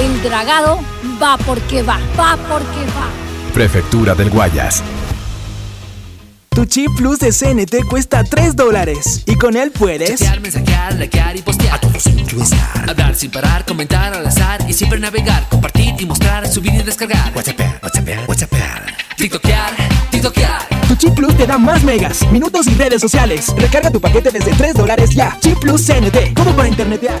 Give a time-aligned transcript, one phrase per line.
[0.00, 0.80] El dragado
[1.22, 3.52] va porque va, va porque va.
[3.52, 4.82] Prefectura del Guayas.
[6.48, 11.36] Tu chip plus de CNT cuesta 3 dólares y con él puedes chatear, mensajear, likear
[11.36, 11.74] y postear.
[11.74, 12.08] A todos
[12.88, 17.32] Hablar sin parar, comentar al azar y siempre navegar, compartir y mostrar, subir y descargar.
[17.36, 18.52] WhatsApp, WhatsApp, WhatsApp.
[19.18, 19.70] TikTokear,
[20.10, 20.66] TikTokear.
[20.88, 23.54] Tu chip plus te da más megas, minutos y redes sociales.
[23.54, 25.36] Recarga tu paquete desde 3 dólares ya.
[25.40, 27.20] Chip plus CNT, como para internetear.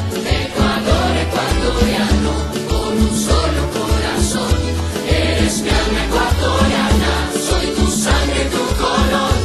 [1.49, 2.31] ecuatoriano
[2.69, 4.57] con un solo corazón.
[5.07, 7.13] Eres mi alma ecuatoriana,
[7.47, 9.35] soy tu sangre, tu color.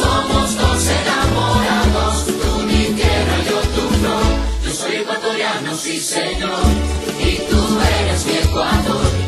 [0.00, 4.26] Somos dos enamorados, tú mi tierra, yo tu flor.
[4.64, 6.64] Yo soy ecuatoriano, sí señor,
[7.20, 7.60] y tú
[8.00, 9.23] eres mi Ecuador.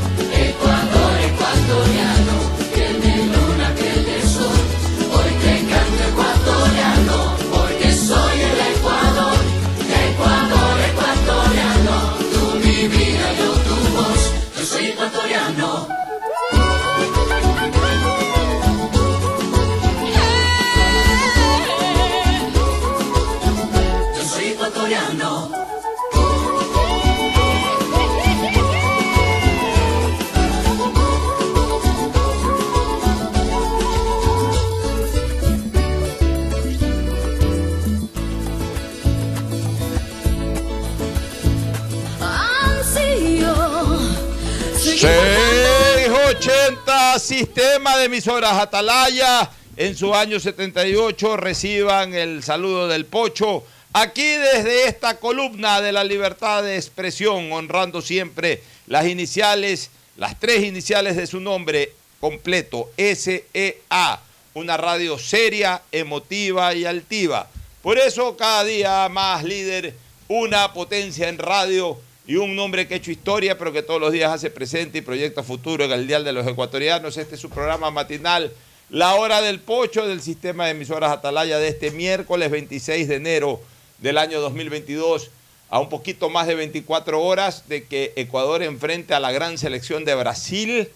[47.56, 49.50] Sistema de Emisoras Atalaya.
[49.78, 53.64] En su año 78 reciban el saludo del Pocho
[53.94, 59.88] Aquí desde esta columna de la libertad de expresión, honrando siempre las iniciales,
[60.18, 64.20] las tres iniciales de su nombre completo, SEA,
[64.52, 67.48] una radio seria, emotiva y altiva.
[67.80, 69.94] Por eso cada día más líder,
[70.28, 74.12] una potencia en radio y un nombre que ha hecho historia, pero que todos los
[74.12, 77.16] días hace presente y proyecta futuro en el Dial de los Ecuatorianos.
[77.16, 78.52] Este es su programa matinal,
[78.90, 83.60] La Hora del Pocho del sistema de emisoras Atalaya de este miércoles 26 de enero
[83.98, 85.30] del año 2022,
[85.70, 90.04] a un poquito más de 24 horas de que Ecuador enfrente a la gran selección
[90.04, 90.88] de Brasil,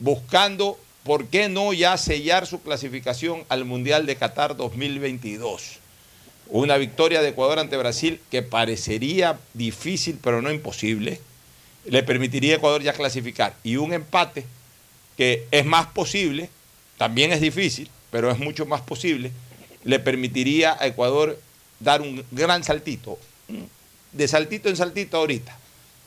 [0.00, 5.83] buscando, ¿por qué no ya sellar su clasificación al Mundial de Qatar 2022?
[6.48, 11.20] Una victoria de Ecuador ante Brasil que parecería difícil, pero no imposible,
[11.86, 13.54] le permitiría a Ecuador ya clasificar.
[13.62, 14.44] Y un empate
[15.16, 16.50] que es más posible,
[16.98, 19.32] también es difícil, pero es mucho más posible,
[19.84, 21.38] le permitiría a Ecuador
[21.80, 23.18] dar un gran saltito.
[24.12, 25.56] De saltito en saltito ahorita.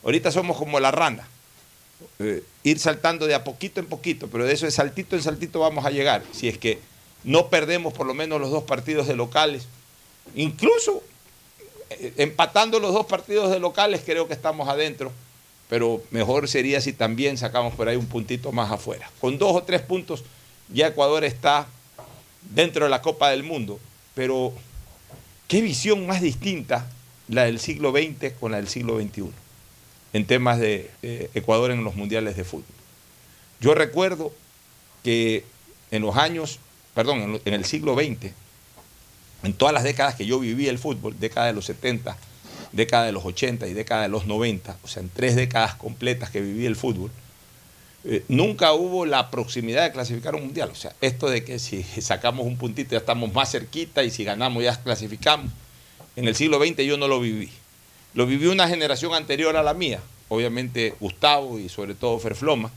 [0.04, 1.28] Ahorita somos como la rana.
[2.20, 5.60] Eh, ir saltando de a poquito en poquito, pero de eso de saltito en saltito
[5.60, 6.24] vamos a llegar.
[6.32, 6.80] Si es que
[7.24, 9.68] no perdemos por lo menos los dos partidos de locales.
[10.36, 11.04] Incluso
[11.90, 15.12] eh, empatando los dos partidos de locales creo que estamos adentro.
[15.70, 19.10] Pero mejor sería si también sacamos por ahí un puntito más afuera.
[19.20, 20.24] Con dos o tres puntos
[20.70, 21.68] ya Ecuador está
[22.42, 23.80] dentro de la Copa del Mundo.
[24.16, 24.54] Pero
[25.48, 26.90] ¿Qué visión más distinta
[27.30, 29.32] la del siglo XX con la del siglo XXI
[30.12, 32.66] en temas de eh, Ecuador en los mundiales de fútbol?
[33.62, 34.34] Yo recuerdo
[35.04, 35.46] que
[35.90, 36.60] en los años,
[36.94, 38.34] perdón, en, el siglo XX,
[39.44, 42.18] en todas las décadas que yo viví el fútbol, década de los 70,
[42.72, 46.30] década de los 80 y década de los 90, o sea, en tres décadas completas
[46.30, 47.12] que viví el fútbol,
[48.10, 50.70] eh, nunca hubo la proximidad de clasificar un mundial.
[50.72, 54.24] O sea, esto de que si sacamos un puntito ya estamos más cerquita y si
[54.24, 55.52] ganamos ya clasificamos.
[56.16, 57.52] En el siglo XX yo no lo viví.
[58.14, 60.00] Lo vivió una generación anterior a la mía,
[60.30, 62.72] obviamente Gustavo y sobre todo Ferfloma,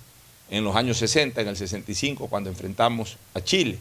[0.50, 3.78] en los años 60, en el 65, cuando enfrentamos a Chile,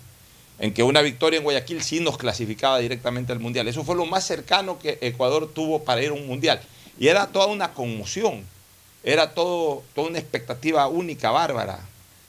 [0.59, 3.67] en que una victoria en Guayaquil sí nos clasificaba directamente al Mundial.
[3.67, 6.61] Eso fue lo más cercano que Ecuador tuvo para ir a un Mundial.
[6.99, 8.43] Y era toda una conmoción
[9.03, 11.79] era todo, toda una expectativa única, bárbara.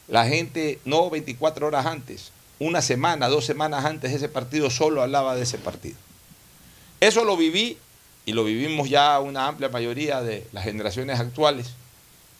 [0.09, 5.03] La gente, no 24 horas antes, una semana, dos semanas antes de ese partido, solo
[5.03, 5.97] hablaba de ese partido.
[7.01, 7.79] Eso lo viví
[8.27, 11.73] y lo vivimos ya una amplia mayoría de las generaciones actuales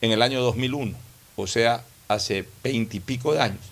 [0.01, 0.97] en el año 2001,
[1.35, 3.70] o sea, hace veinte y pico de años.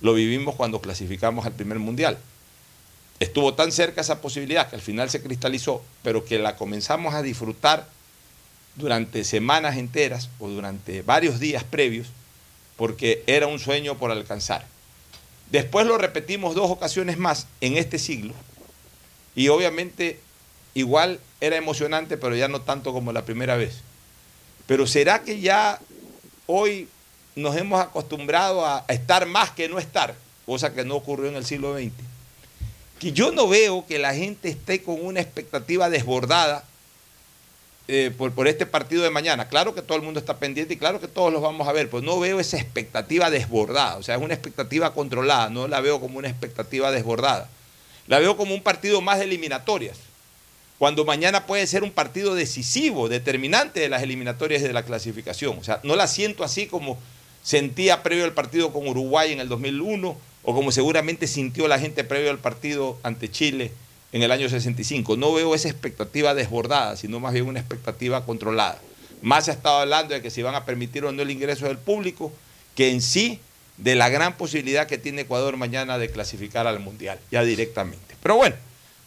[0.00, 2.18] Lo vivimos cuando clasificamos al primer mundial.
[3.20, 7.22] Estuvo tan cerca esa posibilidad que al final se cristalizó, pero que la comenzamos a
[7.22, 7.88] disfrutar
[8.76, 12.06] durante semanas enteras o durante varios días previos,
[12.76, 14.64] porque era un sueño por alcanzar.
[15.50, 18.34] Después lo repetimos dos ocasiones más en este siglo,
[19.34, 20.20] y obviamente
[20.74, 23.80] igual era emocionante, pero ya no tanto como la primera vez.
[24.66, 25.80] Pero ¿será que ya
[26.46, 26.88] hoy
[27.38, 30.14] nos hemos acostumbrado a estar más que no estar?
[30.44, 31.92] Cosa que no ocurrió en el siglo XX.
[32.98, 36.64] Que yo no veo que la gente esté con una expectativa desbordada
[37.86, 39.48] eh, por, este partido de mañana.
[39.48, 41.88] Claro que todo el mundo está pendiente y claro que todos los vamos a ver,
[41.88, 45.98] pues no veo esa expectativa desbordada, o sea, es una expectativa controlada, no la veo
[45.98, 47.48] como una expectativa desbordada.
[48.06, 49.96] La veo como un partido más de eliminatorias,
[50.78, 55.56] cuando mañana puede ser un partido decisivo, determinante de las eliminatorias de la clasificación.
[55.58, 56.98] O sea, no la siento así como
[57.48, 62.04] sentía previo al partido con Uruguay en el 2001 o como seguramente sintió la gente
[62.04, 63.72] previo al partido ante Chile
[64.12, 65.16] en el año 65.
[65.16, 68.78] No veo esa expectativa desbordada, sino más bien una expectativa controlada.
[69.22, 71.64] Más se ha estado hablando de que si van a permitir o no el ingreso
[71.64, 72.30] del público,
[72.74, 73.40] que en sí
[73.78, 78.14] de la gran posibilidad que tiene Ecuador mañana de clasificar al Mundial, ya directamente.
[78.22, 78.56] Pero bueno,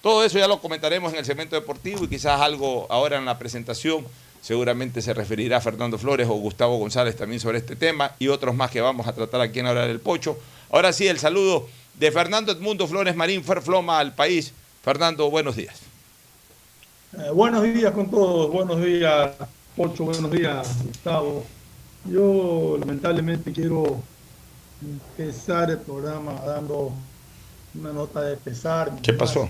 [0.01, 3.37] todo eso ya lo comentaremos en el segmento deportivo y quizás algo ahora en la
[3.37, 4.03] presentación.
[4.41, 8.71] Seguramente se referirá Fernando Flores o Gustavo González también sobre este tema y otros más
[8.71, 10.37] que vamos a tratar aquí en Hora del Pocho.
[10.71, 11.67] Ahora sí, el saludo
[11.99, 15.79] de Fernando Edmundo Flores Marín Ferfloma al país Fernando, buenos días.
[17.13, 19.31] Eh, buenos días con todos, buenos días,
[19.75, 21.45] Pocho, buenos días, Gustavo.
[22.05, 24.01] Yo lamentablemente quiero
[24.81, 26.93] empezar el programa dando
[27.75, 28.91] una nota de pesar.
[29.03, 29.47] ¿Qué pasó?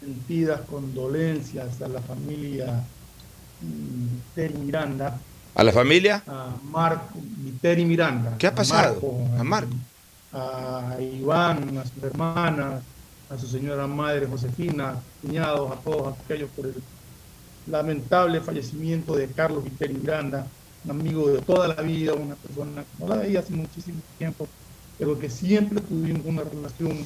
[0.00, 2.84] Sentidas condolencias a la familia
[3.60, 5.18] Viteri Miranda.
[5.54, 6.22] ¿A la familia?
[6.26, 8.36] A Marco Viteri Miranda.
[8.38, 9.00] ¿Qué ha pasado?
[9.38, 9.74] a Marco.
[10.32, 12.80] A Iván, a su hermana,
[13.30, 16.74] a su señora madre Josefina, cuñados, a todos aquellos por el
[17.66, 20.46] lamentable fallecimiento de Carlos Viteri Granda,
[20.84, 24.48] un amigo de toda la vida, una persona que no la veía hace muchísimo tiempo,
[24.98, 27.04] pero que siempre tuvimos una relación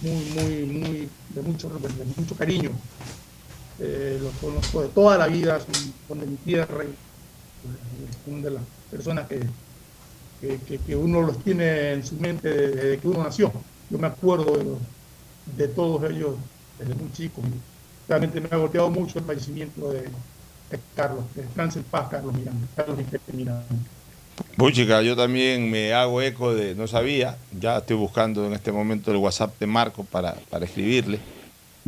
[0.00, 2.70] muy, muy, muy, de mucho, de mucho cariño.
[3.84, 5.58] Eh, los conozco de toda la vida,
[6.06, 9.40] son, de mi tierra, y, eh, son de las personas que,
[10.86, 13.52] que, uno los tiene en su mente desde que uno nació.
[13.90, 14.78] Yo me acuerdo
[15.56, 16.36] de, todos ellos
[16.78, 17.42] desde muy chico.
[18.08, 20.08] Realmente me ha golpeado mucho el fallecimiento de,
[20.94, 21.24] Carlos.
[21.34, 22.64] Descanse en paz, Carlos Miranda.
[22.76, 22.98] Carlos
[23.32, 23.64] Miranda.
[24.56, 29.10] Puchica, yo también me hago eco de, no sabía, ya estoy buscando en este momento
[29.10, 31.18] el WhatsApp de Marco para, para escribirle.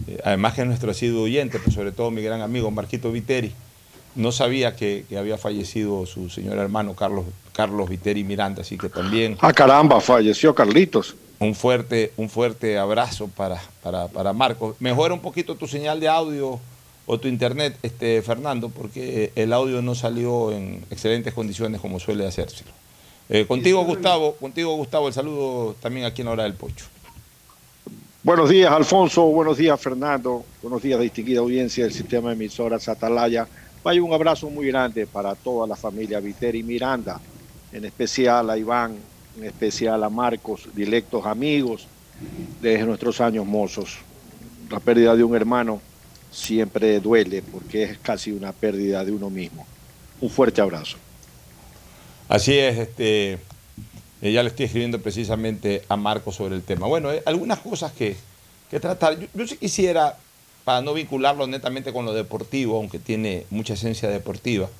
[0.08, 3.52] Eh, además que es nuestro asiduo oyente, pero sobre todo mi gran amigo Marquito Viteri.
[4.16, 8.88] No sabía que, que había fallecido su señor hermano Carlos, Carlos Viteri Miranda, así que
[8.88, 11.16] también Ah, caramba, falleció Carlitos.
[11.40, 14.76] un fuerte, un fuerte abrazo para, para, para Marco.
[14.78, 16.60] Mejora un poquito tu señal de audio
[17.06, 22.26] o tu internet, este, Fernando, porque el audio no salió en excelentes condiciones como suele
[22.26, 22.70] hacérselo.
[23.28, 26.86] Eh, contigo, Gustavo, contigo, Gustavo, el saludo también aquí en la hora del pocho.
[28.24, 29.26] Buenos días, Alfonso.
[29.26, 30.46] Buenos días, Fernando.
[30.62, 33.46] Buenos días, distinguida audiencia del sistema de emisoras Atalaya.
[33.82, 37.20] Vaya un abrazo muy grande para toda la familia Viteri Miranda,
[37.70, 38.96] en especial a Iván,
[39.36, 41.86] en especial a Marcos, directos amigos
[42.62, 43.98] desde nuestros años mozos.
[44.70, 45.82] La pérdida de un hermano
[46.30, 49.66] siempre duele porque es casi una pérdida de uno mismo.
[50.22, 50.96] Un fuerte abrazo.
[52.30, 53.38] Así es, este,
[54.24, 56.86] eh, ya le estoy escribiendo precisamente a Marco sobre el tema.
[56.86, 58.16] Bueno, eh, algunas cosas que,
[58.80, 59.18] tratar.
[59.34, 60.16] Yo, sí quisiera,
[60.64, 64.70] para no vincularlo netamente con lo deportivo, aunque tiene mucha esencia deportiva,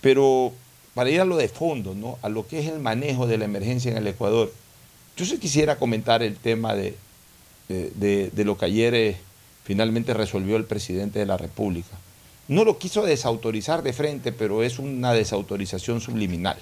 [0.00, 0.54] pero
[0.94, 2.18] para ir a lo de fondo, ¿no?
[2.22, 4.50] a lo que es el manejo de la emergencia en el Ecuador,
[5.18, 6.96] yo sí quisiera comentar el tema de
[7.68, 9.16] lo que ayer eh,
[9.64, 11.94] finalmente resolvió el presidente de la República.
[12.48, 16.56] No lo quiso desautorizar de frente, pero es una desautorización subliminal.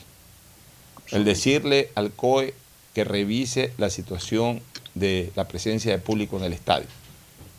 [1.13, 2.55] El decirle al COE
[2.95, 4.61] que revise la situación
[4.95, 6.87] de la presencia de público en el estadio.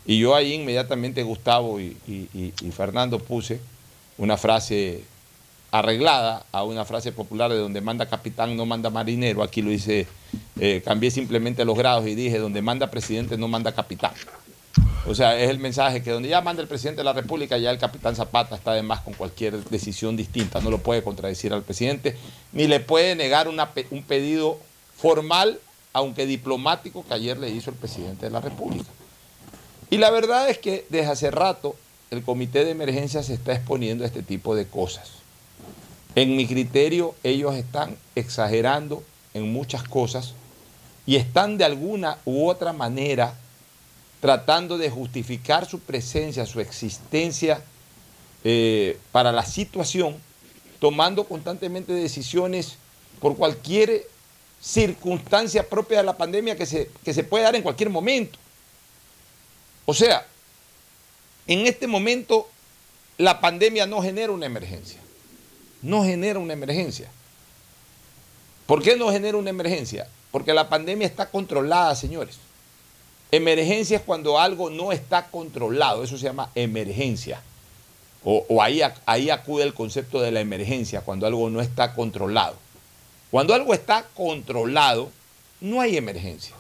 [0.06, 3.60] Y yo ahí inmediatamente, Gustavo y, y- y- y Fernando, puse
[4.18, 5.04] una frase
[5.72, 9.42] arreglada a una frase popular de donde manda capitán no manda marinero.
[9.42, 10.06] Aquí lo hice,
[10.60, 14.12] eh, cambié simplemente los grados y dije donde manda presidente no manda capitán.
[15.08, 17.72] O sea, es el mensaje que donde ya manda el presidente de la República, ya
[17.72, 20.62] el capitán Zapata está de más con cualquier decisión distinta.
[20.62, 22.16] No lo puede contradecir al presidente,
[22.52, 24.60] ni le puede negar un pedido
[24.96, 25.60] formal,
[25.94, 28.90] aunque diplomático, que ayer le hizo el presidente de la República.
[29.90, 31.76] Y la verdad es que desde hace rato
[32.12, 35.12] el comité de emergencia se está exponiendo a este tipo de cosas.
[36.14, 39.02] En mi criterio, ellos están exagerando
[39.34, 40.34] en muchas cosas
[41.06, 43.34] y están de alguna u otra manera
[44.22, 47.62] tratando de justificar su presencia, su existencia
[48.44, 50.16] eh, para la situación,
[50.80, 52.78] tomando constantemente decisiones
[53.20, 54.08] por cualquier
[54.62, 58.38] circunstancia propia de la pandemia que se, que se puede dar en cualquier momento.
[59.86, 60.26] O sea,
[61.48, 62.48] en este momento
[63.18, 65.00] la pandemia no genera una emergencia.
[65.82, 67.10] No genera una emergencia.
[68.68, 70.08] ¿Por qué no genera una emergencia?
[70.32, 72.38] Porque la pandemia está controlada, señores.
[73.32, 77.42] Emergencia es cuando algo no está controlado, eso se llama emergencia.
[78.24, 82.56] O, ahí, ahí acude el concepto de la emergencia, cuando algo no está controlado.
[83.32, 85.10] Cuando algo está controlado,
[85.62, 86.54] no hay emergencia.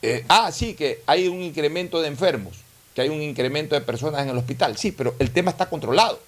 [0.00, 2.58] Eh, ah, sí, que hay un incremento de enfermos,
[2.94, 4.78] que hay un incremento de personas en el hospital.
[4.78, 6.20] Sí, pero el tema está controlado.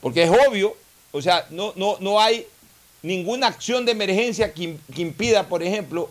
[0.00, 0.76] Porque es obvio,
[1.12, 2.46] o sea, no, no, no hay
[3.02, 6.10] ninguna acción de emergencia que, que impida, por ejemplo,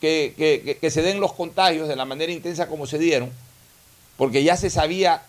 [0.00, 3.30] que, que- que- se den los contagios de la manera intensa como se dieron,
[4.16, 5.22] porque ya se sabía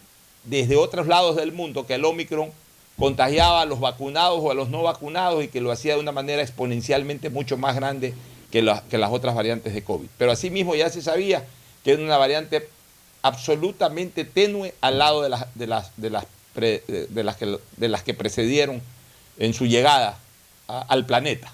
[0.45, 2.51] desde otros lados del mundo que el Omicron
[2.97, 6.11] contagiaba a los vacunados o a los no vacunados y que lo hacía de una
[6.11, 8.13] manera exponencialmente mucho más grande
[8.51, 10.07] que, la- que las otras variantes de COVID.
[10.17, 11.45] Pero asimismo ya se sabía
[11.83, 12.67] que era una variante
[13.21, 17.87] absolutamente tenue al lado de las, de las, de las, pre- de- las, que, de
[17.87, 18.81] las que precedieron
[19.37, 20.17] en su llegada
[20.67, 21.53] al planeta.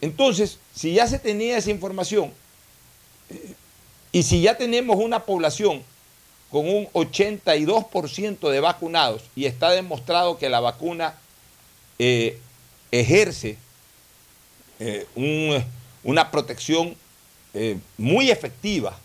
[0.00, 2.32] Entonces, si ya se tenía esa información
[3.30, 3.54] eh,
[4.12, 5.82] y si ya tenemos una población
[6.50, 11.14] con un 82% de vacunados y está demostrado que la vacuna
[11.98, 12.38] eh,
[12.90, 13.56] ejerce
[14.80, 15.62] eh, un-
[16.02, 16.96] una protección
[17.98, 18.96] muy efectiva,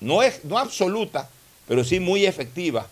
[0.00, 1.28] no, es, no absoluta,
[1.68, 2.86] pero sí muy efectiva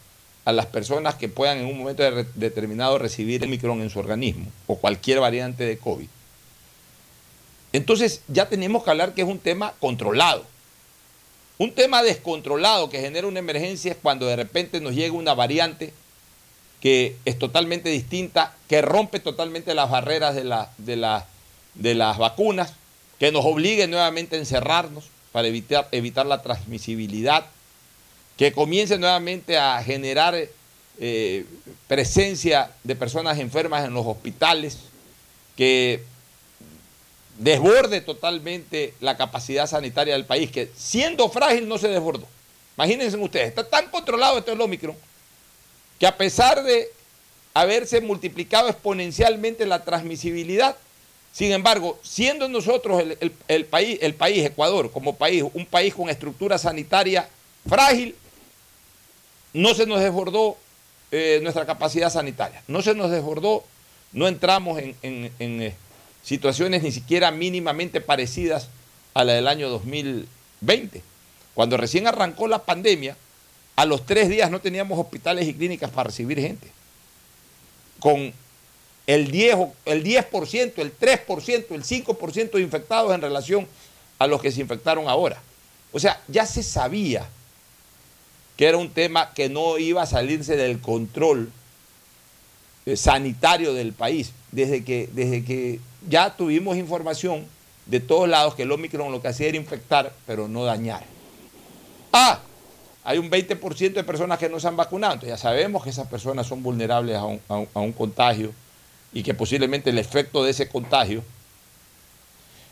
[0.44, 3.98] a las personas que puedan en un momento de- determinado recibir el micrón en su
[3.98, 6.08] organismo o cualquier variante de COVID.
[7.72, 10.44] Entonces ya tenemos que hablar que es un tema controlado.
[11.58, 15.92] Un tema descontrolado que genera una emergencia es cuando de repente nos llega una variante
[16.80, 20.44] que es totalmente distinta, que rompe totalmente las barreras de,
[20.78, 21.20] de,
[21.74, 22.74] de las vacunas
[23.18, 27.46] que nos obligue nuevamente a encerrarnos para evitar, evitar la transmisibilidad,
[28.36, 30.36] que comience nuevamente a generar
[31.00, 31.46] eh,
[31.88, 34.78] presencia de personas enfermas en los hospitales,
[35.56, 36.04] que
[37.38, 42.26] desborde totalmente la capacidad sanitaria del país, que siendo frágil no se desbordó.
[42.76, 44.96] Imagínense ustedes, está tan controlado esto el Omicron
[45.98, 46.88] que a pesar de
[47.54, 50.76] haberse multiplicado exponencialmente la transmisibilidad,
[51.32, 53.02] sin embargo, siendo nosotros
[53.48, 57.28] el, país, el país, Ecuador, como país, un país con estructura sanitaria
[57.68, 58.14] frágil,
[59.52, 60.56] no se nos desbordó
[61.10, 63.64] eh, nuestra capacidad sanitaria, no se nos desbordó,
[64.12, 65.74] no entramos en,
[66.28, 68.68] situaciones ni siquiera mínimamente parecidas
[69.14, 71.00] a la del año 2020.
[71.54, 73.16] Cuando recién arrancó la pandemia,
[73.76, 76.68] a los tres días no teníamos hospitales y clínicas para recibir gente.
[77.98, 78.34] Con
[79.06, 83.66] el 10%, el, 10%, el 3%, el 5% de infectados en relación
[84.18, 85.40] a los que se infectaron ahora.
[85.92, 87.26] O sea, ya se sabía
[88.58, 91.50] que era un tema que no iba a salirse del control
[92.84, 97.46] eh, sanitario del país, desde que, desde que ya tuvimos información
[97.86, 101.02] de todos lados que el Omicron lo que hacía era infectar, pero no dañar.
[102.12, 102.40] Ah,
[103.04, 105.26] hay un 20% de personas que no se han vacunado.
[105.26, 108.52] Ya sabemos que esas personas son vulnerables a un, contagio
[109.12, 111.24] y que posiblemente el efecto de ese contagio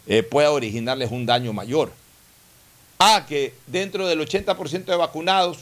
[0.07, 1.93] eh, pueda originarles un daño mayor.
[2.99, 5.59] Ah, que dentro del 80% de vacunados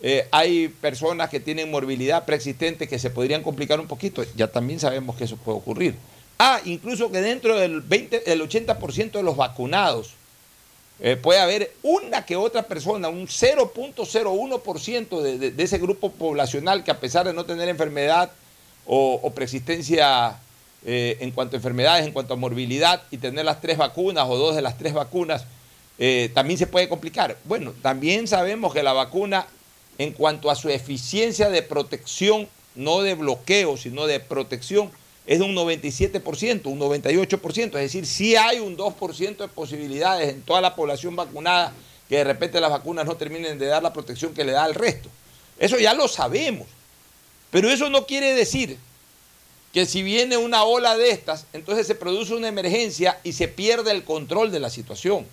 [0.00, 4.22] eh, hay personas que tienen morbilidad preexistente que se podrían complicar un poquito.
[4.36, 5.96] Ya también sabemos que eso puede ocurrir.
[6.38, 10.10] Ah, incluso que dentro del, 20, del 80% de los vacunados
[11.00, 16.90] eh, puede haber una que otra persona, un 0.01% de, de, ese grupo poblacional que
[16.90, 18.30] a pesar de no tener enfermedad
[18.86, 20.38] o, o persistencia
[20.88, 24.36] eh, en cuanto a enfermedades, en cuanto a morbilidad y tener las tres vacunas o
[24.36, 25.44] dos de las tres vacunas,
[25.98, 27.36] eh, también se puede complicar.
[27.44, 29.46] Bueno, también sabemos que la vacuna
[29.98, 34.90] en cuanto a su eficiencia de protección, no de bloqueo, sino de protección,
[35.26, 40.42] es de un 97%, un 98%, es decir, sí hay un 2% de posibilidades en
[40.42, 41.72] toda la población vacunada
[42.08, 44.74] que de repente las vacunas no terminen de dar la protección que le da al
[44.74, 45.08] resto.
[45.58, 46.68] Eso ya lo sabemos.
[47.50, 48.78] Pero eso no quiere decir
[49.72, 53.90] que si viene una ola de estas, entonces se produce una emergencia y se pierde
[53.90, 55.26] el control de la situación.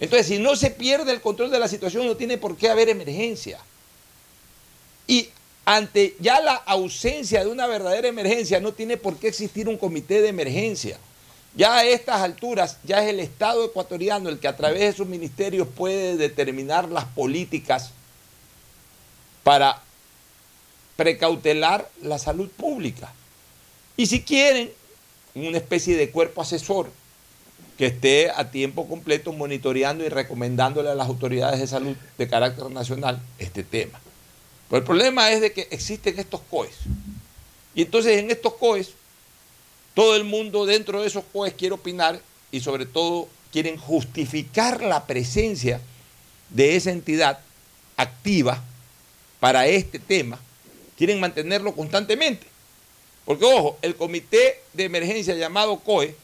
[0.00, 2.88] Entonces, si no se pierde el control de la situación, no tiene por qué haber
[2.88, 3.60] emergencia.
[5.06, 5.28] Y
[5.64, 10.20] ante ya la ausencia de una verdadera emergencia, no tiene por qué existir un comité
[10.20, 10.98] de emergencia.
[11.54, 15.06] Ya a estas alturas, ya es el Estado ecuatoriano el que a través de sus
[15.06, 17.90] ministerios puede determinar las políticas
[19.42, 19.82] para
[20.96, 23.12] precautelar la salud pública.
[23.96, 24.70] Y si quieren,
[25.34, 26.90] una especie de cuerpo asesor
[27.78, 32.70] que esté a tiempo completo monitoreando y recomendándole a las autoridades de salud de carácter
[32.70, 34.00] nacional este tema.
[34.72, 36.74] El problema es de que existen estos COEs.
[37.74, 38.90] Y entonces en estos COEs,
[39.94, 45.06] todo el mundo dentro de esos COEs quiere opinar y sobre todo quieren justificar la
[45.06, 45.80] presencia
[46.48, 47.40] de esa entidad
[47.96, 48.62] activa
[49.40, 50.38] para este tema,
[50.96, 52.46] quieren mantenerlo constantemente.
[53.24, 56.16] Porque ojo, el comité de emergencia llamado COE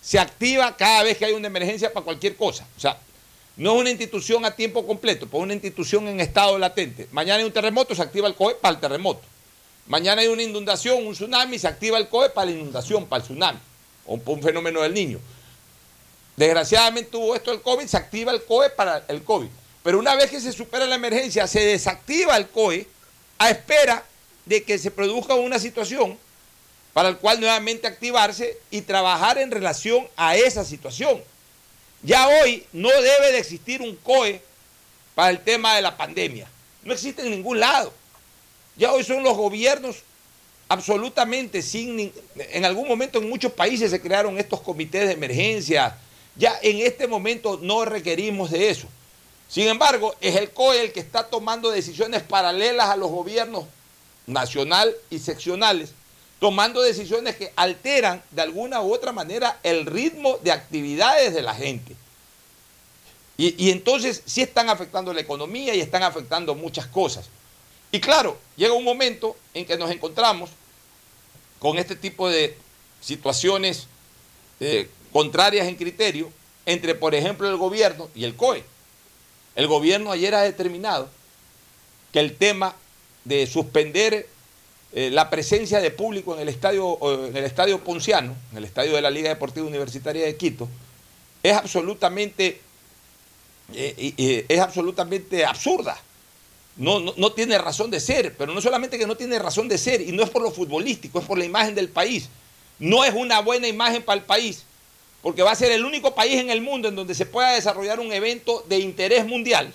[0.00, 2.66] se activa cada vez que hay una emergencia para cualquier cosa.
[2.76, 2.98] O sea,
[3.58, 7.08] no es una institución a tiempo completo, pues una institución en estado latente.
[7.10, 9.20] Mañana hay un terremoto, se activa el COE para el terremoto.
[9.88, 13.28] Mañana hay una inundación, un tsunami, se activa el COE para la inundación, para el
[13.28, 13.58] tsunami,
[14.06, 15.18] o un fenómeno del niño.
[16.36, 19.48] Desgraciadamente tuvo esto el COVID, se activa el COE para el COVID.
[19.82, 22.86] Pero una vez que se supera la emergencia, se desactiva el COE
[23.38, 24.04] a espera
[24.46, 26.16] de que se produzca una situación
[26.92, 31.20] para el cual nuevamente activarse y trabajar en relación a esa situación.
[32.02, 34.40] Ya hoy no debe de existir un COE
[35.14, 36.48] para el tema de la pandemia.
[36.84, 37.92] No existe en ningún lado.
[38.76, 39.96] Ya hoy son los gobiernos
[40.68, 42.12] absolutamente sin...
[42.36, 45.96] En algún momento en muchos países se crearon estos comités de emergencia.
[46.36, 48.86] Ya en este momento no requerimos de eso.
[49.48, 53.64] Sin embargo, es el COE el que está tomando decisiones paralelas a los gobiernos
[54.26, 55.94] nacional y seccionales
[56.38, 61.54] tomando decisiones que alteran de alguna u otra manera el ritmo de actividades de la
[61.54, 61.96] gente.
[63.36, 67.26] Y, entonces sí están afectando la economía y están afectando muchas cosas.
[67.92, 70.50] Y claro, llega un momento en que nos encontramos
[71.60, 72.56] con este tipo de
[73.00, 73.86] situaciones
[74.58, 76.32] eh, contrarias en criterio
[76.66, 78.64] entre, por ejemplo, el gobierno y el COE.
[79.54, 81.08] El gobierno ayer ha determinado
[82.12, 82.74] que el tema
[83.24, 84.28] de suspender
[84.92, 88.94] eh, la presencia de público en el estadio, en el estadio Ponciano, en el estadio
[88.94, 90.68] de la Liga Deportiva Universitaria de Quito,
[91.42, 92.60] es absolutamente,
[93.72, 96.00] es absolutamente absurda.
[96.78, 99.76] No, no, no, tiene razón de ser, pero no solamente que no tiene razón de
[99.78, 102.28] ser, y no es por lo futbolístico, es por la imagen del país.
[102.78, 104.62] No es una buena imagen para el país,
[105.20, 107.98] porque va a ser el único país en el mundo en donde se pueda desarrollar
[107.98, 109.72] un evento de interés mundial,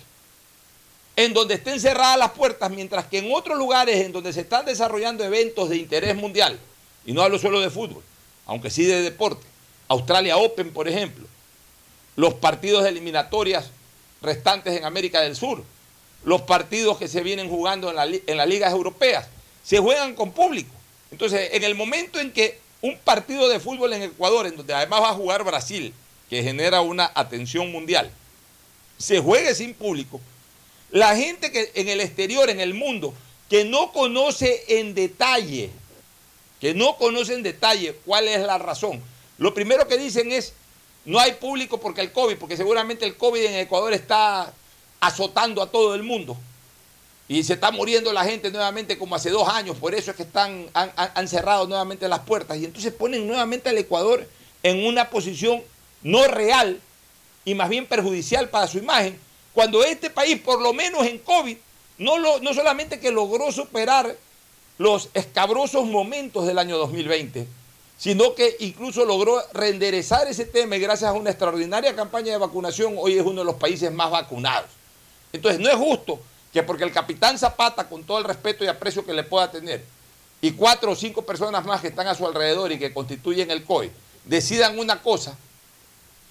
[1.16, 4.64] en donde estén cerradas las puertas, mientras que en otros lugares en donde se están
[4.64, 6.58] desarrollando eventos de interés mundial,
[7.06, 8.02] y no hablo solo de fútbol,
[8.46, 9.46] aunque sí de deporte,
[9.88, 11.26] Australia Open, por ejemplo,
[12.16, 13.70] los partidos de eliminatorias
[14.22, 15.62] restantes en América del Sur,
[16.24, 19.28] los partidos que se vienen jugando en, las ligas europeas,
[19.62, 20.74] se juegan con público.
[21.10, 25.02] Entonces, en el momento en que un partido de fútbol en Ecuador, en donde además
[25.02, 25.92] va a jugar Brasil,
[26.28, 28.10] que genera una atención mundial,
[28.98, 30.20] se juegue sin público,
[30.94, 33.12] la gente que en el exterior, en el mundo,
[33.50, 35.70] que no conoce en detalle,
[36.60, 39.02] que no conoce en detalle cuál es la razón,
[39.38, 40.52] lo primero que dicen es,
[41.04, 44.54] no hay público porque el COVID, porque seguramente el COVID en Ecuador está
[45.00, 46.36] azotando a todo el mundo.
[47.26, 50.22] Y se está muriendo la gente nuevamente como hace dos años, por eso es que
[50.22, 52.56] están, han, cerrado nuevamente las puertas.
[52.58, 54.28] Y entonces ponen nuevamente al Ecuador
[54.62, 55.60] en una posición
[56.04, 56.80] no real
[57.44, 59.18] y más bien perjudicial para su imagen,
[59.54, 61.56] cuando este país, por lo menos en COVID,
[61.98, 64.16] no, no solamente que logró superar
[64.78, 67.46] los escabrosos momentos del año 2020,
[67.96, 72.96] sino que incluso logró reenderezar ese tema y gracias a una extraordinaria campaña de vacunación,
[72.98, 74.68] hoy es uno de los países más vacunados.
[75.32, 76.18] Entonces, no es justo
[76.52, 79.84] que porque el capitán Zapata, con todo el respeto y aprecio que le pueda tener,
[80.40, 83.64] y cuatro o cinco personas más que están a su alrededor y que constituyen el
[83.64, 83.92] COE,
[84.24, 85.36] decidan una cosa,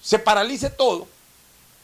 [0.02, 1.06] se paralice todo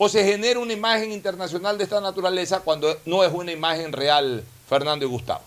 [0.03, 4.43] o se genere una imagen internacional de esta naturaleza cuando no es una imagen real,
[4.67, 5.43] Fernando y Gustavo.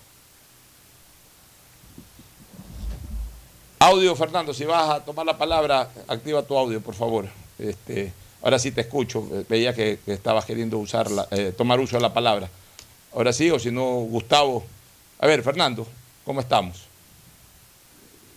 [3.80, 7.28] Audio, Fernando, si vas a tomar la palabra, activa tu audio, por favor.
[7.58, 8.14] Este,
[8.44, 9.26] Ahora sí te escucho.
[9.50, 12.50] Veía que, estabas queriendo usar eh, tomar uso de la palabra.
[13.16, 14.64] Ahora sí, o si no, Gustavo.
[15.20, 15.88] A ver, Fernando,
[16.26, 16.84] ¿cómo estamos?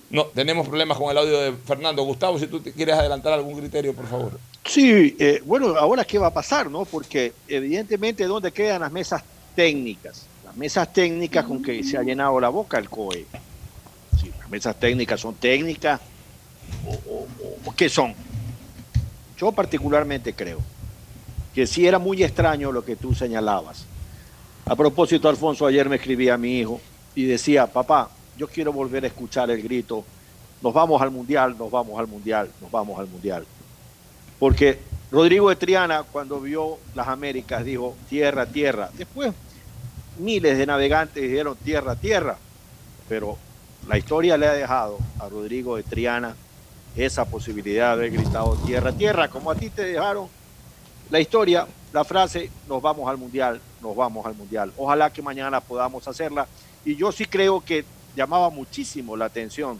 [0.08, 2.04] No, tenemos problemas con el audio de Fernando.
[2.04, 4.38] Gustavo, si tú quieres adelantar algún criterio, por favor.
[4.68, 6.84] Sí, eh, bueno, ahora qué va a pasar, ¿no?
[6.84, 9.22] Porque evidentemente, ¿dónde quedan las mesas
[9.54, 10.26] técnicas?
[10.44, 13.26] Las mesas técnicas con que se ha llenado la boca el COE.
[14.20, 16.00] Sí, las mesas técnicas son técnicas
[17.64, 18.14] o qué son?
[19.38, 20.60] Yo particularmente creo
[21.54, 23.86] que sí era muy extraño lo que tú señalabas.
[24.66, 26.80] A propósito, Alfonso, ayer me escribía a mi hijo
[27.14, 30.04] y decía, papá, yo quiero volver a escuchar el grito,
[30.60, 33.46] nos vamos al mundial, nos vamos al mundial, nos vamos al mundial.
[34.38, 34.78] Porque
[35.10, 38.90] Rodrigo de Triana, cuando vio las Américas, dijo, tierra, tierra.
[38.94, 39.32] Después,
[40.18, 42.36] miles de navegantes dijeron, tierra, tierra.
[43.08, 43.38] Pero
[43.88, 46.34] la historia le ha dejado a Rodrigo de Triana
[46.96, 50.28] esa posibilidad de haber gritado tierra, tierra, como a ti te dejaron
[51.10, 54.72] la historia, la frase, nos vamos al mundial, nos vamos al mundial.
[54.76, 56.48] Ojalá que mañana podamos hacerla.
[56.84, 57.84] Y yo sí creo que
[58.16, 59.78] llamaba muchísimo la atención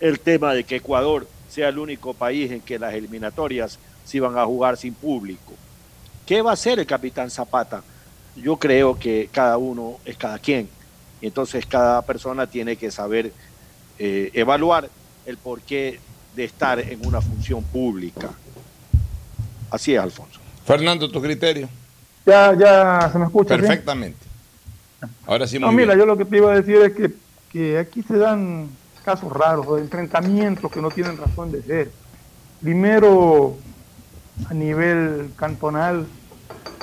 [0.00, 4.36] el tema de que Ecuador sea el único país en que las eliminatorias se iban
[4.38, 5.54] a jugar sin público.
[6.26, 7.82] ¿Qué va a hacer el capitán Zapata?
[8.36, 10.68] Yo creo que cada uno es cada quien.
[11.20, 13.32] Entonces cada persona tiene que saber
[13.98, 14.88] eh, evaluar
[15.26, 15.98] el por qué
[16.36, 18.30] de estar en una función pública.
[19.70, 20.40] Así es, Alfonso.
[20.64, 21.68] Fernando, tu criterio.
[22.24, 23.56] Ya, ya se me escucha.
[23.56, 24.18] Perfectamente.
[25.26, 27.12] Ahora sí, No, mira, yo lo que te iba a decir es que,
[27.50, 28.68] que aquí se dan
[29.08, 31.90] casos raros, de enfrentamientos que no tienen razón de ser.
[32.60, 33.56] Primero,
[34.50, 36.06] a nivel cantonal,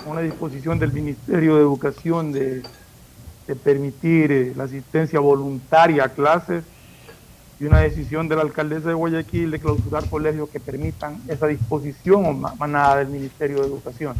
[0.07, 2.63] una disposición del Ministerio de Educación de,
[3.45, 6.63] de permitir eh, la asistencia voluntaria a clases
[7.59, 12.25] y una decisión de la alcaldesa de Guayaquil de clausurar colegios que permitan esa disposición
[12.25, 14.15] o manada del Ministerio de Educación.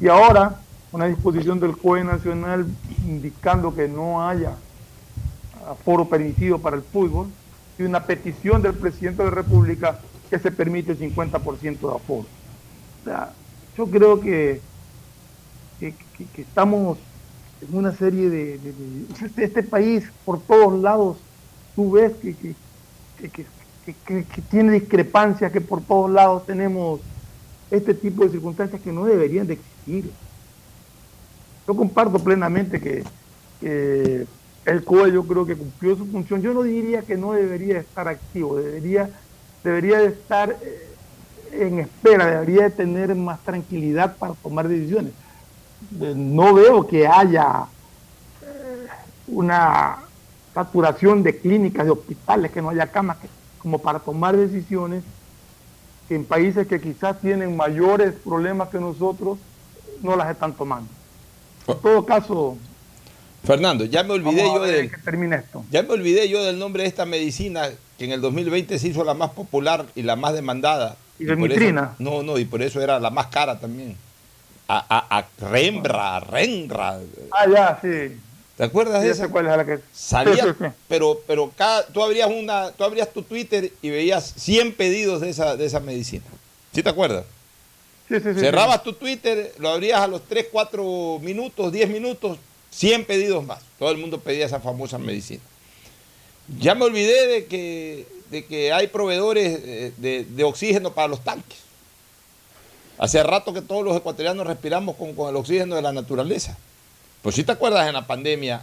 [0.00, 0.56] Y ahora
[0.90, 2.66] una disposición del COE Nacional
[3.06, 4.56] indicando que no haya
[5.68, 7.28] aforo permitido para el fútbol
[7.78, 10.00] y una petición del presidente de la República
[10.30, 12.26] que se permite el 50% de aforo.
[13.76, 14.60] Yo creo que,
[15.78, 15.94] que,
[16.36, 16.98] estamos
[17.60, 18.60] en una serie de,
[19.36, 21.18] este país por todos lados
[21.74, 23.46] tú ves que, que,
[24.50, 27.00] tiene discrepancia, que por todos lados tenemos
[27.70, 30.10] este tipo de circunstancias que no deberían de existir.
[31.66, 34.26] Yo comparto plenamente que,
[34.68, 36.42] el COE yo creo que cumplió su función.
[36.42, 39.10] Yo no diría que no debería estar activo, debería,
[39.62, 40.96] debería de estar eh,
[41.52, 45.14] en espera, debería de tener más tranquilidad para tomar decisiones.
[46.00, 47.70] Eh, no veo que haya
[48.42, 48.86] eh,
[49.26, 49.96] una
[50.54, 55.04] saturación de clínicas, de hospitales, que no haya camas, que- como para tomar decisiones
[56.08, 59.38] en países que quizás tienen mayores problemas que nosotros,
[60.00, 60.92] no las están tomando.
[61.66, 62.58] En todo caso,
[63.48, 64.90] Fernando, ya me olvidé a yo del,
[65.32, 65.64] esto.
[65.70, 69.04] ya me olvidé yo del nombre de esta medicina que en el 2020 se hizo
[69.04, 70.96] la más popular y la más demandada.
[71.18, 73.96] ¿Y eso- no, no, y por eso era la más cara también.
[74.68, 77.00] A, a, a Rembra, Renra.
[77.32, 78.20] Ah, ya, sí.
[78.58, 79.28] ¿Te acuerdas Sí, de esa?
[79.28, 79.78] cuál es la que...
[79.94, 80.70] Salía, Sí, sí, sí.
[80.86, 85.30] pero, pero cada, tú abrías una, tú abrías tu Twitter y veías 100 pedidos de
[85.30, 86.24] esa, de esa medicina.
[86.74, 87.24] ¿Sí te acuerdas?
[88.08, 92.36] Sí, sí, sí, Cerrabas tu Twitter, lo abrías a los 3, 4 minutos, 10 minutos,
[92.70, 93.60] 100 pedidos más.
[93.78, 95.40] Todo el mundo pedía esa famosa medicina.
[96.58, 101.22] Ya me olvidé de que, de que hay proveedores eh, de, de oxígeno para los
[101.24, 101.58] tanques.
[102.98, 106.56] Hace rato que todos los ecuatorianos respiramos con, con el oxígeno de la naturaleza.
[107.22, 108.62] Pues si te acuerdas en la pandemia,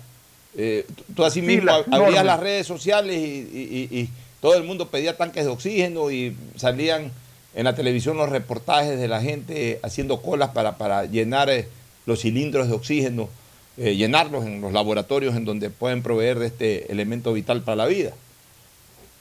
[0.58, 1.72] eh, tú- así mismo
[2.04, 4.10] abrías las redes sociales y, y- y- y
[4.42, 7.12] todo el mundo pedía tanques de oxígeno y salían
[7.54, 11.68] en la televisión los reportajes de la gente haciendo colas para, para llenar eh,
[12.06, 13.30] los cilindros de oxígeno,
[13.78, 17.86] eh, llenarlos en los laboratorios en donde pueden proveer de este elemento vital para la
[17.86, 18.12] vida.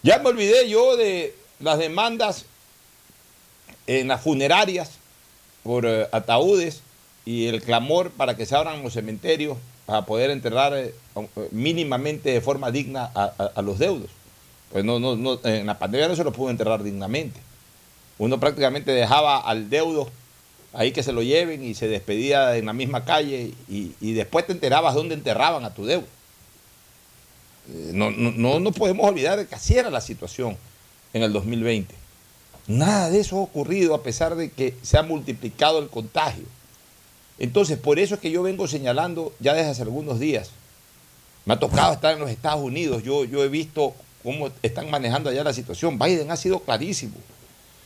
[0.03, 2.45] Ya me olvidé yo de las demandas
[3.87, 4.93] en las funerarias
[5.63, 6.83] por eh, ataúdes
[7.25, 10.95] y el clamor para que se abran los cementerios para poder enterrar eh,
[11.51, 14.11] mínimamente de forma digna a los deudos.
[14.71, 17.41] Pues no, no, no, en la pandemia no se los pudo enterrar dignamente.
[18.19, 20.11] Uno prácticamente dejaba al deudo
[20.75, 24.47] ahí que se lo lleven y se despedía en la misma calle y, y después
[24.47, 26.07] te enterabas dónde enterraban a tu deudo.
[27.73, 30.57] Eh, No, no, no, no podemos olvidar de que así era la situación
[31.13, 31.95] en el 2020.
[32.67, 36.45] Nada de eso ha ocurrido a pesar de que se ha multiplicado el contagio.
[37.39, 40.51] Entonces, por eso es que yo vengo señalando ya desde hace algunos días.
[41.45, 45.29] Me ha tocado estar en los Estados Unidos, yo, yo he visto cómo están manejando
[45.29, 45.99] allá la situación.
[45.99, 47.15] Biden ha sido clarísimo.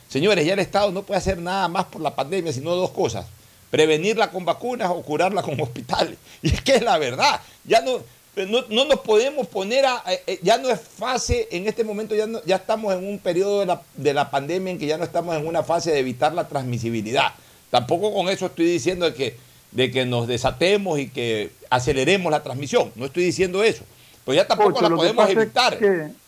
[0.08, 3.26] Señores, ya el Estado no puede hacer nada más por la pandemia, sino dos cosas.
[3.70, 6.16] Prevenirla con vacunas o curarla con hospitales.
[6.42, 7.40] Y es que es la verdad.
[7.64, 7.98] Ya no,
[8.36, 10.02] no, no nos podemos poner a...
[10.08, 13.18] eh, eh, Ya no es fase, en este momento ya, no- ya estamos en un
[13.18, 15.98] periodo de la, de la pandemia en que ya no estamos en una fase de
[15.98, 17.32] evitar la transmisibilidad.
[17.70, 19.36] Tampoco con eso estoy diciendo de que,
[19.72, 22.90] de que nos desatemos y que aceleremos la transmisión.
[22.94, 23.82] No estoy diciendo eso.
[24.24, 25.78] Pero ya tampoco la podemos es evitar.
[25.78, 26.27] que-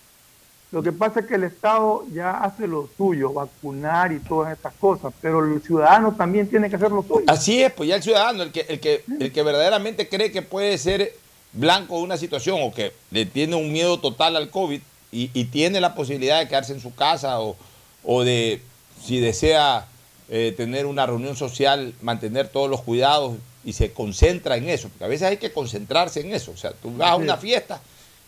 [0.72, 4.72] lo que pasa es que el Estado ya hace lo suyo, vacunar y todas estas
[4.74, 7.24] cosas, pero el ciudadano también tiene que hacer lo suyo.
[7.26, 10.42] Así es, pues ya el ciudadano, el que, el que, el que verdaderamente cree que
[10.42, 11.16] puede ser
[11.52, 14.80] blanco de una situación o que le tiene un miedo total al COVID
[15.10, 17.56] y, y tiene la posibilidad de quedarse en su casa o,
[18.04, 18.62] o de,
[19.02, 19.86] si desea
[20.28, 25.04] eh, tener una reunión social, mantener todos los cuidados y se concentra en eso, porque
[25.04, 26.52] a veces hay que concentrarse en eso.
[26.52, 27.80] O sea, tú vas a una fiesta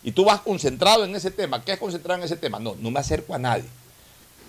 [0.03, 1.63] y tú vas concentrado en ese tema.
[1.63, 2.59] ¿Qué es concentrar en ese tema?
[2.59, 3.63] No, no me acerco a nadie.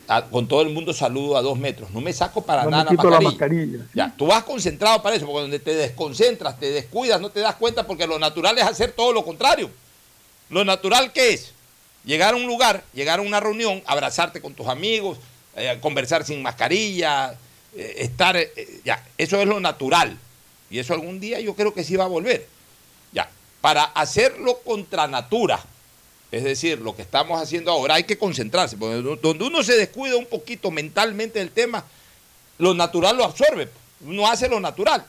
[0.09, 1.90] A- con todo el mundo saludo a dos metros.
[1.90, 3.79] No me saco para No me nada quito la mascarilla.
[3.95, 7.55] Ya, tú vas concentrado para eso, porque donde te desconcentras, te descuidas, no te das
[7.55, 9.71] cuenta, porque lo natural es hacer todo lo contrario.
[10.51, 11.53] Lo natural, ¿qué es?
[12.05, 15.19] Llegar a un lugar, llegar a una reunión, abrazarte con tus amigos,
[15.57, 17.35] eh, conversar sin mascarilla,
[17.75, 18.53] eh, estar, eh,
[18.85, 20.19] ya, eso es lo natural.
[20.69, 22.47] Y eso algún día yo creo que sí va a volver.
[23.12, 23.31] Ya,
[23.64, 25.59] para hacerlo contra natura,
[26.31, 30.16] es decir, lo que estamos haciendo ahora, hay que concentrarse, porque donde uno se descuida
[30.16, 31.83] un poquito mentalmente del tema,
[32.59, 33.70] lo natural lo absorbe,
[34.05, 35.07] uno hace lo natural.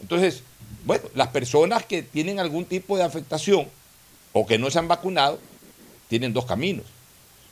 [0.00, 0.42] Entonces,
[0.84, 3.68] bueno, las personas que tienen algún tipo de afectación
[4.32, 5.38] o que no se han vacunado,
[6.08, 6.86] tienen dos caminos.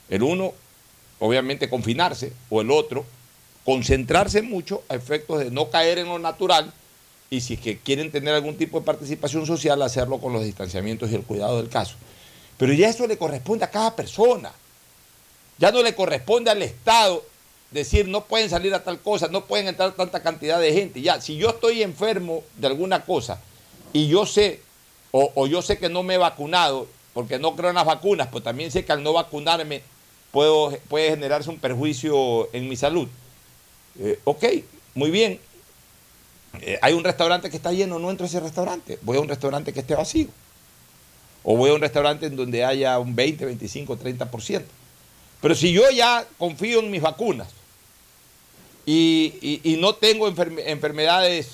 [0.09, 0.53] El uno,
[1.19, 3.05] obviamente, confinarse, o el otro,
[3.63, 6.73] concentrarse mucho a efectos de no caer en lo natural
[7.29, 11.11] y si es que quieren tener algún tipo de participación social, hacerlo con los distanciamientos
[11.11, 11.95] y el cuidado del caso.
[12.57, 14.51] Pero ya eso le corresponde a cada persona.
[15.57, 17.23] Ya no le corresponde al Estado
[17.71, 21.01] decir no pueden salir a tal cosa, no pueden entrar tanta cantidad de gente.
[21.01, 23.41] Ya, si yo estoy enfermo de alguna cosa
[23.93, 24.61] y yo sé,
[25.11, 28.43] o, yo sé que no me he vacunado porque no creo en las vacunas, pues
[28.43, 29.81] también sé que al no vacunarme
[30.31, 33.07] puedo, puede generarse un perjuicio en mi salud.
[33.99, 34.43] Eh, ok,
[34.93, 35.39] muy bien.
[36.61, 38.99] Eh, hay un restaurante que está lleno, no entro a ese restaurante.
[39.01, 40.27] Voy a un restaurante que esté vacío.
[41.43, 44.63] O voy a un restaurante en donde haya un 20, 25, 30%.
[45.41, 47.49] Pero si yo ya confío en mis vacunas
[48.85, 51.49] y, no tengo enferme- enfermedades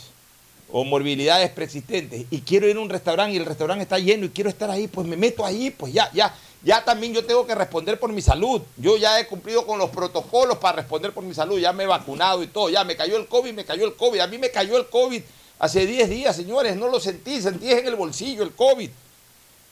[0.72, 4.30] o morbilidades preexistentes y quiero ir a un restaurante y el restaurante está lleno y
[4.30, 6.34] quiero estar ahí, pues me meto ahí, pues ya, ya,
[6.64, 8.62] ya también yo tengo que responder por mi salud.
[8.78, 11.88] Yo ya he cumplido con los protocolos para responder por mi salud, ya me he
[11.88, 14.20] vacunado y todo, ya me cayó el COVID, me cayó el COVID.
[14.20, 15.22] A mí me cayó el COVID
[15.58, 18.90] hace 10 días, señores, no lo sentí, sentí en el bolsillo el COVID.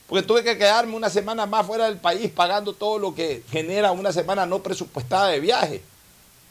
[0.07, 3.91] porque tuve que quedarme una semana más fuera del país pagando todo lo que genera
[3.91, 5.83] una semana no presupuestada de viaje.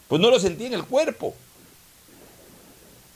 [0.07, 1.35] Pues no lo sentí en el cuerpo.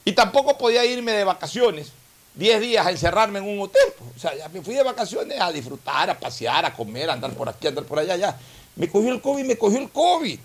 [0.03, 1.93] Y tampoco podía irme de vacaciones,
[2.35, 3.93] 10 días a encerrarme en un hotel.
[3.97, 4.11] pues.
[4.15, 7.33] O sea, ya me fui de vacaciones a disfrutar, a pasear, a comer, a andar
[7.33, 8.37] por aquí, a andar por allá, ya.
[8.75, 10.39] Me cogió el COVID, me cogió el COVID.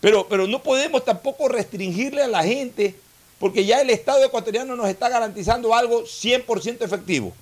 [0.00, 2.94] Pero, pero no podemos tampoco restringirle a la gente,
[3.38, 7.32] porque ya el Estado ecuatoriano nos está garantizando algo 100% efectivo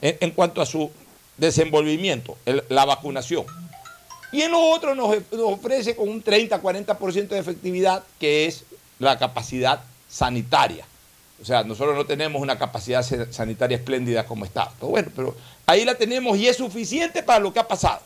[0.00, 0.90] en, cuanto a su
[1.36, 2.36] desenvolvimiento,
[2.68, 3.44] la vacunación.
[4.30, 8.64] Y en lo otro nos, nos ofrece con un 30-40% de efectividad, que es
[8.98, 10.86] la capacidad sanitaria.
[11.42, 14.70] O sea, nosotros no tenemos una capacidad sa- sanitaria espléndida como Estado.
[14.78, 18.00] Pero bueno, pero ahí la tenemos y es suficiente para lo que ha pasado.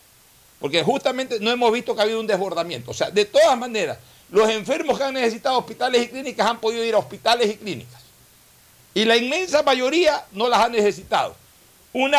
[0.59, 2.91] Porque justamente no hemos visto que ha habido un desbordamiento.
[2.91, 3.99] O sea, de todas maneras,
[4.31, 8.01] los enfermos que han necesitado hospitales y clínicas han podido ir a hospitales y clínicas.
[8.95, 11.37] Y la inmensa mayoría no las ha necesitado.
[11.93, 12.13] Un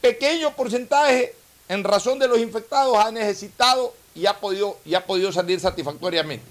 [0.00, 1.34] pequeño porcentaje,
[1.68, 6.44] en razón de los infectados, ha necesitado y ha podido, y ha podido salir satisfactoriamente.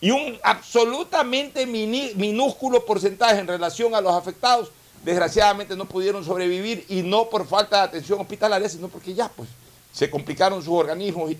[0.00, 4.70] Y un absolutamente minúsculo porcentaje en relación a los afectados,
[5.04, 9.48] desgraciadamente no pudieron sobrevivir y no por falta de atención hospitalaria, sino porque ya pues
[9.92, 11.38] se complicaron sus organismos y,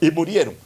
[0.00, 0.56] y murieron.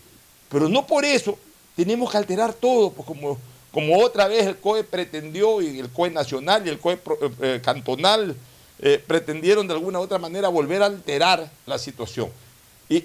[0.51, 1.39] Pero no por eso
[1.75, 3.39] tenemos que alterar todo, pues como,
[3.73, 7.01] como otra vez el COE pretendió, y el COE nacional y el COE
[7.41, 8.37] eh, cantonal
[8.79, 12.31] eh, pretendieron de alguna u otra manera volver a alterar la situación.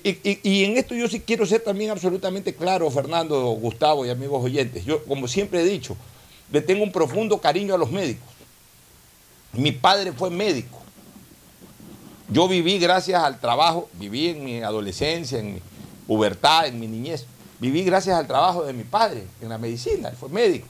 [0.04, 4.44] Y, y- en esto yo sí quiero ser también absolutamente claro, Fernando, Gustavo y amigos
[4.44, 4.86] oyentes.
[4.86, 5.96] Yo, como siempre he dicho,
[6.52, 8.28] le tengo un profundo cariño a los médicos.
[9.54, 10.78] Mi padre fue médico.
[12.32, 15.62] Yo viví gracias al trabajo, viví en mi adolescencia, en mi
[16.06, 17.26] pubertad, en mi niñez.
[17.60, 20.68] Viví gracias al trabajo de mi padre en la medicina, él fue médico.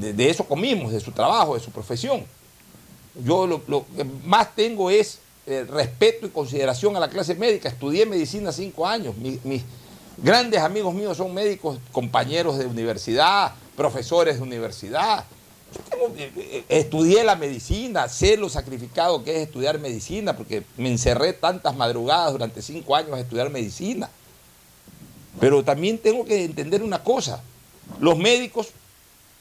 [0.00, 2.24] De, de eso comimos, de su trabajo, de su profesión.
[3.22, 7.68] Yo lo, lo que más tengo es eh, respeto y consideración a la clase médica.
[7.68, 9.16] Estudié medicina cinco años.
[9.16, 9.62] Mi- mis
[10.18, 15.24] grandes amigos míos son médicos, compañeros de universidad, profesores de universidad.
[15.90, 20.88] Tengo- eh, eh, Estudié la medicina, sé lo sacrificado que es estudiar medicina, porque me
[20.90, 24.08] encerré tantas madrugadas durante cinco años a estudiar medicina.
[25.40, 27.42] Pero también tengo que entender una cosa.
[28.00, 28.68] Los médicos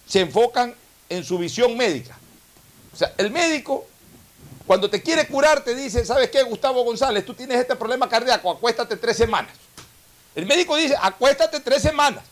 [0.08, 0.74] se enfocan
[1.10, 2.18] en su visión médica.
[2.94, 3.86] O sea, el médico,
[4.66, 7.26] cuando te quiere curar, te dice, ¿sabes qué, Gustavo González?
[7.26, 9.54] Tú tienes este problema cardíaco, acuéstate tres semanas.
[10.36, 12.24] El médico dice, acuéstate tres semanas.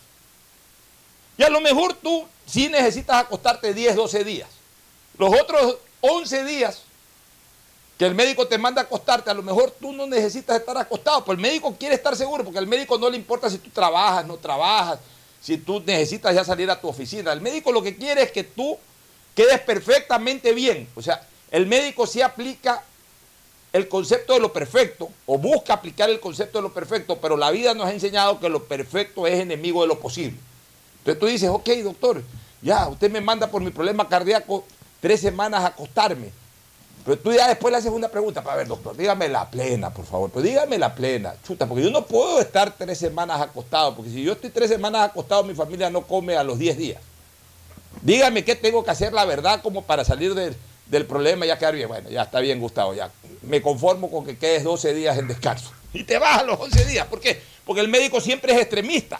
[1.37, 4.49] Y a lo mejor tú sí necesitas acostarte 10, 12 días.
[5.17, 6.81] Los otros 11 días
[7.97, 11.23] que el médico te manda a acostarte, a lo mejor tú no necesitas estar acostado,
[11.23, 14.25] pero el médico quiere estar seguro, porque al médico no le importa si tú trabajas,
[14.25, 14.99] no trabajas,
[15.39, 17.31] si tú necesitas ya salir a tu oficina.
[17.31, 18.77] El médico lo que quiere es que tú
[19.35, 20.89] quedes perfectamente bien.
[20.95, 22.83] O sea, el médico sí aplica
[23.73, 27.51] el concepto de lo perfecto, o busca aplicar el concepto de lo perfecto, pero la
[27.51, 30.37] vida nos ha enseñado que lo perfecto es enemigo de lo posible.
[30.99, 32.21] Entonces tú dices, ok, doctor,
[32.61, 34.65] ya, usted me manda por mi problema cardíaco
[34.99, 36.31] tres semanas a acostarme.
[37.05, 40.05] Pero tú ya después le haces una pregunta, para ver, doctor, dígame la plena, por
[40.05, 44.11] favor, pero dígame la plena, chuta, porque yo no puedo estar tres semanas acostado, porque
[44.11, 47.01] si yo estoy tres semanas acostado, mi familia no come a los 10 días.
[48.01, 50.55] Dígame qué tengo que hacer la verdad como para salir del,
[50.91, 51.87] del problema ya quedar bien.
[51.87, 53.09] Bueno, ya está bien, Gustavo, ya.
[53.43, 55.71] Me conformo con que quedes 12 días en descanso.
[55.93, 57.07] Y te vas a los 11 días.
[57.07, 57.41] ¿Por qué?
[57.65, 59.19] Porque el médico siempre es extremista.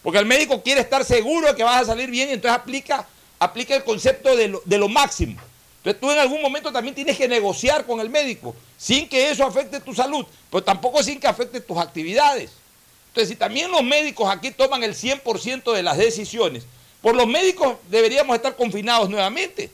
[0.00, 3.04] Porque el médico quiere estar seguro de que vas a salir bien y entonces aplica,
[3.40, 5.40] aplica el concepto de lo, de lo máximo.
[5.78, 9.44] Entonces tú en algún momento también tienes que negociar con el médico sin que eso
[9.44, 12.52] afecte tu salud, pero tampoco sin que afecte tus actividades.
[13.08, 16.64] Entonces si también los médicos aquí toman el 100% de las decisiones,
[17.02, 19.70] por los médicos deberíamos estar confinados nuevamente.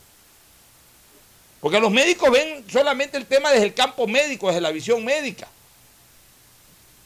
[1.64, 5.48] Porque los médicos ven solamente el tema desde el campo médico, desde la visión médica.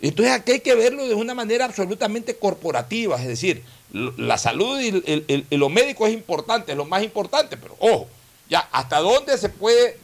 [0.01, 4.89] Entonces aquí hay que verlo de una manera absolutamente corporativa, es decir, la salud y,
[5.29, 8.09] el- lo médico es importante, es lo más importante, pero ojo,
[8.51, 9.97] ya hasta dónde se puede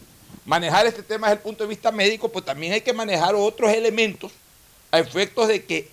[0.44, 3.72] manejar este tema desde el punto de vista médico, pues también hay que manejar otros
[3.72, 4.30] elementos
[4.92, 5.88] a efectos de que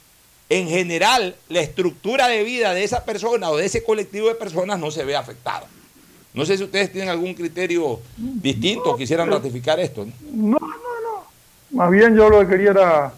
[0.50, 4.78] en general la estructura de vida de esa persona o de ese colectivo de personas
[4.78, 5.66] no se vea afectada.
[6.34, 10.06] No sé si ustedes tienen algún criterio distinto o quisieran ratificar esto.
[10.06, 10.12] ¿no?
[10.34, 11.78] No, no, no.
[11.78, 13.14] Más bien yo lo que quería era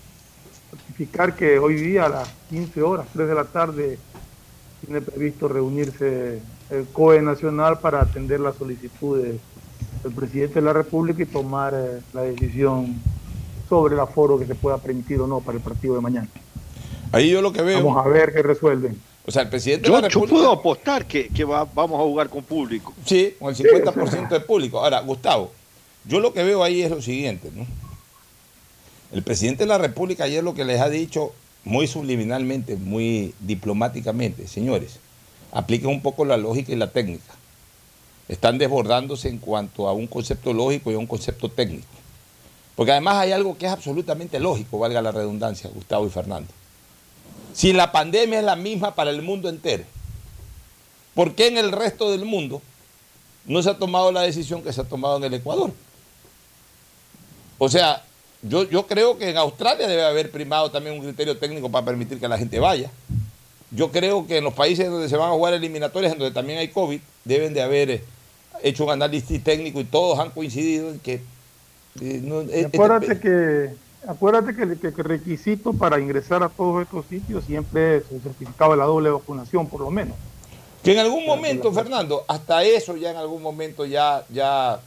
[0.72, 4.00] certificar que hoy día a las 15 horas, 3 de la tarde,
[4.84, 9.40] tiene previsto reunirse el COE Nacional para atender las solicitudes
[10.04, 12.96] del presidente de la República y tomar eh, la decisión
[13.70, 16.28] sobre el aforo que se pueda permitir o no para el partido de mañana.
[17.14, 17.78] Ahí yo lo que veo.
[17.84, 19.00] Vamos a ver qué resuelven.
[19.26, 20.36] O sea, el presidente Yo, de la yo República.
[20.36, 22.94] puedo apostar que, que va- vamos a jugar con público.
[23.06, 24.80] Sí, con el 50% del público.
[24.80, 25.52] Ahora, Gustavo,
[26.06, 27.66] yo lo que veo ahí es lo siguiente, ¿no?
[29.14, 31.32] El presidente de la República ayer lo que les ha dicho
[31.64, 35.00] muy subliminalmente, muy diplomáticamente, señores,
[35.54, 37.32] apliquen un poco la lógica y la técnica.
[38.28, 41.86] Están desbordándose en cuanto a un concepto lógico y a un concepto técnico.
[42.76, 46.50] Porque además hay algo que es absolutamente lógico, valga la redundancia, Gustavo y Fernando.
[47.54, 49.84] Si la pandemia es la misma para el mundo entero,
[51.14, 52.62] ¿por qué en el resto del mundo
[53.46, 55.72] no se ha tomado la decisión que se ha tomado en el Ecuador?
[57.58, 58.04] O sea,
[58.42, 62.20] yo, yo creo que en Australia debe haber primado también un criterio técnico para permitir
[62.20, 62.90] que la gente vaya.
[63.72, 66.60] Yo creo que en los países donde se van a jugar eliminatorias, en donde también
[66.60, 68.04] hay COVID, deben de haber eh,
[68.62, 71.14] hecho un análisis técnico y todos han coincidido en que...
[72.02, 73.74] eh, no- eh, acuérdate que
[74.08, 78.04] acuérdate que el que- que el requisito para ingresar a todos estos sitios siempre es
[78.12, 80.16] el certificado de la doble vacunación, por lo menos.
[80.84, 84.80] Que en algún momento, Fernando, hasta eso ya en algún momento ya, ya,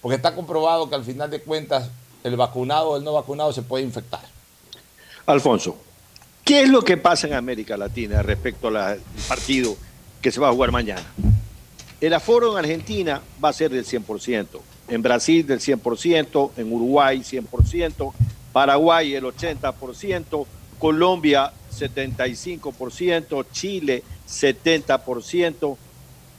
[0.00, 1.90] porque está comprobado que al final de cuentas
[2.22, 4.20] el vacunado o el no vacunado se puede infectar.
[5.26, 5.76] Alfonso,
[6.44, 9.76] ¿qué es lo que pasa en América Latina respecto al partido
[10.20, 11.04] que se va a jugar mañana?
[12.00, 17.22] El aforo en Argentina va a ser del 100%, en Brasil del 100%, en Uruguay
[17.22, 18.12] 100%,
[18.52, 20.46] Paraguay el 80%,
[20.78, 25.76] Colombia 75%, Chile 70%,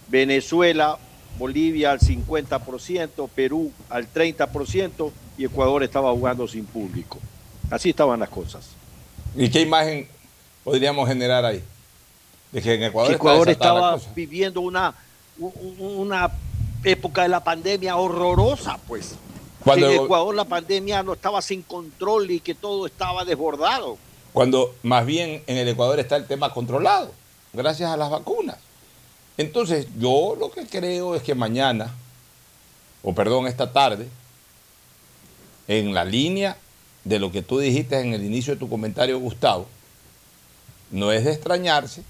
[0.09, 0.97] Venezuela,
[1.37, 7.19] Bolivia al 50%, Perú al 30% y Ecuador estaba jugando sin público.
[7.71, 8.69] Así estaban las cosas.
[9.35, 10.07] ¿Y qué imagen
[10.63, 11.63] podríamos generar ahí?
[12.51, 14.93] De que en Ecuador, que Ecuador estaba viviendo una,
[15.79, 16.31] una
[16.83, 19.15] época de la pandemia horrorosa, pues.
[19.63, 23.97] Cuando- en Ecuador la pandemia no estaba sin control y que todo estaba desbordado.
[24.33, 27.11] Cuando más bien en el Ecuador está el tema controlado,
[27.53, 28.57] gracias a las vacunas.
[29.37, 31.93] Entonces, yo lo que creo es que mañana,
[33.03, 34.07] o perdón, esta tarde,
[35.67, 36.57] en la línea
[37.03, 39.67] de lo que tú dijiste en el inicio de tu comentario, Gustavo,
[40.91, 42.03] no es de extrañarse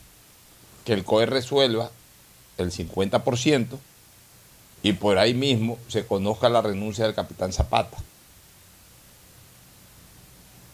[0.86, 1.92] que el COE resuelva
[2.58, 3.80] el 50%
[4.84, 7.98] y por ahí mismo se conozca la renuncia del capitán Zapata.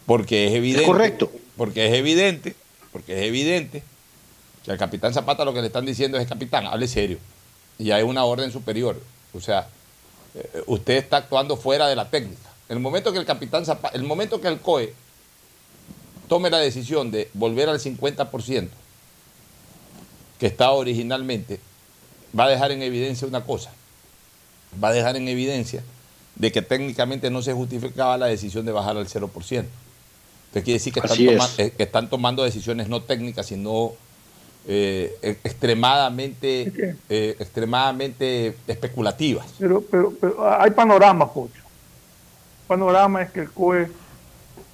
[0.07, 0.87] Porque es evidente.
[0.87, 1.31] correcto.
[1.55, 2.55] Porque es evidente,
[2.91, 3.83] porque es evidente
[4.65, 7.19] que al capitán Zapata lo que le están diciendo es, capitán, hable serio.
[7.77, 8.99] Y hay una orden superior.
[9.33, 9.67] O sea,
[10.33, 12.49] eh, usted está actuando fuera de la técnica.
[12.67, 14.95] El momento que el capitán Zapata, el momento que el COE
[16.27, 18.69] tome la decisión de volver al 50%
[20.39, 21.59] que estaba originalmente,
[22.37, 23.71] va a dejar en evidencia una cosa.
[24.81, 25.83] Va a dejar en evidencia
[26.35, 29.65] de que técnicamente no se justificaba la decisión de bajar al 0%.
[30.47, 31.33] Entonces quiere decir que están, Así es.
[31.37, 33.91] toma- eh, que están tomando decisiones no técnicas, sino
[34.67, 36.71] eh, e- extremadamente,
[37.09, 39.47] eh, extremadamente especulativas.
[39.57, 41.61] Pero, pero, pero hay panoramas, Pocho.
[42.67, 43.89] Panorama es que el COE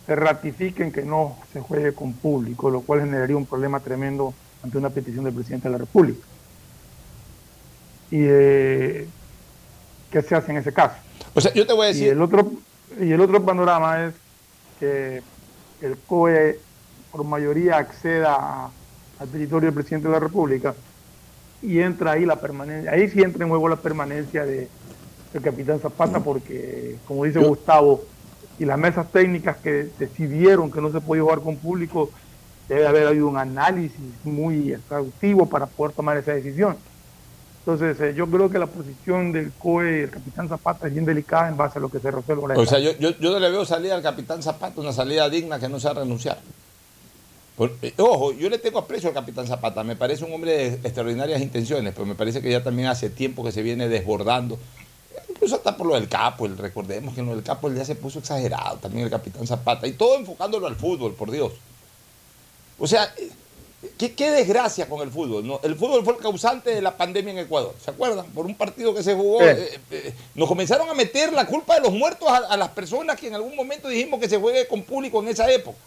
[0.05, 4.33] se ratifique en que no se juegue con público, lo cual generaría un problema tremendo
[4.63, 6.25] ante una petición del presidente de la República.
[8.11, 9.07] ¿Y eh,
[10.15, 10.95] qué se hace en ese caso?
[11.33, 12.49] O sea, yo te voy a Y el otro,
[13.01, 14.13] y el otro panorama es
[14.79, 15.21] que
[15.81, 16.57] el COE
[17.11, 18.69] por mayoría acceda
[19.19, 20.73] al territorio del presidente de la República
[21.61, 24.69] y entra ahí la permanencia, ahí sí entra en juego la permanencia de,
[25.33, 28.03] del capitán Zapata porque, como dice Gustavo,
[28.57, 32.09] y las mesas técnicas que decidieron que no se podía jugar con público,
[32.69, 36.77] debe haber habido un análisis muy exhaustivo para poder tomar esa decisión.
[37.67, 41.03] Entonces, eh, yo creo que la posición del COE y del capitán Zapata es bien
[41.05, 42.53] delicada en base a lo que se resuelva.
[42.55, 45.57] o sea, yo, yo, yo no le veo salida al capitán Zapata, una salida digna
[45.59, 46.37] que no sea renunciar.
[47.57, 50.67] Por- eh, ojo, yo le tengo aprecio al capitán Zapata, me parece un hombre de
[50.87, 54.59] extraordinarias intenciones, pero me parece que ya también hace tiempo que se viene desbordando.
[55.29, 57.95] Incluso hasta por lo del capo, el, recordemos que en lo del capo ya se
[57.95, 61.53] puso exagerado también el capitán Zapata, y todo enfocándolo al fútbol, por Dios.
[62.77, 63.31] O sea, eh,
[63.97, 65.45] qué, qué desgracia con el fútbol.
[65.45, 65.59] ¿no?
[65.63, 68.25] El fútbol fue el causante de la pandemia en Ecuador, ¿se acuerdan?
[68.27, 71.81] Por un partido que se jugó, eh, eh, nos comenzaron a meter la culpa de
[71.81, 74.83] los muertos a, a las personas que en algún momento dijimos que se juegue con
[74.83, 75.77] público en esa época.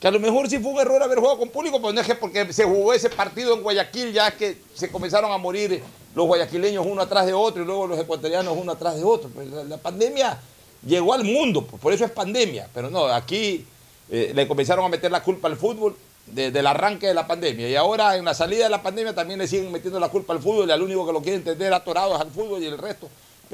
[0.00, 2.06] Que a lo mejor sí fue un error haber jugado con público, pero no es
[2.06, 5.82] que porque se jugó ese partido en Guayaquil ya es que se comenzaron a morir
[6.14, 9.28] los guayaquileños uno atrás de otro y luego los ecuatorianos uno atrás de otro.
[9.28, 10.38] Pues la, la pandemia
[10.86, 12.68] llegó al mundo, pues por eso es pandemia.
[12.72, 13.66] Pero no, aquí
[14.10, 15.96] eh, le comenzaron a meter la culpa al fútbol
[16.32, 17.68] desde el arranque de la pandemia.
[17.68, 20.40] Y ahora en la salida de la pandemia también le siguen metiendo la culpa al
[20.40, 23.08] fútbol y al único que lo quiere entender atorado es al fútbol y el resto.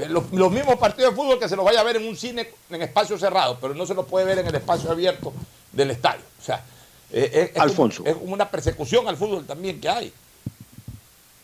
[0.09, 2.49] Los, los mismos partidos de fútbol que se los vaya a ver en un cine
[2.71, 5.33] en espacio cerrado, pero no se los puede ver en el espacio abierto
[5.73, 6.21] del estadio.
[6.41, 6.63] O sea,
[7.13, 8.03] eh, es, es Alfonso.
[8.05, 10.13] Es una persecución al fútbol también que hay.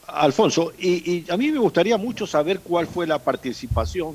[0.06, 4.14] Alfonso, y, y a mí me gustaría mucho saber cuál fue la participación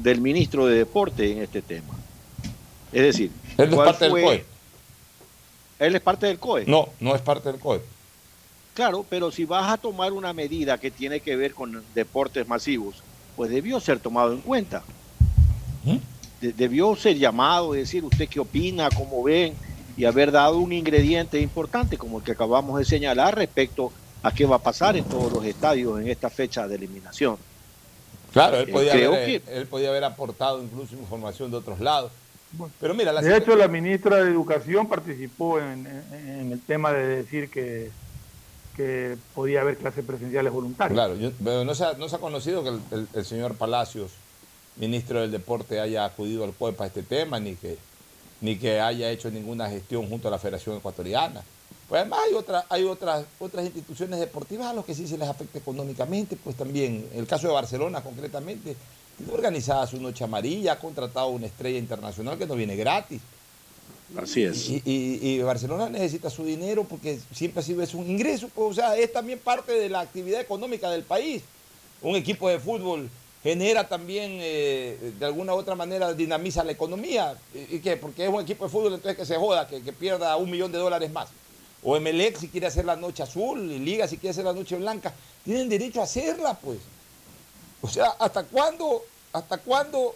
[0.00, 1.94] del ministro de Deporte en este tema.
[2.92, 4.44] Es decir, Él es ¿cuál parte del fue- COE.
[5.78, 6.64] Él es parte del COE.
[6.66, 7.80] No, no es parte del COE.
[8.74, 13.02] Claro, pero si vas a tomar una medida que tiene que ver con deportes masivos,
[13.34, 14.82] pues debió ser tomado en cuenta.
[15.84, 15.96] ¿Mm?
[16.40, 19.54] De- debió ser llamado y decir usted qué opina, cómo ven,
[19.96, 23.90] y haber dado un ingrediente importante como el que acabamos de señalar respecto
[24.22, 27.38] a qué va a pasar en todos los estadios en esta fecha de eliminación.
[28.32, 32.12] Claro, él Eh, podía, haber, él podía haber aportado incluso información de otros lados.
[32.80, 36.92] Pero mira, la De hecho, la ministra de Educación participó en, en- en el tema
[36.92, 37.90] de decir que,
[38.76, 40.94] que podía haber clases presenciales voluntarias.
[40.94, 43.56] Claro, yo- pero no, se ha, no se ha conocido que el, el- el señor
[43.56, 44.12] Palacios,
[44.76, 47.78] ministro del Deporte, haya acudido al COE para este tema, ni que,
[48.40, 51.42] ni que haya hecho ninguna gestión junto a la Federación Ecuatoriana.
[51.88, 55.28] Pues además hay, otra, hay otras, otras instituciones deportivas a los que sí se les
[55.28, 58.76] afecta económicamente, pues también, el caso de Barcelona concretamente,
[59.16, 63.20] tiene organizada su noche amarilla, ha contratado una estrella internacional que no viene gratis.
[64.16, 64.68] Así es.
[64.68, 68.70] Y, y- y Barcelona necesita su dinero porque siempre ha sido eso un ingreso, pues,
[68.70, 71.42] o sea, es también parte de la actividad económica del país.
[72.02, 73.08] Un equipo de fútbol
[73.42, 77.34] genera también, eh, de alguna u otra manera, dinamiza la economía.
[77.54, 77.96] ¿Y, y qué?
[77.96, 80.70] Porque es un equipo de fútbol, entonces que se joda, que, que pierda un millón
[80.70, 81.28] de dólares más.
[81.82, 84.76] O Emelec si quiere hacer la noche azul, y Liga si quiere hacer la noche
[84.76, 85.12] blanca,
[85.44, 86.78] tienen derecho a hacerla, pues.
[87.82, 89.02] O sea, ¿hasta cuándo,
[89.32, 90.14] hasta cuándo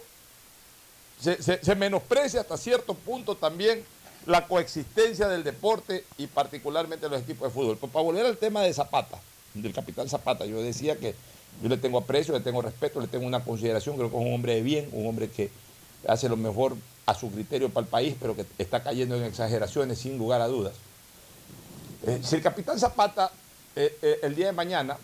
[1.19, 3.83] se, menosprecia hasta cierto punto también
[4.25, 7.77] la coexistencia del deporte y particularmente los equipos de fútbol.
[7.77, 9.19] Pues para volver al tema de Zapata,
[9.53, 11.15] del capitán Zapata, yo decía que
[11.61, 14.33] yo le tengo aprecio, le tengo respeto, le tengo una consideración, creo que es un
[14.33, 15.51] hombre de bien, un hombre que
[16.07, 19.99] hace lo mejor a su criterio para el país, pero que está cayendo en exageraciones
[19.99, 20.73] sin lugar a dudas.
[22.05, 23.31] Eh, si el capitán Zapata
[23.75, 24.97] eh, eh, el día de mañana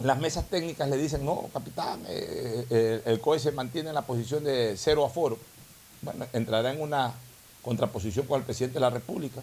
[0.00, 4.02] las mesas técnicas le dicen, no, capitán, eh, eh, el COE se mantiene en la
[4.02, 5.38] posición de cero aforo.
[6.00, 7.12] Bueno, entrará en una
[7.62, 9.42] contraposición con el presidente de la República.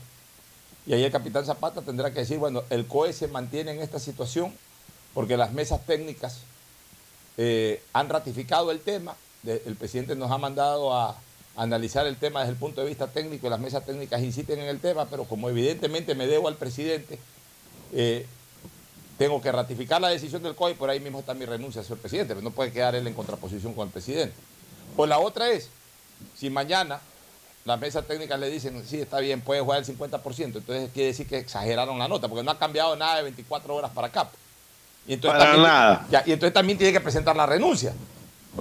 [0.87, 3.99] Y ahí el capitán Zapata tendrá que decir, bueno, el COE se mantiene en esta
[3.99, 4.51] situación
[5.13, 6.39] porque las mesas técnicas
[7.37, 9.15] eh, han ratificado el tema.
[9.45, 11.15] El presidente nos ha mandado a
[11.55, 14.67] analizar el tema desde el punto de vista técnico y las mesas técnicas insisten en
[14.67, 17.19] el tema, pero como evidentemente me debo al presidente,
[19.17, 21.99] tengo que ratificar la decisión del COE y por ahí mismo está mi renuncia, señor
[21.99, 24.33] presidente, pero no puede quedar él en contraposición con el presidente.
[24.95, 25.69] O la otra es,
[26.35, 26.99] si mañana
[27.65, 31.27] las mesas técnicas le dicen, sí, está bien, puede jugar el 50%, entonces quiere decir
[31.27, 34.29] que exageraron la nota, porque no ha cambiado nada de 24 horas para acá.
[35.07, 36.07] Y entonces Para también, nada.
[36.09, 37.93] ya, y entonces también tiene que presentar la renuncia.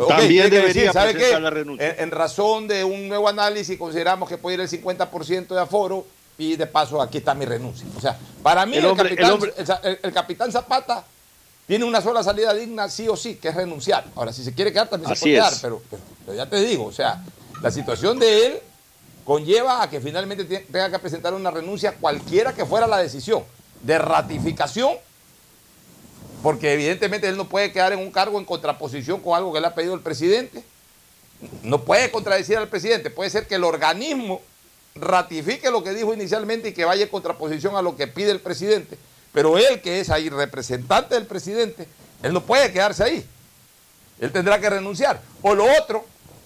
[0.08, 1.42] También debería ¿sabe presentar qué?
[1.42, 1.88] la renuncia.
[1.88, 6.06] En, en razón de un nuevo análisis, consideramos que puede ir el 50% de aforo
[6.38, 7.86] y de paso aquí está mi renuncia.
[7.96, 11.04] O sea, para mí El el, hombre- capitán, el hombre- el, el- el capitán Zapata
[11.66, 14.04] tiene una sola salida digna, sí o sí, que es renunciar.
[14.14, 15.82] Ahora, si se quiere quedar, también Así se puede quedar,
[16.26, 17.22] pero, ya te digo, o sea,
[17.62, 18.60] la situación de él
[19.24, 23.42] conlleva a que finalmente te- tenga que presentar una renuncia cualquiera que fuera la decisión
[23.82, 24.92] de ratificación,
[26.42, 29.66] porque evidentemente él no puede quedar en un cargo en contraposición con algo que le
[29.66, 30.62] ha pedido el presidente.
[31.62, 34.40] No puede contradecir al presidente, puede ser que el organismo
[35.00, 38.40] ratifique lo que dijo inicialmente y que vaya en contraposición a lo que pide el
[38.40, 38.98] presidente,
[39.32, 41.86] pero él que es ahí representante del presidente,
[42.22, 43.26] él no puede quedarse ahí.
[44.18, 45.20] Él tendrá que renunciar.
[45.42, 46.04] O lo otro,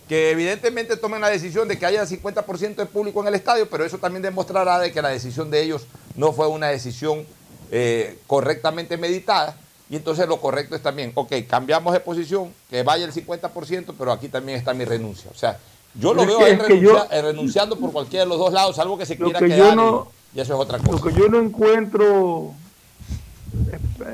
[0.09, 3.85] que evidentemente tomen la decisión de que haya 50% de público en el estadio, pero
[3.85, 5.87] eso también demostrará de que la decisión de ellos
[6.17, 7.25] no fue una decisión
[7.71, 9.57] eh, correctamente meditada.
[9.89, 14.13] Y entonces lo correcto es también, ok, cambiamos de posición, que vaya el 50%, pero
[14.13, 15.31] aquí también está mi renuncia.
[15.33, 15.59] O sea,
[15.95, 18.28] yo lo Es veo que- a él es que renuncia- yo- renunciando por cualquiera de
[18.28, 20.61] los dos lados, salvo que se Lo quiera que yo quedar no- y, eso es
[20.61, 21.05] otra Lo cosa.
[21.09, 22.53] que yo no encuentro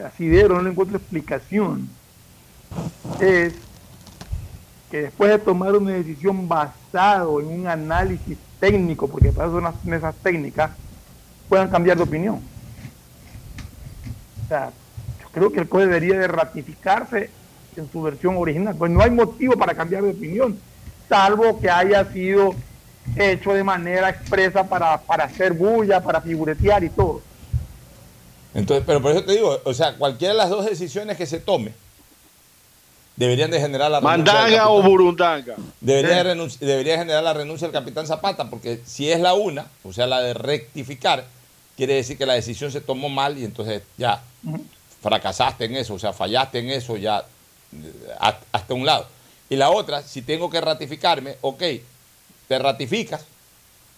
[0.04, 1.88] asidero, no le encuentro explicación,
[3.20, 3.52] es
[4.90, 9.64] que después de tomar una decisión basado en un análisis técnico, porque para eso son
[9.64, 10.70] las mesas técnicas,
[11.48, 12.40] puedan cambiar de opinión.
[14.44, 14.70] O sea,
[15.20, 17.30] yo creo que el COE debería de ratificarse
[17.76, 20.58] en su versión original, pues no hay motivo para cambiar de opinión,
[21.08, 22.54] salvo que haya sido
[23.16, 27.20] hecho de manera expresa para, para hacer bulla, para figuretear y todo.
[28.54, 31.38] Entonces, pero por eso te digo, o sea, cualquiera de las dos decisiones que se
[31.40, 31.72] tome
[33.14, 35.54] deberían de generar la Mandanga o burundanga.
[35.80, 39.66] Debería, de renunci- debería generar la renuncia del capitán Zapata, porque si es la una,
[39.84, 41.24] o sea, la de rectificar,
[41.76, 44.20] quiere decir que la decisión se tomó mal y entonces ya
[45.02, 47.24] fracasaste en eso, o sea, fallaste en eso ya
[47.72, 49.06] eh, ha- hasta un lado.
[49.48, 51.62] Y la otra, si tengo que ratificarme, ok,
[52.48, 53.24] te ratificas,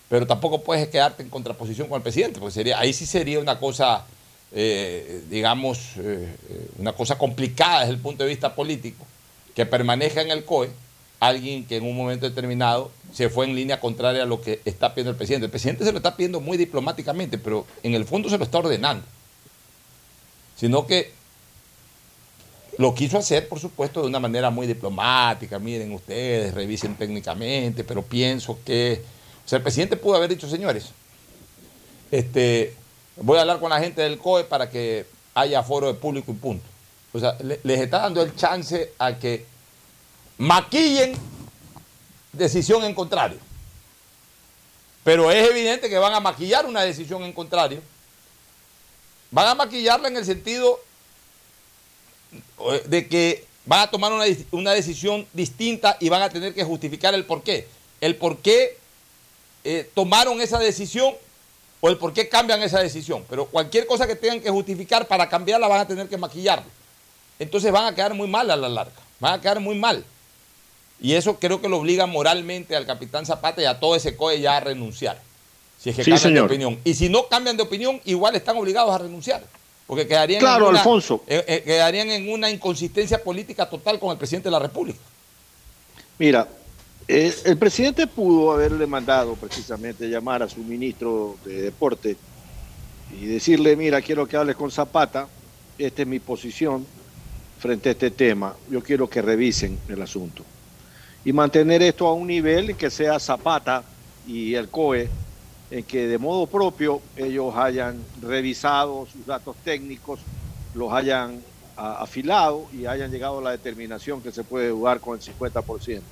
[0.09, 3.59] pero tampoco puedes quedarte en contraposición con el presidente, porque sería, ahí sí sería una
[3.59, 4.05] cosa
[4.51, 6.34] eh, digamos, eh,
[6.78, 9.05] una cosa complicada desde el punto de vista político,
[9.55, 10.70] que permanezca en el COE
[11.20, 14.94] alguien que en un momento determinado se fue en línea contraria a lo que está
[14.94, 15.46] pidiendo el presidente.
[15.46, 18.59] El presidente se lo está pidiendo muy diplomáticamente, pero en el fondo se lo está
[18.59, 19.05] ordenando.
[20.57, 21.12] Sino que
[22.78, 25.58] lo quiso hacer, por supuesto, de una manera muy diplomática.
[25.58, 29.02] Miren ustedes, revisen técnicamente, pero pienso que...
[29.44, 30.90] O sea, el presidente pudo haber dicho, señores,
[32.10, 32.74] este,
[33.16, 36.34] voy a hablar con la gente del COE para que haya foro de público y
[36.34, 36.64] punto.
[37.12, 39.44] O sea, les está dando el chance a que
[40.36, 41.14] maquillen
[42.32, 43.38] decisión en contrario.
[45.02, 47.80] Pero es evidente que van a maquillar una decisión en contrario.
[49.32, 50.78] Van a maquillarla en el sentido
[52.86, 57.14] de que van a tomar una, una decisión distinta y van a tener que justificar
[57.14, 57.66] el por qué.
[58.00, 58.78] El por qué
[59.64, 61.14] eh, tomaron esa decisión
[61.80, 63.24] o el por qué cambian esa decisión.
[63.28, 66.66] Pero cualquier cosa que tengan que justificar para cambiarla van a tener que maquillarla.
[67.38, 68.96] Entonces van a quedar muy mal a la larga.
[69.20, 70.04] Van a quedar muy mal.
[71.00, 74.40] Y eso creo que lo obliga moralmente al capitán Zapata y a todo ese COE
[74.40, 75.20] ya a renunciar.
[75.78, 76.80] Si es que cambian de opinión.
[76.84, 79.44] Y si no cambian de opinión, igual están obligados a renunciar.
[79.89, 81.24] Porque quedarían, claro, en, una, Alfonso.
[81.26, 85.01] Eh, eh, quedarían en una inconsistencia política total con el presidente de la República.
[86.18, 86.47] Mira,
[87.09, 92.16] eh, el presidente pudo haberle mandado precisamente llamar a su ministro de Deporte
[93.20, 95.26] y decirle, mira, quiero que hables con Zapata,
[95.76, 96.86] esta es mi posición
[97.59, 100.45] frente a este tema, yo quiero que revisen el asunto
[101.24, 103.82] y mantener esto a un nivel que sea Zapata
[104.26, 105.09] y el COE,
[105.70, 110.20] en que de modo propio ellos hayan revisado sus datos técnicos,
[110.74, 111.42] los hayan
[111.76, 116.02] afilado y hayan llegado a la determinación que se puede jugar con el 50%.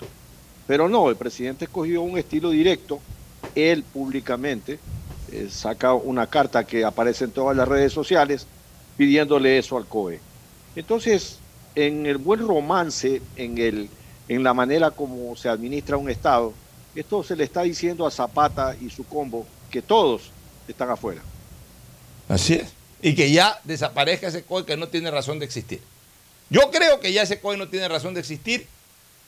[0.66, 3.00] Pero no, el presidente escogió un estilo directo,
[3.54, 4.78] él públicamente
[5.28, 8.46] eh, saca una carta que aparece en todas las redes sociales
[8.96, 10.20] pidiéndole eso al COE.
[10.74, 11.40] Entonces,
[11.74, 13.90] en el buen romance, en el
[14.28, 16.52] en la manera como se administra un Estado,
[16.96, 20.30] esto se le está diciendo a Zapata y su combo que todos
[20.66, 21.22] están afuera.
[22.28, 22.72] Así es.
[23.02, 25.80] Y que ya desaparezca ese COE que no tiene razón de existir.
[26.50, 28.66] Yo creo que ya ese COE no tiene razón de existir,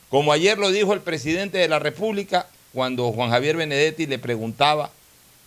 [0.09, 4.91] como ayer lo dijo el presidente de la República cuando Juan Javier Benedetti le preguntaba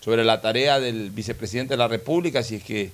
[0.01, 2.91] sobre la tarea del vicepresidente de la República, si es que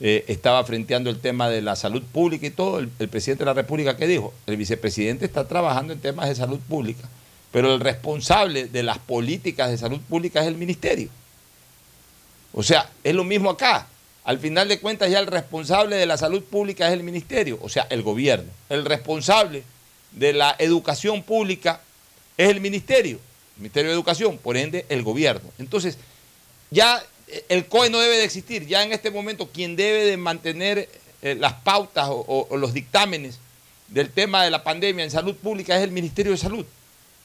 [0.00, 3.54] eh, estaba frenteando el tema de la salud pública y todo, el, presidente de la
[3.54, 4.32] República, ¿qué dijo?
[4.46, 7.08] El vicepresidente está trabajando en temas de salud pública,
[7.52, 11.08] pero el responsable de las políticas de salud pública es el ministerio.
[12.52, 13.86] O sea, es lo mismo acá.
[14.24, 17.68] Al final de cuentas ya el responsable de la salud pública es el ministerio, o
[17.68, 18.50] sea, el gobierno.
[18.68, 19.62] El responsable
[20.12, 21.80] de la educación pública
[22.36, 23.18] es el ministerio,
[23.56, 25.48] el Ministerio de Educación, por ende el gobierno.
[25.58, 25.98] Entonces,
[26.70, 27.02] ya
[27.48, 28.66] el COE no debe de existir.
[28.66, 30.88] Ya en este momento quien debe de mantener
[31.22, 33.38] eh, las pautas o, los dictámenes
[33.88, 36.66] del tema de la pandemia en salud pública es el Ministerio de Salud.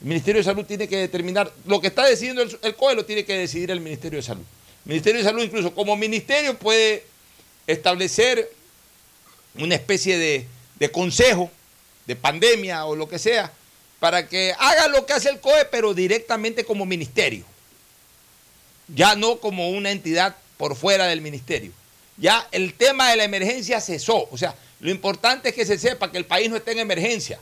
[0.00, 3.24] El Ministerio de Salud tiene que determinar, lo que está decidiendo el, COE lo tiene
[3.24, 4.44] que decidir el Ministerio de Salud.
[4.84, 7.04] El Ministerio de Salud incluso como ministerio puede
[7.66, 8.50] establecer
[9.56, 11.50] una especie de, consejo
[12.06, 13.50] de pandemia o lo que sea,
[13.98, 17.46] para que haga lo que hace el COE, pero directamente como ministerio
[18.88, 21.72] ya no como una entidad por fuera del ministerio.
[22.16, 24.28] Ya el tema de la emergencia cesó.
[24.30, 27.40] O sea, lo importante es que se sepa que el país no está en emergencia.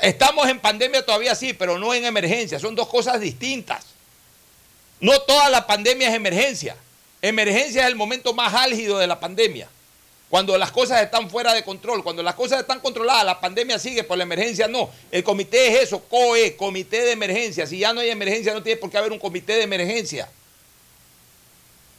[0.00, 2.58] Estamos en pandemia todavía sí, pero no en emergencia.
[2.58, 3.84] Son dos cosas distintas.
[5.00, 6.76] No toda la pandemia es emergencia.
[7.20, 9.68] Emergencia es el momento más álgido de la pandemia.
[10.30, 14.02] Cuando las cosas están fuera de control, cuando las cosas están controladas, la pandemia sigue,
[14.02, 14.90] por la emergencia no.
[15.10, 17.66] El comité es eso, COE, comité de emergencia.
[17.66, 20.30] Si ya no hay emergencia, no tiene por qué haber un comité de emergencia.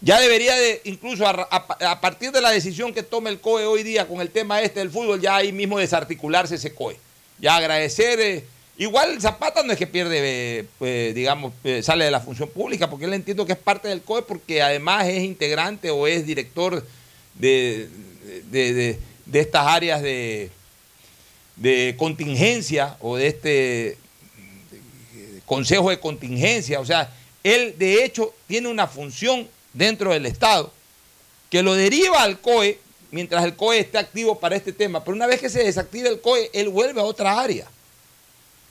[0.02, 4.08] Ya debería de, incluso a, partir de la decisión que tome el COE hoy día
[4.08, 6.98] con el tema este del fútbol, ya ahí mismo desarticularse ese COE.
[7.44, 8.22] Ya agradecer.
[8.22, 8.46] Eh,
[8.78, 10.20] igual Zapata no es que pierde,
[10.60, 13.89] eh, pues, digamos, eh, sale de la función pública, porque él entiendo que es parte
[13.89, 16.88] del COE, porque además es integrante o es director
[17.36, 17.89] de,
[18.50, 18.98] de,
[19.34, 20.52] estas áreas de,
[21.58, 23.98] de contingencia o de este
[25.46, 26.80] consejo de contingencia.
[26.80, 27.12] O sea,
[27.44, 30.72] él de hecho tiene una función dentro del Estado
[31.50, 32.80] que lo deriva al COE
[33.14, 35.03] mientras el COE esté activo para este tema.
[35.03, 37.68] Pero una vez que se desactive el COE, él vuelve a otra área.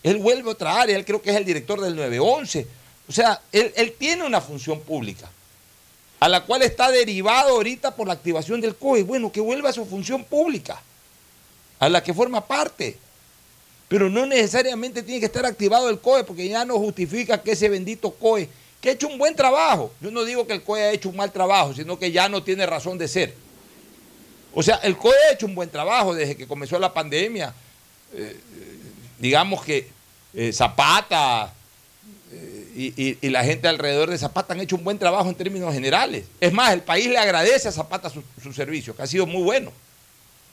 [0.03, 2.66] Él vuelve a otra área, él creo que es el director del 911.
[3.09, 5.30] O sea, él, él tiene una función pública
[6.18, 9.05] a la cual está derivado ahorita por la activación del COE.
[9.05, 10.82] Bueno, que vuelva a su función pública,
[11.78, 12.99] a la que forma parte.
[13.86, 17.68] Pero no necesariamente tiene que estar activado el COE, porque ya no justifica que ese
[17.68, 18.49] bendito COE,
[18.80, 21.16] que ha hecho un buen trabajo, yo no digo que el COE ha hecho un
[21.16, 23.34] mal trabajo, sino que ya no tiene razón de ser.
[24.55, 27.55] O sea, el COE ha hecho un buen trabajo desde que comenzó la pandemia.
[28.14, 28.38] Eh,
[29.18, 29.88] digamos que
[30.34, 31.53] eh, Zapata
[32.74, 36.24] y, y, la gente alrededor de Zapata han hecho un buen trabajo en términos generales.
[36.40, 39.42] Es más, el país le agradece a Zapata su, su servicio, que ha sido muy
[39.42, 39.72] bueno.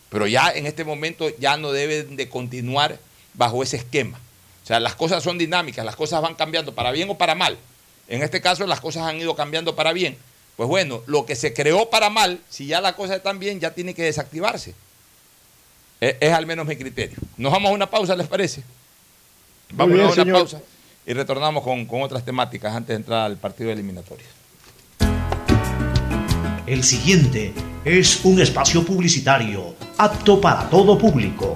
[0.09, 2.99] Pero ya en este momento ya no deben de continuar
[3.33, 4.19] bajo ese esquema.
[4.63, 7.57] O sea, las cosas son dinámicas, las cosas van cambiando para bien o para mal.
[8.07, 10.17] En este caso las cosas han ido cambiando para bien.
[10.59, 13.73] Pues bueno, lo que se creó para mal, si ya la cosa está bien, ya
[13.73, 14.75] tiene que desactivarse.
[16.01, 17.17] Es, es al menos mi criterio.
[17.37, 18.61] Nos vamos a una pausa, ¿les parece?
[19.71, 20.35] Vamos a una señor.
[20.35, 20.61] pausa
[21.05, 24.25] y retornamos con, con otras temáticas antes de entrar al partido eliminatorio.
[26.67, 27.53] El siguiente
[27.85, 31.55] es un espacio publicitario apto para todo público.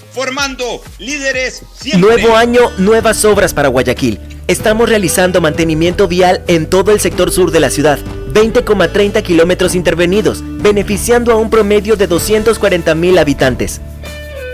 [0.11, 2.01] formando líderes siempre.
[2.01, 4.19] Nuevo año, nuevas obras para Guayaquil.
[4.47, 7.99] Estamos realizando mantenimiento vial en todo el sector sur de la ciudad.
[8.33, 13.81] 20,30 kilómetros intervenidos, beneficiando a un promedio de 240 mil habitantes.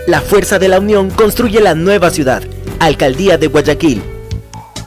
[0.06, 2.42] La fuerza de la unión construye la nueva ciudad.
[2.78, 4.17] Alcaldía de Guayaquil.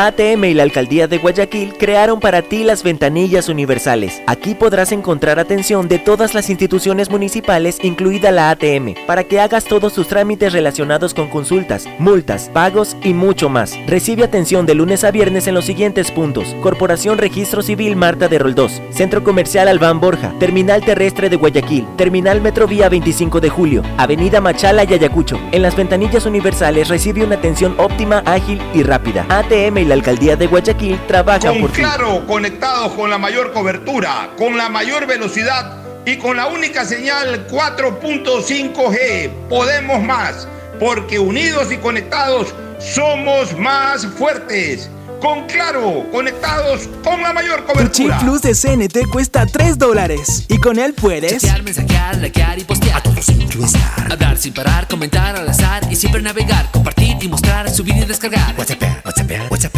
[0.00, 4.22] ATM y la Alcaldía de Guayaquil crearon para ti las ventanillas universales.
[4.28, 9.64] Aquí podrás encontrar atención de todas las instituciones municipales, incluida la ATM, para que hagas
[9.64, 13.76] todos tus trámites relacionados con consultas, multas, pagos y mucho más.
[13.88, 16.54] Recibe atención de lunes a viernes en los siguientes puntos.
[16.62, 22.40] Corporación Registro Civil Marta de Roldós, Centro Comercial Albán Borja, Terminal Terrestre de Guayaquil, Terminal
[22.40, 25.40] Metrovía 25 de Julio, Avenida Machala y Ayacucho.
[25.50, 29.26] En las ventanillas universales recibe una atención óptima, ágil y rápida.
[29.28, 31.80] ATM y la Alcaldía de Guayaquil trabaja con por ti.
[31.80, 37.46] Claro, conectados con la mayor cobertura, con la mayor velocidad y con la única señal
[37.48, 39.30] 4.5G.
[39.48, 40.46] Podemos más,
[40.78, 44.90] porque unidos y conectados somos más fuertes.
[45.20, 48.18] Con Claro, conectados con la mayor Tu chip cobertura.
[48.20, 52.98] plus de CNT cuesta 3 dólares y con él puedes Chatear, mensajear, likear y postear.
[52.98, 54.12] A todos estar.
[54.12, 58.54] Hablar sin parar, comentar al azar y siempre navegar, compartir y mostrar, subir y descargar.
[58.56, 59.74] WhatsApp, WhatsApp, WhatsApp.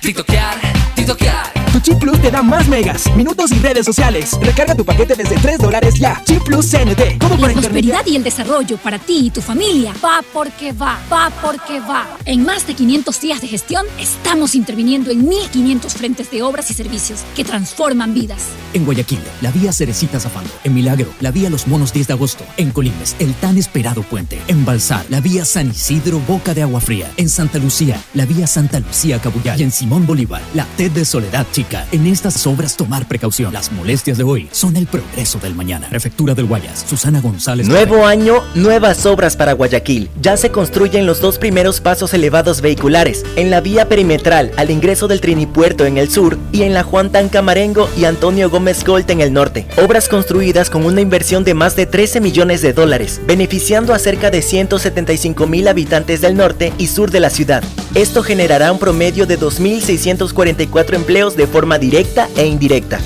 [0.00, 0.56] TikTokear,
[0.94, 1.49] TikTokear.
[1.80, 4.36] Tu chip plus te da más megas, minutos y redes sociales.
[4.42, 6.20] Recarga tu paquete desde 3 dólares ya.
[6.26, 7.18] Chip plus CNT.
[7.18, 7.54] Todo La internet.
[7.54, 12.18] prosperidad y el desarrollo para ti y tu familia va porque va, va porque va.
[12.26, 16.74] En más de 500 días de gestión, estamos interviniendo en 1.500 frentes de obras y
[16.74, 18.48] servicios que transforman vidas.
[18.74, 20.50] En Guayaquil, la vía Cerecita Zafando.
[20.64, 22.44] En Milagro, la vía Los Monos 10 de agosto.
[22.58, 24.38] En Colimes, el tan esperado puente.
[24.48, 27.10] En Balsar, la vía San Isidro Boca de Agua Fría.
[27.16, 29.58] En Santa Lucía, la vía Santa Lucía Cabuyal.
[29.58, 31.69] Y en Simón Bolívar, la TED de Soledad Chica.
[31.92, 33.52] En estas obras tomar precaución.
[33.52, 35.88] Las molestias de hoy son el progreso del mañana.
[35.88, 37.68] Prefectura del Guayas, Susana González.
[37.68, 40.10] Nuevo año, nuevas obras para Guayaquil.
[40.20, 45.06] Ya se construyen los dos primeros pasos elevados vehiculares, en la vía perimetral al ingreso
[45.06, 49.20] del Trinipuerto en el sur y en la Juan Tancamarengo y Antonio Gómez Colt en
[49.20, 49.68] el norte.
[49.76, 54.30] Obras construidas con una inversión de más de 13 millones de dólares, beneficiando a cerca
[54.30, 57.62] de 175 mil habitantes del norte y sur de la ciudad.
[57.94, 63.00] Esto generará un promedio de 2.644 empleos de forma directa e indirecta.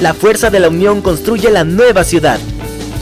[0.00, 2.38] La fuerza de la unión construye la nueva ciudad.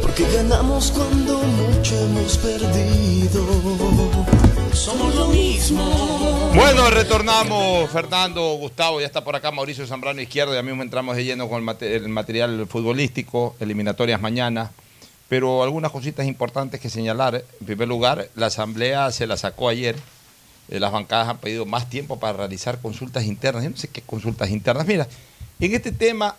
[0.00, 3.46] Porque ganamos cuando mucho hemos perdido.
[4.72, 6.50] Somos lo mismo.
[6.54, 11.24] Bueno, retornamos, Fernando, Gustavo, ya está por acá Mauricio Zambrano Izquierdo, ya mismo entramos de
[11.24, 14.72] lleno con el, el material futbolístico, eliminatorias mañana,
[15.28, 17.44] pero algunas cositas importantes que señalar.
[17.60, 19.96] En primer lugar, la asamblea se la sacó ayer,
[20.68, 24.00] Eh, las bancadas han pedido más tiempo para realizar consultas internas, yo no sé qué
[24.00, 24.86] consultas internas.
[24.86, 25.08] Mira,
[25.58, 26.36] en este tema,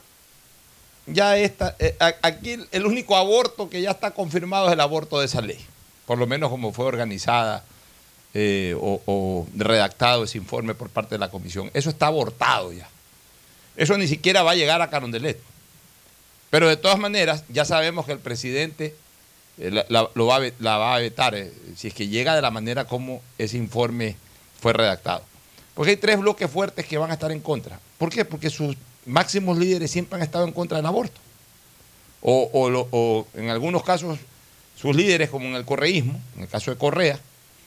[1.05, 5.25] ya está, eh, aquí el, único aborto que ya está confirmado es el aborto de
[5.25, 5.59] esa ley,
[6.05, 7.63] por lo menos como fue organizada
[8.33, 11.69] eh, o, redactado ese informe por parte de la comisión.
[11.73, 12.87] Eso está abortado ya.
[13.75, 15.39] Eso ni siquiera va a llegar a Carondelet.
[16.49, 18.95] Pero de todas maneras, ya sabemos que el presidente
[19.57, 21.35] eh, la, lo va la va a vetar
[21.75, 24.15] si es que llega de la manera como ese informe
[24.61, 25.23] fue redactado.
[25.73, 27.79] Porque hay tres bloques fuertes que van a estar en contra.
[27.97, 28.25] ¿Por qué?
[28.25, 31.19] Porque sus máximos líderes siempre han estado en contra del aborto.
[32.21, 34.17] O, en algunos casos
[34.79, 37.19] sus líderes, como en el correísmo, en el caso de Correa,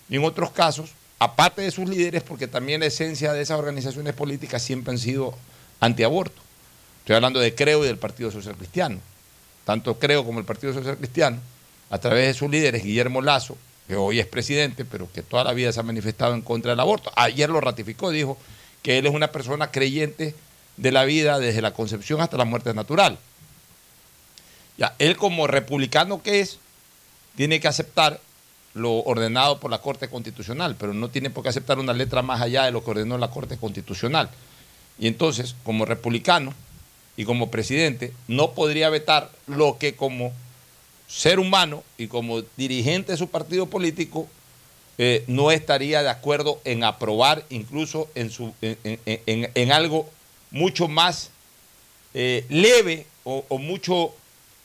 [0.09, 4.15] y en otros casos, aparte de sus líderes, porque también la esencia de esas organizaciones
[4.15, 5.35] políticas siempre han sido
[5.81, 6.41] antiaborto.
[7.01, 8.99] Estoy hablando de Creo y del Partido Social Cristiano.
[9.65, 11.39] Tanto Creo como el Partido Social Cristiano,
[11.91, 13.57] a través de sus líderes, Guillermo Lazo,
[13.87, 16.81] que hoy es presidente, pero que toda la vida se ha manifestado en contra del
[16.81, 17.13] aborto.
[17.15, 18.37] Ayer lo ratificó, dijo
[18.83, 20.35] que él es una persona creyente
[20.77, 23.19] de la vida desde la concepción hasta la muerte natural.
[24.79, 26.59] Ya, él como republicano que es,
[27.37, 28.21] tiene que aceptar
[28.75, 32.43] lo ordenado por la Corte Constitucional, pero no tiene por qué aceptar una letra más
[32.43, 34.29] allá de lo que ordenó la Corte Constitucional.
[34.99, 36.53] Y entonces, como republicano
[37.17, 40.33] y como presidente, no podría vetar lo que como
[41.09, 44.29] ser humano y como dirigente de su partido político
[44.99, 50.11] eh, no estaría de acuerdo en aprobar incluso en, su, en, en- en- en algo
[50.51, 51.31] mucho más
[52.15, 54.15] eh, leve o, mucho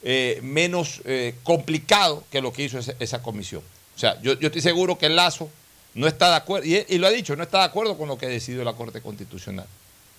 [0.04, 3.62] eh, menos eh, complicado que lo que hizo esa, comisión.
[3.96, 5.50] O sea, yo, estoy seguro que el Lazo
[5.94, 8.28] no está de acuerdo, y, lo ha dicho, no está de acuerdo con lo que
[8.28, 9.66] decidió la Corte Constitucional.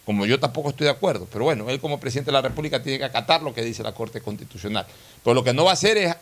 [0.04, 1.26] como yo tampoco estoy de acuerdo.
[1.32, 3.94] Pero bueno, él como presidente de la República tiene que acatar lo que dice la
[3.94, 4.86] Corte Constitucional.
[5.24, 6.16] Pero lo que no va a hacer es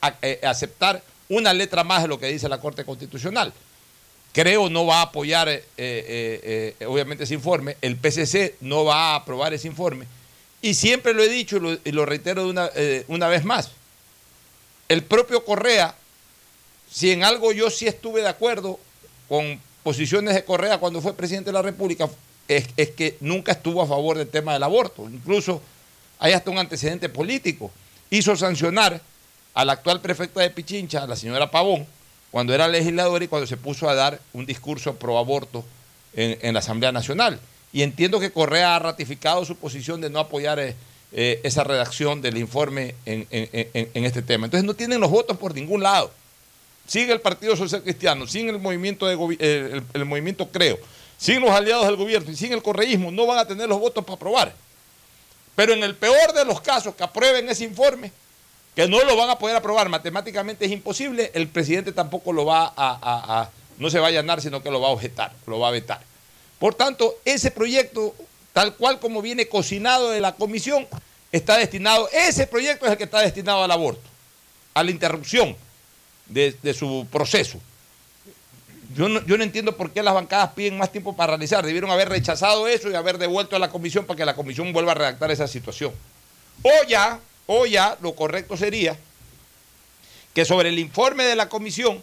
[0.44, 3.52] aceptar una letra más de lo que dice la Corte Constitucional.
[4.32, 7.76] Creo no va a apoyar, eh, eh, eh, obviamente, ese informe.
[7.80, 10.06] El PCC no va a aprobar ese informe.
[10.62, 13.70] Y siempre lo he dicho y lo, reitero de una, eh, una vez más.
[14.88, 15.94] El propio Correa,
[16.90, 18.78] si en algo yo sí estuve de acuerdo
[19.28, 22.08] con posiciones de Correa cuando fue presidente de la República,
[22.46, 25.08] es, es que nunca estuvo a favor del tema del aborto.
[25.08, 25.62] Incluso
[26.18, 27.70] hay hasta un antecedente político.
[28.10, 29.00] Hizo sancionar
[29.54, 31.86] a la actual prefecta de Pichincha, la señora Pavón,
[32.30, 35.64] cuando era legisladora y cuando se puso a dar un discurso pro aborto
[36.14, 37.40] en, la Asamblea Nacional.
[37.72, 40.74] Y entiendo que Correa ha ratificado su posición de no apoyar eh,
[41.12, 44.46] eh, esa redacción del informe en, este tema.
[44.46, 46.10] Entonces no tienen los votos por ningún lado.
[46.86, 50.78] Sigue el Partido Social Cristiano, sin el movimiento, de eh, el, el movimiento Creo,
[51.18, 54.04] sin los aliados del gobierno y sin el correísmo, no van a tener los votos
[54.04, 54.54] para aprobar.
[55.54, 58.10] Pero en el peor de los casos que aprueben ese informe,
[58.74, 62.72] que no lo van a poder aprobar, matemáticamente es imposible, el presidente tampoco lo va
[62.76, 65.72] a, no se va a allanar, sino que lo va a objetar, lo va a
[65.72, 66.00] vetar.
[66.58, 68.14] Por tanto, ese proyecto,
[68.52, 70.86] tal cual como viene cocinado de la comisión,
[71.32, 74.08] está destinado, ese proyecto es el que está destinado al aborto,
[74.74, 75.56] a la interrupción
[76.26, 77.60] de, de su proceso.
[78.94, 81.64] Yo no, yo no entiendo por qué las bancadas piden más tiempo para realizar.
[81.64, 84.92] Debieron haber rechazado eso y haber devuelto a la comisión para que la comisión vuelva
[84.92, 85.92] a redactar esa situación.
[86.62, 87.20] O ya,
[87.52, 88.96] o ya, lo correcto sería
[90.32, 92.00] que sobre el informe de la comisión,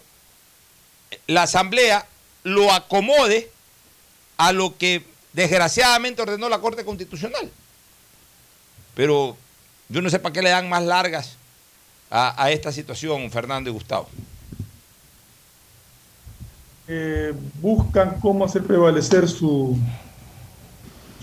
[1.26, 2.06] la asamblea
[2.42, 3.50] lo acomode
[4.36, 7.50] a lo que desgraciadamente ordenó la Corte Constitucional.
[8.94, 9.38] Pero
[9.88, 11.36] yo no sé para qué le dan más largas
[12.10, 14.06] a, esta situación, Fernando y Gustavo.
[16.88, 17.32] eh,
[17.62, 19.78] buscan cómo hacer prevalecer su,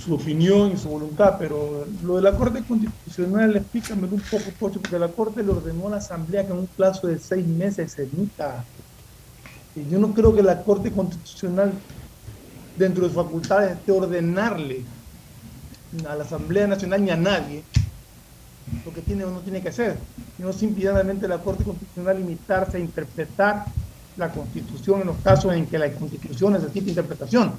[0.05, 4.79] su opinión y su voluntad, pero lo de la Corte Constitucional, explícame un poco, Pocho,
[4.79, 7.93] porque la Corte le ordenó a la Asamblea que en un plazo de seis meses
[7.93, 8.63] se emita.
[9.75, 11.73] Y yo no creo que la Corte Constitucional,
[12.77, 14.83] dentro de sus facultades, esté ordenarle
[16.07, 17.63] a la Asamblea Nacional ni a nadie
[18.85, 19.97] lo que tiene o no tiene que hacer,
[20.37, 23.65] sino simplemente la Corte Constitucional limitarse a interpretar
[24.17, 27.53] la Constitución en los casos en que la Constitución necesita interpretación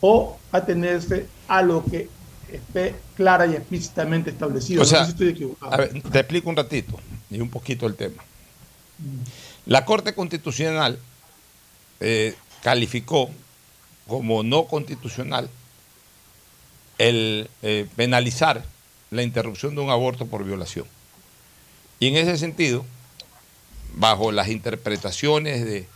[0.00, 2.08] o atenerse a lo que
[2.52, 4.80] esté clara y explícitamente establecido.
[4.80, 5.72] O No sé sea, si estoy equivocado.
[5.72, 6.98] a ver, te explico un ratito
[7.30, 8.22] y un poquito el tema.
[9.66, 10.98] La Corte Constitucional
[12.00, 13.30] eh, calificó
[14.06, 15.48] como no constitucional
[16.98, 18.64] el eh, penalizar
[19.10, 20.86] la interrupción de un aborto por violación.
[21.98, 22.84] Y en ese sentido,
[23.94, 25.86] bajo las interpretaciones de,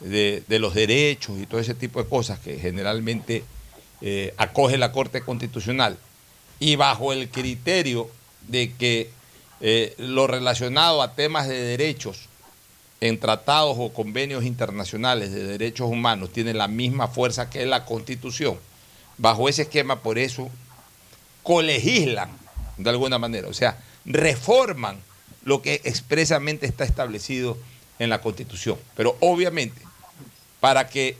[0.00, 3.44] de- de los derechos y todo ese tipo de cosas que generalmente
[4.00, 5.98] eh, acoge la Corte Constitucional,
[6.60, 8.08] y bajo el criterio
[8.48, 9.10] de que
[9.60, 12.28] eh, lo relacionado a temas de derechos
[13.00, 18.58] en tratados o convenios internacionales de derechos humanos tiene la misma fuerza que la Constitución,
[19.18, 20.50] bajo ese esquema por eso
[21.42, 22.30] colegislan
[22.78, 24.98] de alguna manera, o sea, reforman
[25.44, 27.58] lo que expresamente está establecido
[27.98, 28.78] en la Constitución.
[28.96, 29.80] Pero obviamente,
[30.60, 31.16] para que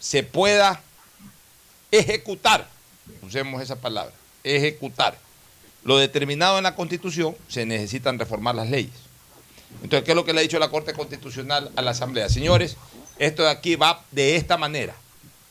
[0.00, 0.80] se pueda
[1.90, 2.66] ejecutar,
[3.22, 4.12] usemos esa palabra,
[4.44, 5.16] ejecutar
[5.84, 8.92] lo determinado en la Constitución, se necesitan reformar las leyes.
[9.82, 12.28] Entonces, ¿qué es lo que le ha dicho la Corte Constitucional a la Asamblea?
[12.28, 12.76] Señores,
[13.18, 14.94] esto de aquí va de esta manera,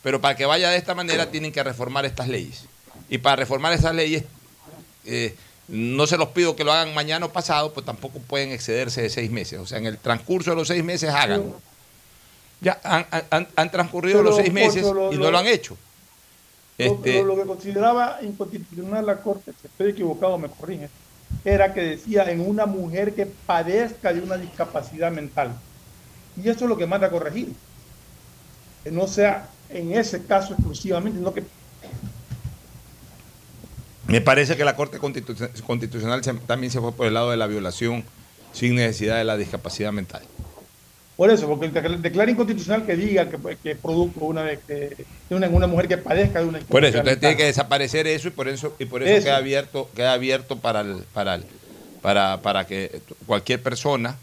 [0.04, 2.66] pero para que vaya de esta manera tienen que reformar estas leyes.
[3.10, 4.24] Y para reformar esas leyes,
[5.06, 5.36] eh,
[5.68, 9.10] no se los pido que lo hagan mañana o pasado, pues tampoco pueden excederse de
[9.10, 9.60] seis meses.
[9.60, 11.60] O sea, en el transcurso de los seis meses háganlo.
[12.62, 15.78] Ya han, han- han transcurrido Pero, los seis meses lo- y no lo han hecho.
[16.78, 20.90] Lo- Este, Lo, lo que consideraba inconstitucional la Corte, si estoy equivocado, me corrige,
[21.44, 25.56] era que decía en una mujer que padezca de una discapacidad mental.
[26.42, 27.54] Y eso es lo que manda a corregir.
[28.84, 31.44] Que no sea en ese caso exclusivamente, sino que
[34.08, 37.48] Me parece que la Corte Constitu- Constitucional también se fue por el lado de la
[37.48, 38.04] violación
[38.54, 40.22] sin necesidad de la discapacidad mental.
[41.16, 45.68] Por eso, porque declara inconstitucional que diga que, que es producto una de, una, una
[45.68, 48.76] mujer que padezca de una Por eso, entonces tiene que desaparecer eso y por eso,
[48.80, 49.24] y por eso, Eso.
[49.26, 51.46] queda abierto, queda abierto para el- para el-
[52.02, 54.18] para, para que cualquier persona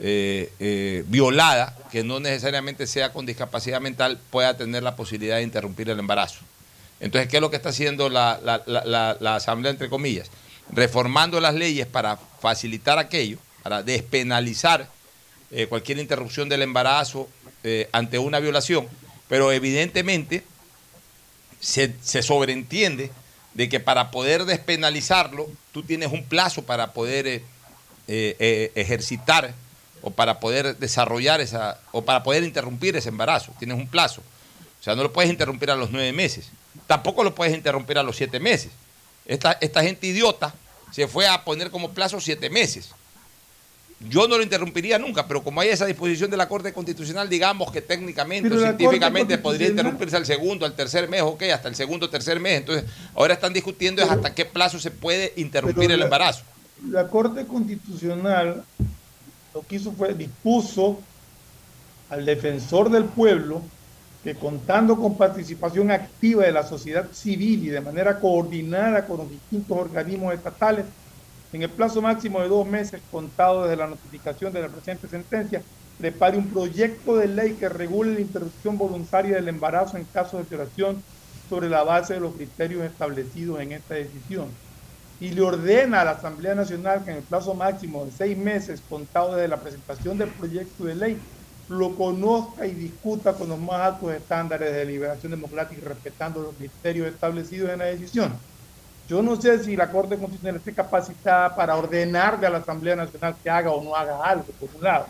[0.00, 5.44] eh, eh, violada, que no necesariamente sea con discapacidad mental, pueda tener la posibilidad de
[5.44, 6.40] interrumpir el embarazo.
[6.98, 10.30] Entonces, ¿qué es lo que está haciendo la- la- la- la Asamblea, entre comillas?
[10.72, 14.88] Reformando las leyes para facilitar aquello, para despenalizar
[15.56, 17.28] eh, cualquier interrupción del embarazo
[17.62, 18.88] eh, ante una violación,
[19.28, 20.42] pero evidentemente
[21.60, 21.94] se,
[22.24, 23.12] sobreentiende
[23.54, 27.40] de que para poder despenalizarlo, tú tienes un plazo para poder
[28.08, 29.54] eh, ejercitar
[30.02, 33.54] o para poder desarrollar esa, o para poder interrumpir ese embarazo.
[33.56, 34.22] Tienes un plazo.
[34.80, 36.48] O sea, no lo puedes interrumpir a los nueve meses.
[36.88, 38.72] Tampoco lo puedes interrumpir a los siete meses.
[39.24, 40.52] Esta, esta gente idiota
[40.90, 42.90] se fue a poner como plazo siete meses.
[44.08, 47.70] Yo no lo interrumpiría nunca, pero como hay esa disposición de la Corte Constitucional, digamos
[47.72, 52.10] que técnicamente o científicamente podría interrumpirse al segundo, al tercer mes, ok, hasta el segundo
[52.10, 52.58] tercer mes.
[52.58, 52.84] Entonces,
[53.14, 56.42] ahora están discutiendo es hasta qué plazo se puede interrumpir el la- embarazo.
[56.90, 58.62] La Corte Constitucional
[59.54, 61.00] lo que hizo fue dispuso
[62.10, 63.62] al defensor del pueblo
[64.22, 69.30] que contando con participación activa de la sociedad civil y de manera coordinada con los
[69.30, 70.86] distintos organismos estatales,
[71.54, 75.64] en el plazo máximo de dos meses contado desde la notificación de la presente sentencia,
[75.96, 80.44] prepare un proyecto de ley que regule la interrupción voluntaria del embarazo en caso de
[80.44, 81.06] violación
[81.48, 84.58] sobre la base de los criterios establecidos en esta decisión
[85.18, 88.84] y le ordena a la Asamblea Nacional que en el plazo máximo de seis meses
[88.86, 91.22] contado desde la presentación del proyecto de ley
[91.68, 96.56] lo conozca y discuta con los más altos estándares de deliberación democrática y respetando los
[96.56, 98.44] criterios establecidos en la decisión.
[99.08, 103.36] Yo no sé si la Corte Constitucional esté capacitada para ordenarle a la Asamblea Nacional
[103.42, 105.06] que haga o no haga algo, por un lado.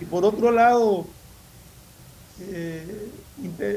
[0.00, 1.04] Y por otro lado,
[2.40, 3.08] eh,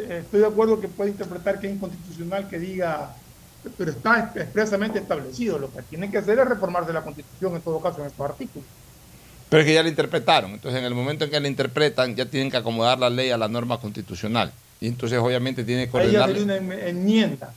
[0.10, 3.14] estoy de acuerdo que puede interpretar que es inconstitucional que diga,
[3.78, 5.60] pero está expresamente establecido.
[5.60, 8.68] Lo que tiene que hacer es reformarse la Constitución en todo caso en estos artículos.
[9.50, 10.52] Pero es que ya la interpretaron.
[10.52, 13.38] Entonces, en el momento en que la interpretan, ya tienen que acomodar la ley a
[13.38, 14.52] la norma constitucional.
[14.80, 16.44] Y entonces, obviamente, tiene que Ahí ya ordenarle.
[16.44, 17.54] una enm- enmienda.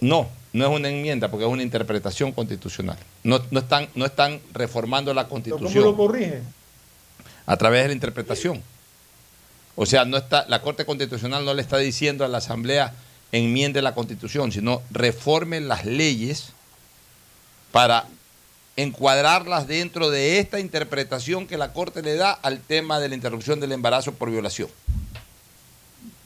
[0.00, 2.98] No, no es una enmienda, porque es una interpretación constitucional.
[3.22, 6.40] No, no, están, no están reformando la Pero ¿Cómo constitución lo corrige?
[7.46, 8.62] a través de la interpretación.
[9.76, 12.94] O sea, no está, la Corte Constitucional no le está diciendo a la Asamblea
[13.32, 16.52] enmiende la Constitución, sino reforme las leyes
[17.72, 18.06] para
[18.76, 23.60] encuadrarlas dentro de esta interpretación que la Corte le da al tema de la interrupción
[23.60, 24.68] del embarazo por violación.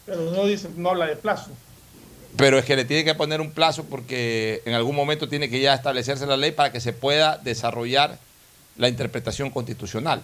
[0.06, 1.50] Pero no dice, no habla de plazo.
[2.36, 5.60] Pero es que le tiene que poner un plazo porque en algún momento tiene que
[5.60, 8.18] ya establecerse la ley para que se pueda desarrollar
[8.76, 10.22] la interpretación constitucional.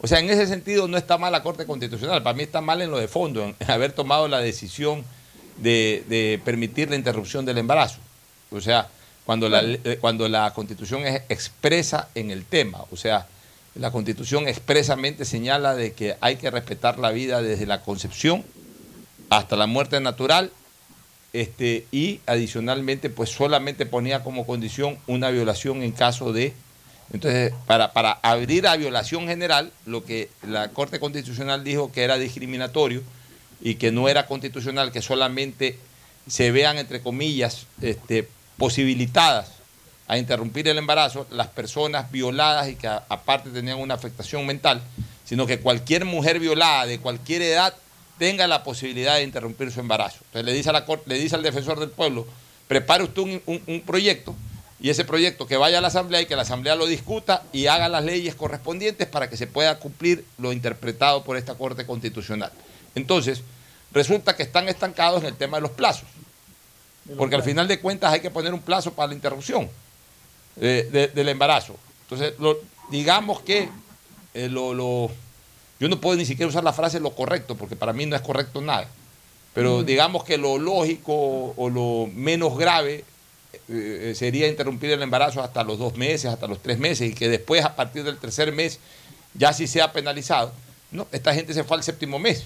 [0.00, 2.82] O sea, en ese sentido no está mal la Corte Constitucional, para mí está mal
[2.82, 5.04] en lo de fondo, en haber tomado la decisión
[5.58, 7.98] de, de permitir la interrupción del embarazo.
[8.50, 8.88] O sea,
[9.24, 13.26] cuando la, eh, cuando la Constitución es expresa en el tema, o sea,
[13.74, 18.44] la Constitución expresamente señala de que hay que respetar la vida desde la concepción
[19.30, 20.52] hasta la muerte natural
[21.34, 26.54] este, y adicionalmente pues solamente ponía como condición una violación en caso de...
[27.12, 32.18] Entonces, para, para abrir a violación general, lo que la Corte Constitucional dijo que era
[32.18, 33.02] discriminatorio
[33.60, 35.76] y que no era constitucional, que solamente
[36.28, 39.50] se vean, entre comillas, este, posibilitadas
[40.06, 44.82] a interrumpir el embarazo las personas violadas y que aparte tenían una afectación mental,
[45.24, 47.74] sino que cualquier mujer violada de cualquier edad
[48.18, 50.18] tenga la posibilidad de interrumpir su embarazo.
[50.26, 52.26] Entonces le dice, a la le dice al defensor del pueblo,
[52.68, 54.34] prepare usted un, un- un proyecto
[54.80, 57.66] y ese proyecto que vaya a la Asamblea y que la Asamblea lo discuta y
[57.66, 62.52] haga las leyes correspondientes para que se pueda cumplir lo interpretado por esta Corte Constitucional.
[62.94, 63.42] Entonces,
[63.92, 66.04] resulta que están estancados en el tema de los plazos,
[67.16, 69.68] porque al final de cuentas hay que poner un plazo para la interrupción
[70.60, 71.76] eh, de- del embarazo.
[72.02, 72.58] Entonces, lo-
[72.90, 73.68] digamos que
[74.34, 75.10] eh, lo, lo-
[75.84, 78.22] yo no puedo ni siquiera usar la frase lo correcto, porque para mí no es
[78.22, 78.88] correcto nada.
[79.52, 79.84] Pero Mm.
[79.84, 83.04] digamos que lo lógico o lo menos grave
[83.52, 87.14] eh, eh, sería interrumpir el embarazo hasta los dos meses, hasta los tres meses, y
[87.14, 88.80] que después, a partir del tercer mes,
[89.34, 90.54] ya sí sea penalizado.
[90.90, 92.44] No, esta gente se fue al séptimo mes,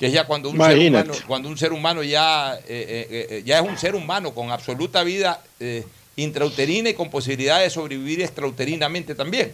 [0.00, 3.68] que es ya cuando un, ser humano, cuando un ser humano ya, eh, ya es
[3.68, 5.40] un ser humano con absoluta vida
[6.16, 9.52] intrauterina y con posibilidad de sobrevivir extrauterinamente también.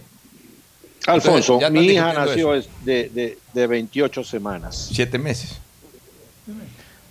[1.06, 2.68] Alfonso, Entonces, mi hija nació eso.
[2.84, 4.90] de, de, de 28 semanas.
[4.92, 5.58] Siete meses.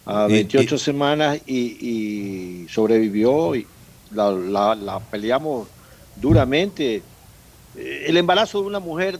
[0.05, 1.57] A Y- 28 y- semanas y,
[2.65, 3.65] y sobrevivió y
[4.11, 5.67] la, la- la peleamos
[6.15, 7.01] duramente.
[7.75, 9.19] Eh, El embarazo de una mujer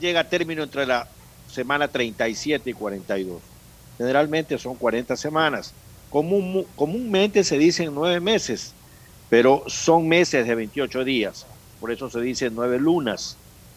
[0.00, 1.08] llega a término entre la
[1.50, 3.40] semana 37 y 42.
[3.98, 5.72] Generalmente son 40 semanas.
[6.10, 8.72] Común- comúnmente se dicen nueve meses,
[9.28, 11.46] pero son meses de 28 días.
[11.80, 13.36] Por eso se dice nueve lunas.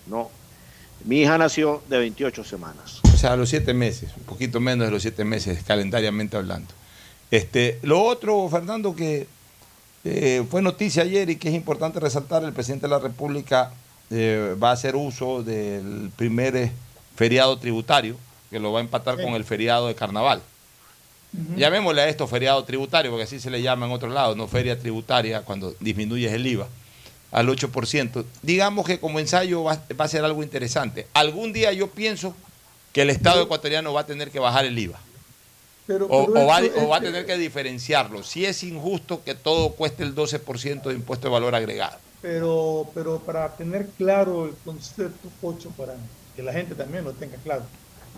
[0.09, 0.29] No.
[1.05, 2.99] Mi hija nació de 28 semanas.
[3.13, 6.73] O sea, a los siete meses, un poquito menos de los siete meses, calendariamente hablando.
[7.31, 9.27] Este, lo otro, Fernando, que
[10.03, 13.71] eh, fue noticia ayer y que es importante resaltar, el presidente de la República
[14.09, 16.71] eh, va a hacer uso del primer eh,
[17.15, 18.15] feriado tributario,
[18.49, 19.23] que lo va a empatar Sí.
[19.23, 20.41] con el feriado de carnaval.
[21.55, 24.79] Llamémosle a esto feriado tributario, porque así se le llama en otros lados, no feria
[24.79, 26.67] tributaria, cuando disminuyes el IVA
[27.31, 28.25] al 8%.
[28.41, 31.07] Digamos que como ensayo va, va a ser algo interesante.
[31.13, 32.35] Algún día yo pienso
[32.93, 34.99] que el Estado ecuatoriano va a tener que bajar el IVA.
[35.85, 38.23] Pero, O, pero o va, esto- o va a tener que diferenciarlo.
[38.23, 41.97] Si es injusto que todo cueste el 12% de impuesto de valor agregado.
[42.21, 45.95] Pero, pero para tener claro el concepto, Pocho, para
[46.35, 47.63] que la gente también lo tenga claro,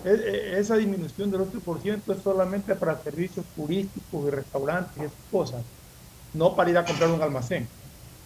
[0.03, 5.13] e- e- esa disminución del 8% es solamente para servicios turísticos y restaurantes y esas
[5.31, 5.61] cosas,
[6.33, 7.67] no para ir a comprar un almacén.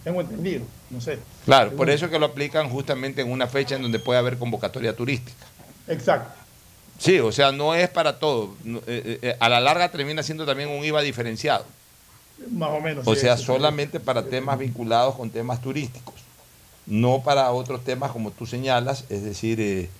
[0.06, 1.18] Tengo entendido, no sé.
[1.44, 4.38] Claro, por eso es que lo aplican justamente en una fecha en donde puede haber
[4.38, 5.44] convocatoria turística.
[5.88, 6.32] Exacto.
[6.96, 8.54] Sí, o sea, no es para todo.
[8.62, 11.64] No, eh, eh, a la larga termina siendo también un IVA diferenciado.
[12.52, 13.04] Más o menos.
[13.04, 13.46] O sí, sea, sí, sí.
[13.46, 16.14] solamente para temas vinculados con temas turísticos,
[16.86, 19.90] no para otros temas como tú señalas, es decir, eh,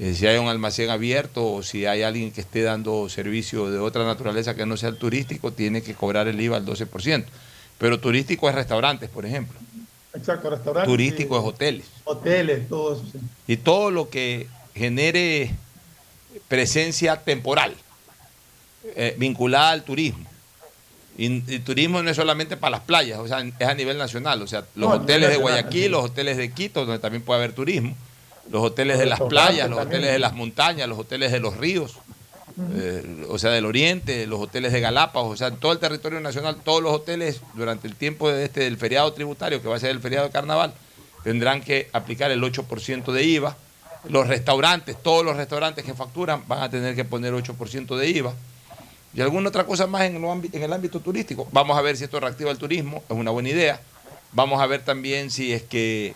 [0.00, 3.78] eh, si hay un almacén abierto o si hay alguien que esté dando servicio de
[3.78, 7.26] otra naturaleza que no sea el turístico, tiene que cobrar el IVA al 12%.
[7.78, 9.58] Pero turístico es restaurantes, por ejemplo.
[10.14, 10.90] Exacto, restaurantes.
[10.90, 11.86] Turístico es hoteles.
[12.04, 13.04] Hoteles, todo eso.
[13.12, 13.18] sí.
[13.46, 15.50] Y todo lo que genere
[16.48, 17.74] presencia temporal
[18.96, 20.26] eh, vinculada al turismo.
[21.16, 24.40] Y, turismo no es solamente para las playas, o sea, es a nivel nacional.
[24.42, 25.88] O sea, los No, hoteles de Guayaquil, sí.
[25.88, 27.94] los hoteles de Quito, donde también puede haber turismo,
[28.50, 31.96] los hoteles de las playas, los hoteles de las montañas, los hoteles de los ríos,
[32.74, 36.20] eh, o sea, del oriente, los hoteles de Galápagos, o sea, en todo el territorio
[36.20, 39.80] nacional, todos los hoteles durante el tiempo de este, del feriado tributario, que va a
[39.80, 40.74] ser el feriado de carnaval,
[41.24, 43.56] tendrán que aplicar el 8% de IVA.
[44.08, 48.34] Los restaurantes, todos los restaurantes que facturan van a tener que poner 8% de IVA.
[49.14, 51.46] Y alguna otra cosa más en, el ámbito turístico.
[51.52, 53.80] Vamos a ver si esto reactiva el turismo, es una buena idea.
[54.32, 56.14] Vamos a ver también si es que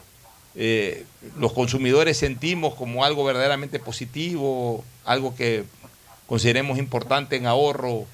[0.54, 1.04] eh,
[1.38, 5.64] los consumidores sentimos como algo verdaderamente positivo, algo que
[6.26, 8.04] consideremos importante en ahorro,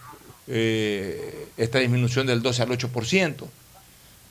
[0.48, 3.46] eh, esta disminución del 12 al 8%.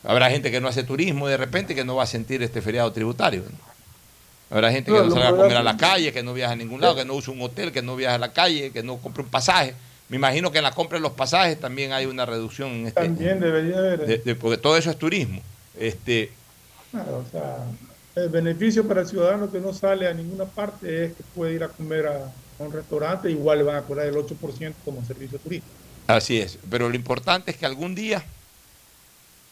[0.03, 2.91] Habrá gente que no hace turismo de repente que no va a sentir este feriado
[2.91, 3.43] tributario.
[3.43, 3.71] ¿no?
[4.55, 6.55] Habrá gente que No, no salga a comer a la calle, que no viaja a
[6.55, 8.97] ningún lado, que no usa un hotel, que no viaja a la calle, que no
[8.97, 9.75] compre un pasaje.
[10.09, 13.01] Me imagino que en la compra de los pasajes también hay una reducción en este,
[13.01, 14.05] También debería haber.
[14.05, 15.41] de- de- porque todo eso es turismo.
[15.79, 16.31] Este,
[16.91, 17.57] Claro, o sea,
[18.21, 21.63] el beneficio para el ciudadano que no sale a ninguna parte es que puede ir
[21.63, 25.73] a comer a, un restaurante, igual le van a cobrar el 8% como servicio turístico.
[26.07, 28.23] Así es, pero lo importante es que algún día,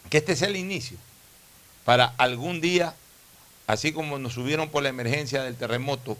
[0.09, 0.97] que este sea el inicio,
[1.85, 2.93] para algún día,
[3.67, 6.17] así como nos subieron por la emergencia del terremoto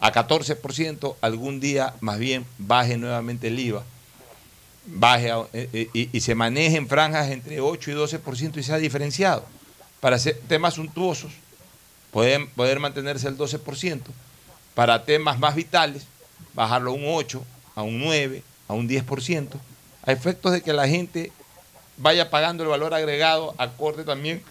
[0.00, 3.84] a 14%, algún día más bien baje nuevamente el IVA,
[4.86, 8.78] baje eh, eh, y, y se maneje en franjas entre 8 y 12% y sea
[8.78, 9.44] diferenciado.
[10.00, 11.32] Para hacer temas suntuosos,
[12.10, 14.00] poder, poder mantenerse el 12%,
[14.74, 16.06] para temas más vitales,
[16.52, 17.42] bajarlo a un 8,
[17.74, 19.48] a un 9, a un 10%,
[20.04, 21.32] a efectos de que la gente
[21.96, 24.42] vaya pagando el valor agregado acorde también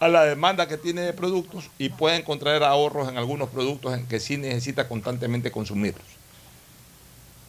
[0.00, 4.06] a la demanda que tiene de productos y pueda encontrar ahorros en algunos productos en
[4.06, 6.04] que sí necesita constantemente consumirlos.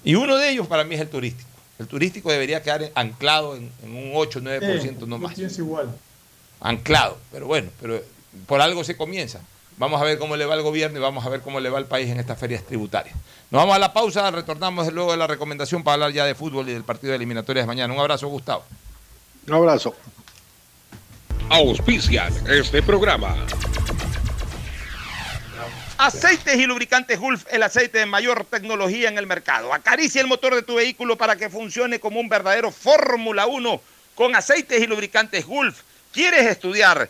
[0.04, 1.50] Y uno de ellos para mí es el turístico.
[1.80, 5.96] El turístico debería quedar anclado en, en un 8 9% no yo más pienso igual.
[6.62, 7.18] anclado.
[7.32, 8.02] Pero bueno, pero
[8.46, 9.42] por algo se comienza.
[9.78, 11.78] Vamos a ver cómo le va al gobierno y vamos a ver cómo le va
[11.78, 13.16] al país en estas ferias tributarias.
[13.50, 16.70] Nos vamos a la pausa, retornamos luego de la recomendación para hablar ya de fútbol
[16.70, 17.94] y del partido de eliminatorias de mañana.
[17.94, 18.64] Un abrazo, Gustavo.
[19.48, 19.96] Un abrazo.
[21.50, 23.36] Auspician este programa.
[25.98, 29.74] Aceites y lubricantes Gulf, el aceite de mayor tecnología en el mercado.
[29.74, 33.82] Acaricia el motor de tu vehículo para que funcione como un verdadero Fórmula 1
[34.16, 35.82] con aceites y lubricantes Gulf.
[36.12, 37.10] ¿Quieres estudiar,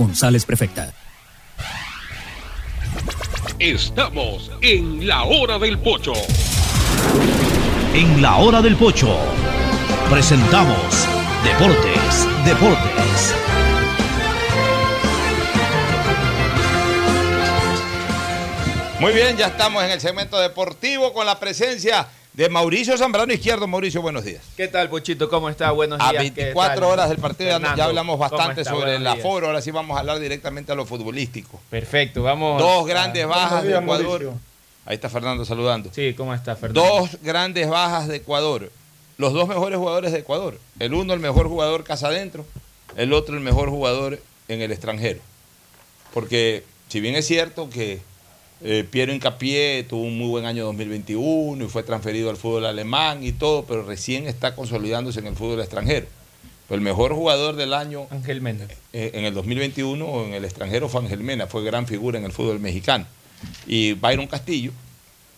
[0.00, 0.94] González Prefecta.
[3.58, 6.14] Estamos en la hora del pocho.
[7.92, 9.14] En la hora del pocho
[10.08, 11.06] presentamos
[11.44, 13.34] Deportes, Deportes.
[19.00, 22.08] Muy bien, ya estamos en el segmento deportivo con la presencia
[22.40, 23.66] de Mauricio Zambrano Izquierdo.
[23.66, 24.42] Mauricio, buenos días.
[24.56, 25.28] ¿Qué tal, Pochito?
[25.28, 25.72] ¿Cómo está?
[25.72, 26.22] Buenos A días.
[26.22, 28.72] 24 horas del partido ya- Fernando, ya hablamos ¿cómo bastante está?
[28.72, 31.60] sobre el aforo, ahora sí vamos a hablar directamente a lo futbolístico.
[31.68, 32.58] Perfecto, vamos.
[32.58, 34.06] Dos grandes a- bajas de Ecuador.
[34.06, 34.40] Mauricio.
[34.86, 35.90] Ahí está Fernando saludando.
[35.92, 36.80] Sí, ¿cómo está, Fernando?
[36.82, 38.72] Dos grandes bajas de Ecuador.
[39.18, 40.58] Los dos mejores jugadores de Ecuador.
[40.78, 42.46] El uno el mejor jugador casa adentro,
[42.96, 44.18] el otro el mejor jugador
[44.48, 45.20] en el extranjero.
[46.14, 48.00] Porque si bien es cierto que
[48.62, 53.22] eh, Piero Incapié tuvo un muy buen año 2021 y fue transferido al fútbol alemán
[53.24, 56.06] y todo, pero recién está consolidándose en el fútbol extranjero.
[56.68, 58.66] Pero el mejor jugador del año Ángel Mena.
[58.92, 62.32] eh, en el 2021 en el extranjero fue Ángel Mena, fue gran figura en el
[62.32, 63.06] fútbol mexicano.
[63.66, 64.70] Y Byron Castillo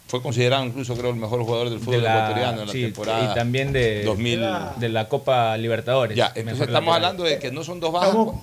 [0.08, 3.30] fue considerado incluso creo el mejor jugador del fútbol De la- ecuatoriano en la temporada
[3.32, 4.40] y también de, 2000.
[4.76, 6.16] de la Copa Libertadores.
[6.16, 6.94] Ya, entonces estamos lateral.
[6.96, 8.08] hablando de que no son dos bajas.
[8.10, 8.34] Estamos-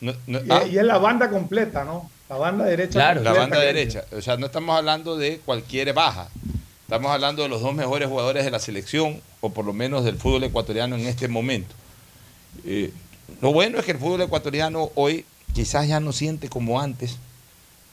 [0.00, 2.08] no- no- Y, ah, y es la banda completa, ¿no?
[2.28, 3.14] La banda derecha.
[3.14, 4.04] la banda derecha.
[4.12, 6.28] O sea, no estamos hablando de cualquier baja.
[6.82, 10.16] Estamos hablando de los dos mejores jugadores de la selección, o por lo menos del
[10.16, 11.74] fútbol ecuatoriano en este momento.
[12.64, 12.92] Eh,
[13.40, 15.24] lo bueno es que el fútbol ecuatoriano hoy
[15.54, 17.16] quizás ya no siente como antes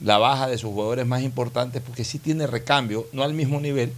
[0.00, 3.92] la baja de sus jugadores más importantes, porque sí tiene recambio, no al mismo nivel,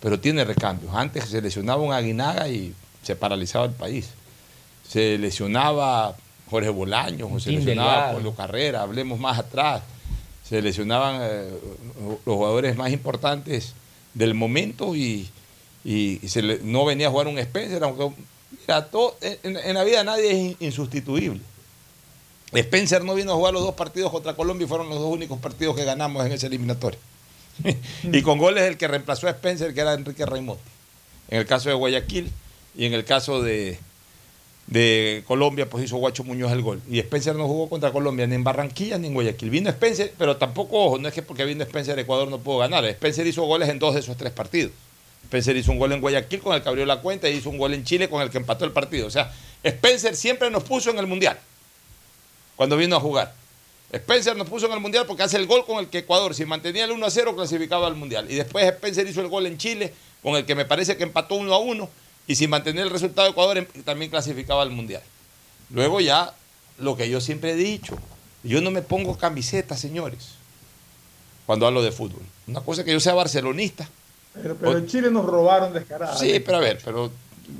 [0.00, 0.94] pero tiene recambios.
[0.94, 4.10] Antes se lesionaba un Aguinaga y se paralizaba el país.
[4.88, 6.16] Se lesionaba
[6.52, 8.12] Jorge Bolaños, o se Tim lesionaba.
[8.12, 9.82] Pablo Carrera, hablemos más atrás.
[10.48, 11.48] Se lesionaban eh,
[12.26, 13.72] los jugadores más importantes
[14.14, 15.28] del momento y,
[15.84, 18.10] y se le- no venía a jugar un Spencer, aunque
[18.60, 21.40] mira, todo- en, en la vida nadie es in- insustituible.
[22.52, 25.38] Spencer no vino a jugar los dos partidos contra Colombia y fueron los dos únicos
[25.40, 26.98] partidos que ganamos en ese eliminatorio.
[28.04, 30.60] y con goles el que reemplazó a Spencer, que era Enrique Raimotti.
[31.28, 32.30] En el caso de Guayaquil
[32.76, 33.78] y en el caso de,
[34.72, 36.80] de Colombia, pues hizo Guacho Muñoz el gol.
[36.88, 39.50] Y Spencer no jugó contra Colombia ni en Barranquilla ni en Guayaquil.
[39.50, 42.84] Vino Spencer, pero tampoco, ojo, no es que porque vino Spencer Ecuador no pudo ganar.
[42.86, 44.72] Spencer hizo goles en dos de esos tres partidos.
[45.24, 47.58] Spencer hizo un gol en Guayaquil con el que abrió la cuenta y hizo un
[47.58, 49.06] gol en Chile con el que empató el partido.
[49.06, 49.32] O sea,
[49.62, 51.38] Spencer siempre nos puso en el Mundial
[52.56, 53.34] cuando vino a jugar.
[53.92, 56.46] Spencer nos puso en el Mundial porque hace el gol con el que Ecuador, si
[56.46, 58.26] mantenía el 1 a 0, clasificaba al Mundial.
[58.30, 59.92] Y después Spencer hizo el gol en Chile,
[60.22, 61.90] con el que me parece que empató 1 a 1.
[62.26, 65.02] Y si mantenía el resultado de Ecuador, em- también clasificaba al Mundial.
[65.70, 66.32] Luego ya,
[66.78, 67.96] lo que yo siempre he dicho,
[68.42, 70.30] yo no me pongo camiseta, señores,
[71.46, 72.22] cuando hablo de fútbol.
[72.46, 73.88] Una cosa es que yo sea barcelonista.
[74.34, 76.16] Pero, pero en Chile nos robaron descarada.
[76.16, 77.10] Sí, pero a ver, pero...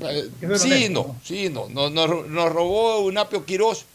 [0.01, 1.67] eh, sí, no, sí, no.
[1.69, 3.85] Nos, nos- nos robó Unapio Quirós.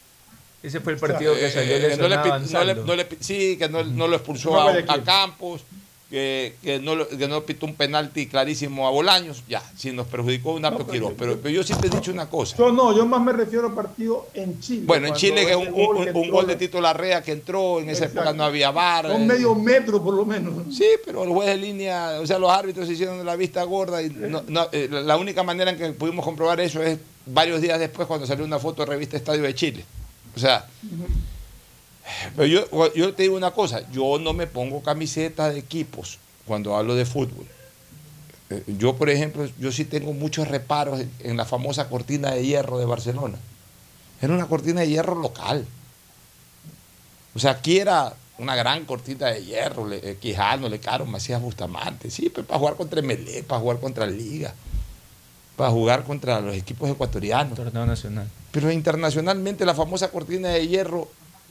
[0.61, 3.69] Ese fue el partido que salió Eh, no le no le- no le sí, que
[3.69, 4.89] no, no lo expulsó No a, Guayaquil.
[4.89, 5.61] a Campos,
[6.09, 9.43] que, que no, que no pitó un penalti clarísimo a Bolaños.
[9.47, 11.09] Ya, sí nos perjudicó Unapio pero Quirós.
[11.11, 12.57] yo- Pero, pero yo siempre he dicho una cosa.
[12.57, 14.83] Yo no, yo más me refiero al partido en Chile.
[14.85, 18.21] Bueno, en Chile que es un, gol de Tito Larrea que entró, en esa Exacto.
[18.21, 19.05] época no había VAR.
[19.11, 20.75] Un eh, medio metro por lo menos.
[20.75, 24.01] Sí, pero el juez de línea, o sea, los árbitros se hicieron la vista gorda
[24.01, 27.61] y no- no, eh, la la única manera en que pudimos comprobar eso es varios
[27.61, 29.85] días después cuando salió una foto de revista Estadio de Chile.
[30.35, 30.65] O sea,
[32.35, 36.75] pero yo, yo te digo una cosa, yo no me pongo camiseta de equipos cuando
[36.75, 37.45] hablo de fútbol.
[38.49, 42.79] Eh, Yo, por ejemplo, yo sí tengo muchos reparos en, la famosa cortina de hierro
[42.79, 43.37] de Barcelona.
[44.21, 45.65] Era una cortina de hierro local.
[47.35, 51.41] O sea, aquí era una gran cortina de hierro, le, eh, Quijano, Le Caro, Macías
[51.41, 54.53] Bustamante, sí, pero para jugar contra Melé, para jugar contra Liga.
[55.55, 57.53] para jugar contra los equipos ecuatorianos.
[57.55, 58.27] Torneo nacional.
[58.51, 61.09] Pero internacionalmente la famosa cortina de hierro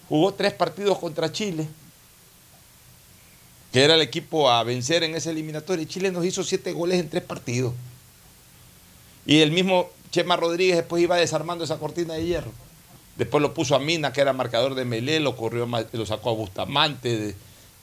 [0.09, 1.67] jugó tres partidos contra Chile,
[3.73, 5.83] que era el equipo a vencer en esa eliminatoria.
[5.83, 7.75] Y Chile nos hizo siete goles en tres partidos.
[9.27, 12.51] Y el mismo Chema Rodríguez después iba desarmando esa cortina de hierro.
[13.17, 16.35] Después lo puso a Mina, que era marcador de Melé, lo, corrió, lo sacó a
[16.35, 17.35] Bustamante,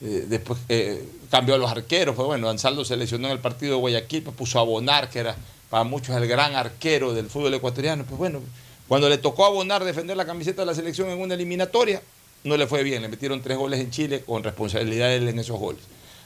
[0.02, 2.16] eh, después eh, cambió a los arqueros.
[2.16, 5.20] Pues bueno, Ansaldo se lesionó en el partido de Guayaquil, pues puso a Bonar, que
[5.20, 5.36] era
[5.70, 8.06] para muchos el gran arquero del fútbol ecuatoriano.
[8.06, 8.40] Pues bueno,
[8.88, 12.02] cuando le tocó a Bonar defender la camiseta de la selección en una eliminatoria,
[12.46, 13.02] no le fue bien.
[13.02, 15.82] Le metieron tres goles en Chile con responsabilidad en esos goles.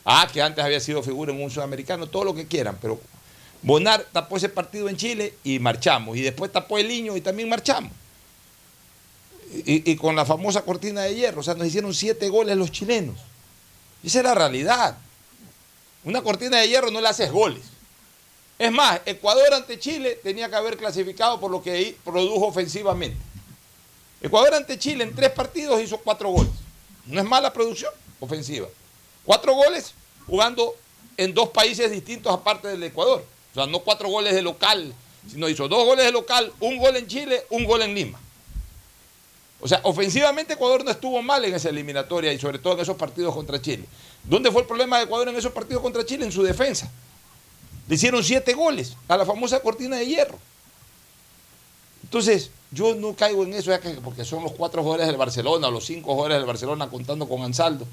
[0.05, 2.99] Ah, que antes había sido figura en un sudamericano, todo lo que quieran, pero
[3.61, 6.15] Bonar tapó ese partido en Chile y marchamos.
[6.17, 7.91] Y después tapó el niño y también marchamos.
[9.65, 12.71] Y, y con la famosa cortina de hierro, o sea, nos hicieron siete goles los
[12.71, 13.17] chilenos.
[14.03, 14.97] Esa es la realidad.
[16.03, 17.63] Una cortina de hierro no le haces goles.
[18.57, 23.17] Es más, Ecuador ante Chile tenía que haber clasificado por lo que produjo ofensivamente.
[24.21, 26.51] Ecuador ante Chile en tres partidos hizo cuatro goles.
[27.05, 28.67] No es mala producción ofensiva.
[29.25, 29.93] Cuatro goles
[30.27, 30.75] jugando
[31.17, 33.23] en dos países distintos aparte del Ecuador.
[33.51, 34.93] O sea, no cuatro goles de local,
[35.29, 38.19] sino hizo dos goles de local, un gol en Chile, un gol en Lima.
[39.61, 42.95] O sea, ofensivamente Ecuador no estuvo mal en esa eliminatoria y sobre todo en esos
[42.95, 43.85] partidos contra Chile.
[44.23, 46.25] ¿Dónde fue el problema de Ecuador en esos partidos contra Chile?
[46.25, 46.89] En su defensa.
[47.87, 50.39] Le hicieron siete goles a la famosa cortina de hierro.
[52.03, 53.71] Entonces, yo no caigo en eso,
[54.03, 57.41] porque son los cuatro jugadores del Barcelona o los cinco jugadores del Barcelona contando con
[57.41, 57.85] Ansaldo.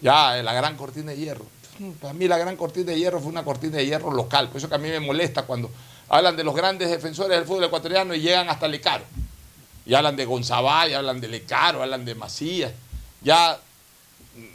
[0.00, 1.44] Ya, eh, la gran cortina de hierro.
[2.00, 4.48] Para mí la gran cortina de hierro fue una cortina de hierro local.
[4.48, 5.70] Por eso que a mí me molesta cuando
[6.08, 9.04] hablan de los grandes defensores del fútbol ecuatoriano y llegan hasta Lecaro.
[9.86, 12.72] Y hablan de Gonzabal, hablan de Lecaro, hablan de Macías.
[13.22, 13.58] Ya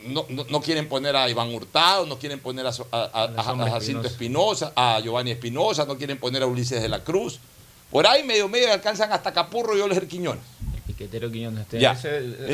[0.07, 3.44] no, no- no quieren poner a Iván Hurtado, no quieren poner a, a- a- a
[3.72, 7.40] Jacinto Espinosa, a Giovanni Espinosa, no quieren poner a Ulises de la Cruz.
[7.94, 10.44] Por ahí medio medio alcanzan hasta Capurro y Oliver Quiñones.
[10.88, 11.65] Piquetero Quiñones.
[11.72, 11.91] Ya.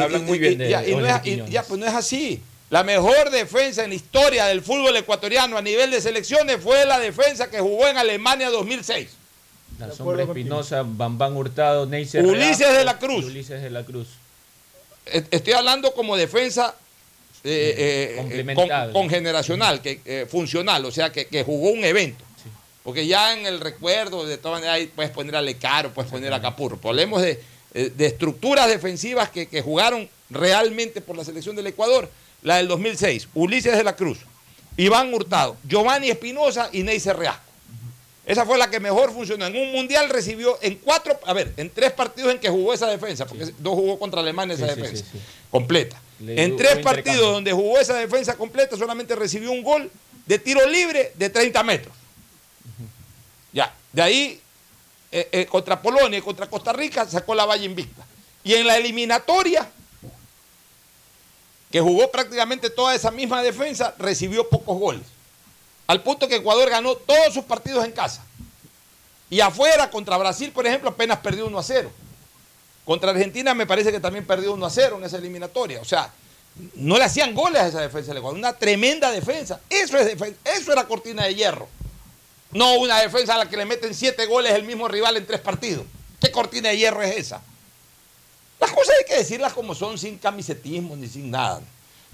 [0.04, 1.52] hablan y- muy y- bien de ya, no es- Quiñones.
[1.52, 2.42] ya, pues no es así.
[2.70, 7.00] La mejor defensa en la historia del fútbol ecuatoriano a nivel de selecciones fue la
[7.00, 9.08] defensa que jugó en Alemania 2006.
[9.80, 13.26] La sombra Espinosa, Bambán Hurtado, Neisser Ulises de la Cruz.
[13.26, 14.10] Ulises de la Cruz.
[15.06, 16.76] Estoy hablando como defensa
[17.46, 18.92] eh, eh, Complementado.
[18.92, 22.24] con, con generacional, que, eh, funcional, o sea, que, que jugó un evento.
[22.90, 26.42] Porque ya en el recuerdo, de todas maneras, puedes poner a Lecaro, puedes poner a
[26.42, 26.80] Capurro.
[26.84, 27.40] Hablemos de,
[27.76, 32.10] eh, de estructuras defensivas que, que jugaron realmente por la selección del Ecuador.
[32.42, 34.18] La del 2006, Ulises de la Cruz,
[34.76, 37.44] Iván Hurtado, Giovanni Espinosa y Neisser Reasco.
[38.26, 39.46] Esa fue la que mejor funcionó.
[39.46, 42.88] En un mundial recibió en cuatro, a ver, en tres partidos en que jugó esa
[42.88, 45.24] defensa, porque dos jugó contra Alemania esa Sí, sí, defensa, sí, sí.
[45.52, 46.02] completa.
[46.22, 49.92] Le en tres partidos donde jugó esa defensa completa, solamente recibió un gol
[50.26, 51.99] de tiro libre de 30 metros.
[53.54, 54.42] Ya, de ahí,
[55.12, 58.06] eh, eh, contra Polonia y contra Costa Rica, sacó la valla invicta.
[58.44, 59.68] Y en la eliminatoria,
[61.72, 65.04] que jugó prácticamente toda esa misma defensa, recibió pocos goles.
[65.88, 68.24] Al punto que Ecuador ganó todos sus partidos en casa.
[69.30, 71.92] Y afuera, contra Brasil, por ejemplo, apenas perdió 1 a 0.
[72.86, 75.80] Contra Argentina me parece que también perdió 1 a 0 en esa eliminatoria.
[75.82, 76.12] O sea,
[76.76, 78.38] no le hacían goles a esa defensa Ecuador.
[78.38, 79.60] Una tremenda defensa.
[79.70, 81.68] Eso es defen- eso era cortina de hierro.
[82.52, 85.40] No una defensa a la que le meten siete goles el mismo rival en tres
[85.40, 85.86] partidos.
[86.20, 87.42] ¿Qué cortina de hierro es esa?
[88.60, 91.62] Las cosas hay que decirlas como son, sin camisetismo ni sin nada.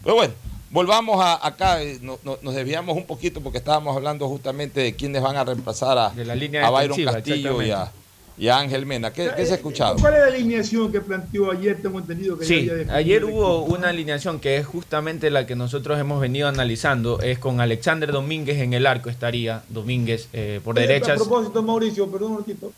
[0.03, 0.33] Pero bueno,
[0.69, 1.81] volvamos a, acá.
[1.81, 5.43] eh, no- no- nos desviamos un poquito porque estábamos hablando justamente de quiénes van a
[5.43, 7.91] reemplazar a, la línea a Byron Castillo y a,
[8.37, 9.11] y a Ángel Mena.
[9.13, 9.95] ¿Qué, qué se ha escuchado?
[9.97, 11.77] ¿Cuál es la alineación que planteó ayer?
[11.81, 13.75] Tengo entendido que Sí, ayer el hubo equipo.
[13.77, 17.19] una alineación que es justamente la que nosotros hemos venido analizando.
[17.21, 19.63] Es con Alexander Domínguez en el arco estaría.
[19.69, 21.13] Domínguez eh, por Oye, derecha.
[21.13, 22.71] A propósito, Mauricio, perdón un ratito.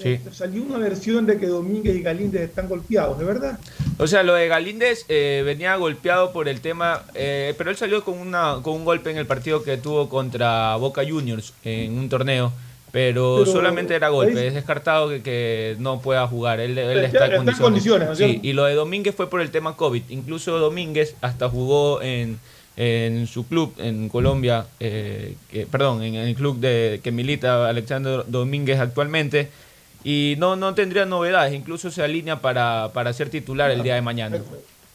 [0.00, 0.08] Sí.
[0.10, 3.58] Eh, Salió una versión de que Domínguez y Galíndez están golpeados, ¿de verdad?
[3.98, 8.02] O sea, lo de Galíndez eh, venía golpeado por el tema, eh, pero él salió
[8.02, 12.08] con, una, con un golpe en el partido que tuvo contra Boca Juniors en un
[12.08, 12.50] torneo,
[12.92, 17.04] pero, Pero solamente era golpe, ahí- es descartado que, que no pueda jugar, él, él
[17.04, 17.58] Está- en condiciones.
[17.60, 21.14] condiciones, ¿no es Sí, y lo de Domínguez fue por el tema COVID, incluso Domínguez
[21.20, 22.38] hasta jugó en,
[22.76, 28.24] en su club en Colombia, eh, que- perdón, en el club de, que milita Alexander
[28.26, 29.48] Domínguez actualmente.
[30.02, 34.00] Y no, no tendría novedades, incluso se alinea para, para ser titular el día de
[34.00, 34.38] mañana.
[34.38, 34.42] Sí,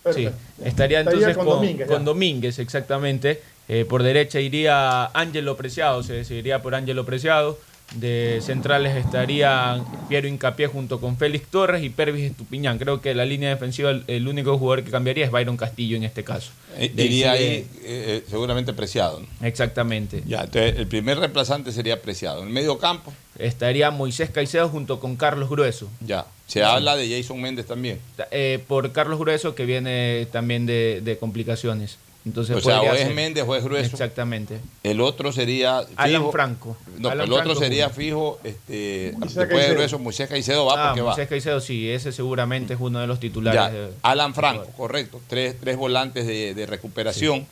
[0.04, 0.32] Perfecto.
[0.64, 2.04] estaría Estaría entonces con con, Domínguez, con ya.
[2.06, 3.42] Domínguez, exactamente.
[3.68, 7.58] Eh, por derecha iría Ángelo Preciado, se decidiría por Ángelo Preciado.
[7.94, 12.78] De centrales estarían Piero Incapié junto con Félix Torres y Pervis Estupiñán.
[12.78, 16.24] Creo que la línea defensiva, el, único jugador que cambiaría es Byron Castillo en este
[16.24, 16.52] caso.
[16.78, 19.22] Eh, Iría ahí eh, seguramente Preciado.
[19.22, 19.48] ¿no?
[19.48, 20.24] Exactamente.
[20.26, 22.42] Ya, entonces el primer reemplazante sería Preciado.
[22.42, 25.90] En el medio campo, estaría Moisés Caicedo junto con Carlos Grueso.
[26.06, 26.26] Ya.
[26.48, 28.00] Se habla de Jason Méndez también.
[28.32, 31.98] Eh, por Carlos Grueso, que viene también de, de complicaciones.
[32.26, 33.92] Entonces o sea, o es Méndez o es Grueso.
[33.92, 34.60] Exactamente.
[34.82, 35.82] El otro sería.
[35.96, 36.76] Alan Franco.
[36.98, 38.40] No, Alan el otro Franco sería fijo.
[38.44, 39.74] Este, Moisés después de.
[39.76, 41.08] Grueso, Moisés Caicedo va Ah, porque va.
[41.10, 43.62] Moisés Caicedo, sí, ese seguramente es uno de los titulares.
[43.62, 45.22] Ya, de- Alan Franco, correcto.
[45.28, 47.46] Tres, tres volantes de, de recuperación.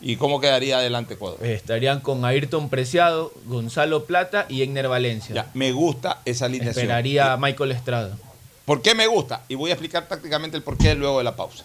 [0.00, 1.38] ¿Y cómo quedaría adelante Ecuador?
[1.42, 5.34] Eh, Estarían con Ayrton Preciado, Gonzalo Plata y Egner Valencia.
[5.34, 6.84] Ya, me gusta esa alineación.
[6.84, 8.16] Esperaría a Michael Estrada.
[8.64, 9.42] ¿Por qué me gusta?
[9.48, 11.64] Y voy a explicar tácticamente el porqué luego de la pausa.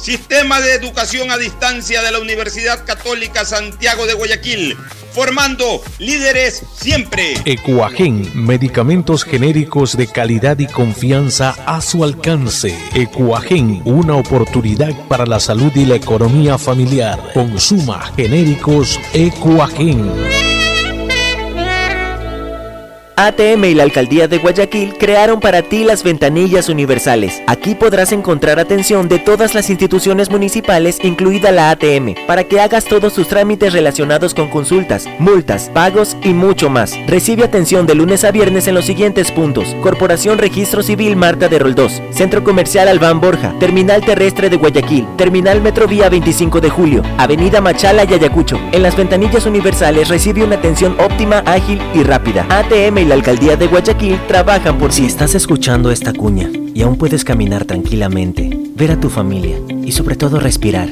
[0.00, 4.74] Sistema de Educación a Distancia de la Universidad Católica Santiago de Guayaquil,
[5.12, 7.34] formando líderes siempre.
[7.44, 12.74] Ecuagen, medicamentos genéricos de calidad y confianza a su alcance.
[12.94, 17.20] Ecuagen, una oportunidad para la salud y la economía familiar.
[17.34, 20.49] Consuma genéricos Ecuagen.
[23.26, 27.42] ATM y la Alcaldía de Guayaquil crearon para ti las ventanillas universales.
[27.46, 32.86] Aquí podrás encontrar atención de todas las instituciones municipales, incluida la ATM, para que hagas
[32.86, 36.94] todos tus trámites relacionados con consultas, multas, pagos y mucho más.
[37.06, 39.76] Recibe atención de lunes a viernes en los siguientes puntos.
[39.82, 45.60] Corporación Registro Civil Marta de Roldós, Centro Comercial Albán Borja, Terminal Terrestre de Guayaquil, Terminal
[45.60, 48.58] Metrovía 25 de Julio, Avenida Machala y Ayacucho.
[48.72, 52.46] En las ventanillas universales recibe una atención óptima, ágil y rápida.
[52.48, 56.94] ATM y la Alcaldía de Guayaquil trabajan por si estás escuchando esta cuña y aún
[56.94, 60.90] puedes caminar tranquilamente, ver a tu familia y sobre todo respirar.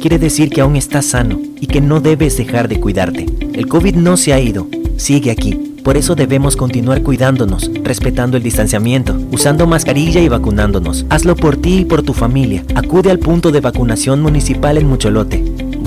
[0.00, 3.26] Quiere decir que aún estás sano y que no debes dejar de cuidarte.
[3.52, 4.66] El COVID no se ha ido,
[4.96, 5.74] sigue aquí.
[5.84, 11.04] Por eso debemos continuar cuidándonos, respetando el distanciamiento, usando mascarilla y vacunándonos.
[11.10, 12.64] Hazlo por ti y por tu familia.
[12.76, 15.67] Acude al punto de vacunación municipal en Mucholote.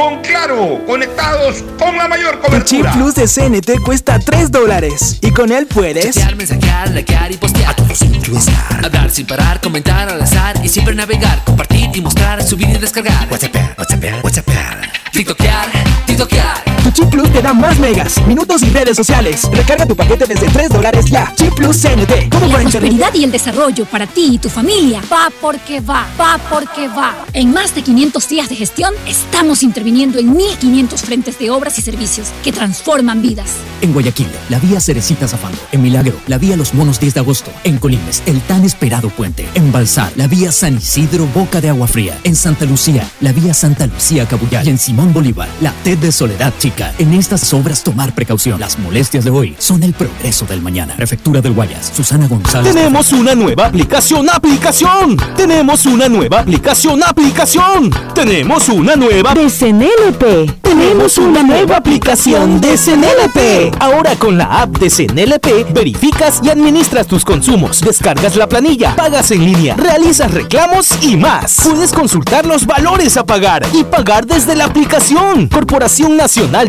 [0.00, 2.92] Con Claro, conectados con la mayor El chip cobertura.
[2.92, 7.72] plus de CNT cuesta 3 dólares y con él puedes Chatear, mensajear, likear y postear.
[7.72, 8.18] A todos sin
[8.82, 13.28] Hablar sin parar, comentar al azar y siempre navegar, compartir y mostrar, subir y descargar.
[13.30, 14.48] WhatsApp, WhatsApp, WhatsApp.
[15.12, 15.68] TikTokear,
[16.06, 16.69] TikTokear.
[17.00, 19.48] Chip Plus te da más megas, minutos y redes sociales.
[19.50, 21.32] Recarga tu paquete desde 3 dólares ya.
[21.34, 22.28] Chip Plus CNT.
[22.30, 26.38] Como La prosperidad y el desarrollo para ti y tu familia va porque va, va
[26.50, 27.24] porque va.
[27.32, 31.82] En más de 500 días de gestión, estamos interviniendo en 1.500 frentes de obras y
[31.82, 33.48] servicios que transforman vidas.
[33.80, 35.58] En Guayaquil, la vía Cerecita Zafando.
[35.72, 37.50] En Milagro, la vía Los Monos 10 de agosto.
[37.64, 39.48] En Colimes, el tan esperado puente.
[39.54, 42.18] En Balsar, la vía San Isidro Boca de Agua Fría.
[42.24, 44.66] En Santa Lucía, la vía Santa Lucía Cabuyal.
[44.66, 46.89] Y en Simón Bolívar, la TED de Soledad Chica.
[46.98, 48.58] En estas estas obras tomar precaución.
[48.58, 50.96] Las molestias de hoy son el progreso del mañana.
[50.96, 52.74] Prefectura del Guayas, Susana González.
[52.74, 55.16] Tenemos una nueva aplicación, aplicación.
[55.36, 57.90] Tenemos una nueva aplicación, aplicación.
[58.16, 60.60] Tenemos una nueva de CNLP.
[60.80, 63.76] Tenemos una nueva aplicación de CNLP.
[63.78, 69.30] Ahora con la app de CNLP verificas y administras tus consumos, descargas la planilla, pagas
[69.30, 71.60] en línea, realizas reclamos y más.
[71.64, 75.48] Puedes consultar los valores a pagar y pagar desde la aplicación.
[75.48, 76.68] Corporación Nacional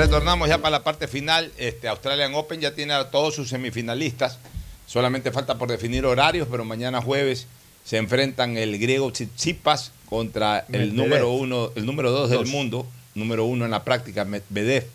[0.00, 1.52] retornamos ya para la parte final.
[1.58, 4.38] Este Australian Open ya tiene a todos sus semifinalistas.
[4.86, 7.46] Solamente falta por definir horarios, pero mañana jueves
[7.84, 10.94] se enfrentan el griego Tsitsipas contra el Medvedev.
[10.94, 14.86] número uno, el número dos, del mundo, número uno en la práctica, Medvedev,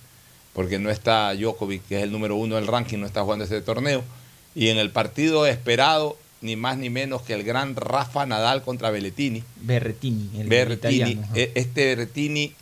[0.53, 3.61] porque no está Djokovic, que es el número uno del ranking, no está jugando este
[3.61, 4.03] torneo.
[4.55, 8.89] Y en el partido esperado, ni más ni menos que el gran Rafa Nadal contra
[8.89, 9.43] Belletini.
[9.61, 11.21] Berretini, el italiano.
[11.23, 11.31] ajá.
[11.35, 12.53] E- Este Berrettini eh,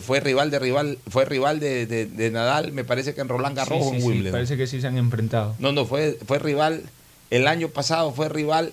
[0.00, 3.56] fue rival de rival, fue rival de, de- de Nadal, me parece que en Roland
[3.56, 4.32] Garros Sí, sí, en sí, Wimbledon.
[4.32, 5.54] parece que sí se han enfrentado.
[5.58, 6.82] No, no, fue, fue rival,
[7.30, 8.72] el año pasado fue rival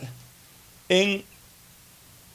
[0.89, 1.23] en,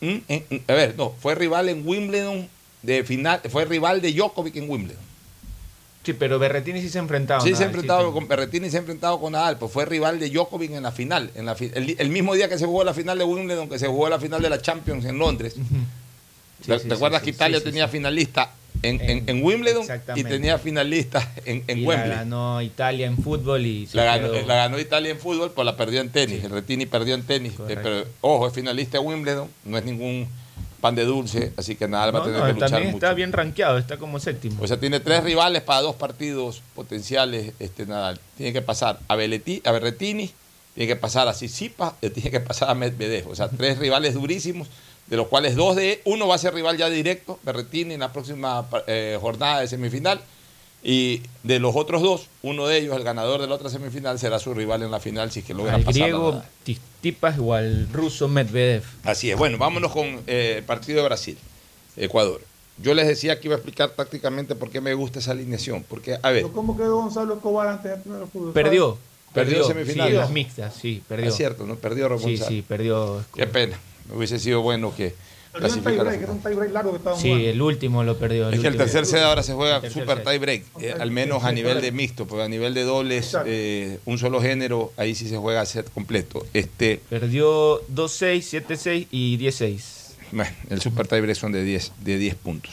[0.00, 2.48] en- en- a ver, no, fue rival en Wimbledon
[2.82, 5.02] de final, fue rival de Djokovic en Wimbledon.
[6.04, 7.40] Sí, pero Berretini sí se ha enfrentado.
[7.40, 8.12] Sí, se ha enfrentado sí.
[8.12, 11.30] con Berrettini, se ha enfrentado con Nadal, pues fue rival de Djokovic en la final,
[11.34, 13.86] en la el, el mismo día que se jugó la final de Wimbledon, que se
[13.86, 15.54] jugó la final de la Champions en Londres.
[16.66, 17.92] ¿Te, sí, te acuerdas sí, que sí, Italia sí, sí, tenía sí.
[17.92, 18.50] finalista
[18.84, 19.86] en, en- en Wimbledon
[20.16, 22.08] y tenía finalista en, en Y Wembley?
[22.10, 25.64] La ganó Italia en fútbol y se La ganó, la ganó Italia en fútbol, pues
[25.64, 26.44] la perdió en tenis.
[26.44, 27.52] El Retini perdió en tenis.
[27.68, 30.28] eh, pero ojo, es finalista de Wimbledon, no es ningún
[30.80, 33.06] pan de dulce, así que Nadal va a No, tener no, que luchar también mucho.
[33.06, 34.62] está bien rankeado, está como séptimo.
[34.62, 38.20] O sea, tiene tres rivales para dos partidos potenciales este Nadal.
[38.36, 40.30] Tiene que pasar a, Belletti- a Berretini,
[40.74, 43.28] tiene que pasar a Tsitsipas, y tiene que pasar a Medvedev.
[43.28, 44.68] O sea, tres rivales durísimos,
[45.06, 48.12] de los cuales dos de uno va a ser rival ya directo, Berretini en la
[48.12, 50.20] próxima eh, jornada de semifinal.
[50.86, 54.38] Y de los otros dos, uno de ellos, el ganador de la otra semifinal, será
[54.38, 56.02] su rival en la final si es que logra al pasar.
[56.02, 56.42] a griego.
[57.00, 58.82] Tipas o al ruso Medvedev.
[59.02, 59.38] Así es.
[59.38, 61.38] Bueno, vámonos con eh, el partido de Brasil,
[61.96, 62.42] Ecuador.
[62.76, 65.84] Yo les decía que iba a explicar tácticamente por qué me gusta esa alineación.
[65.88, 68.52] Porque, a ver, Pero ¿Cómo quedó Gonzalo Escobar antes de tener fútbol?
[68.52, 68.98] Perdió.
[69.32, 70.12] Perdió Sí, semifinales.
[70.14, 71.28] en las mixtas, sí, perdió.
[71.28, 71.76] Es cierto, ¿no?
[71.76, 73.24] Perdió Sí, sí, perdió.
[73.34, 73.78] Qué pena.
[74.10, 75.14] Hubiese sido bueno que
[75.52, 76.10] Perdió un clasificara.
[76.10, 77.48] tiebreak, era un tiebreak largo que estaban Sí, jugando.
[77.50, 78.48] el último lo perdió.
[78.50, 78.84] Es que el último.
[78.84, 80.24] tercer set ahora se juega super set.
[80.26, 84.00] tie break, eh, al menos a nivel de mixto, porque a nivel de dobles, eh,
[84.04, 86.44] un solo género, ahí sí se juega set completo.
[86.54, 90.16] Este, Perdió 2-6, 7-6 y 10-6.
[90.32, 92.72] bueno, el super tie break son de 10, de 10 puntos.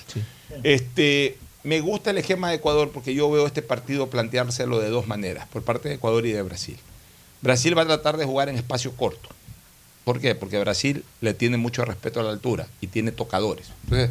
[0.64, 5.06] Este, me gusta el esquema de Ecuador porque yo veo este partido planteárselo de dos
[5.08, 6.78] maneras, por parte de Ecuador y de Brasil.
[7.42, 9.30] Brasil va a tratar de jugar en espacio corto.
[10.12, 10.36] ¿Por qué?
[10.36, 13.68] Porque Brasil le tiene mucho respeto a la altura y tiene tocadores.
[13.86, 14.10] Entonces,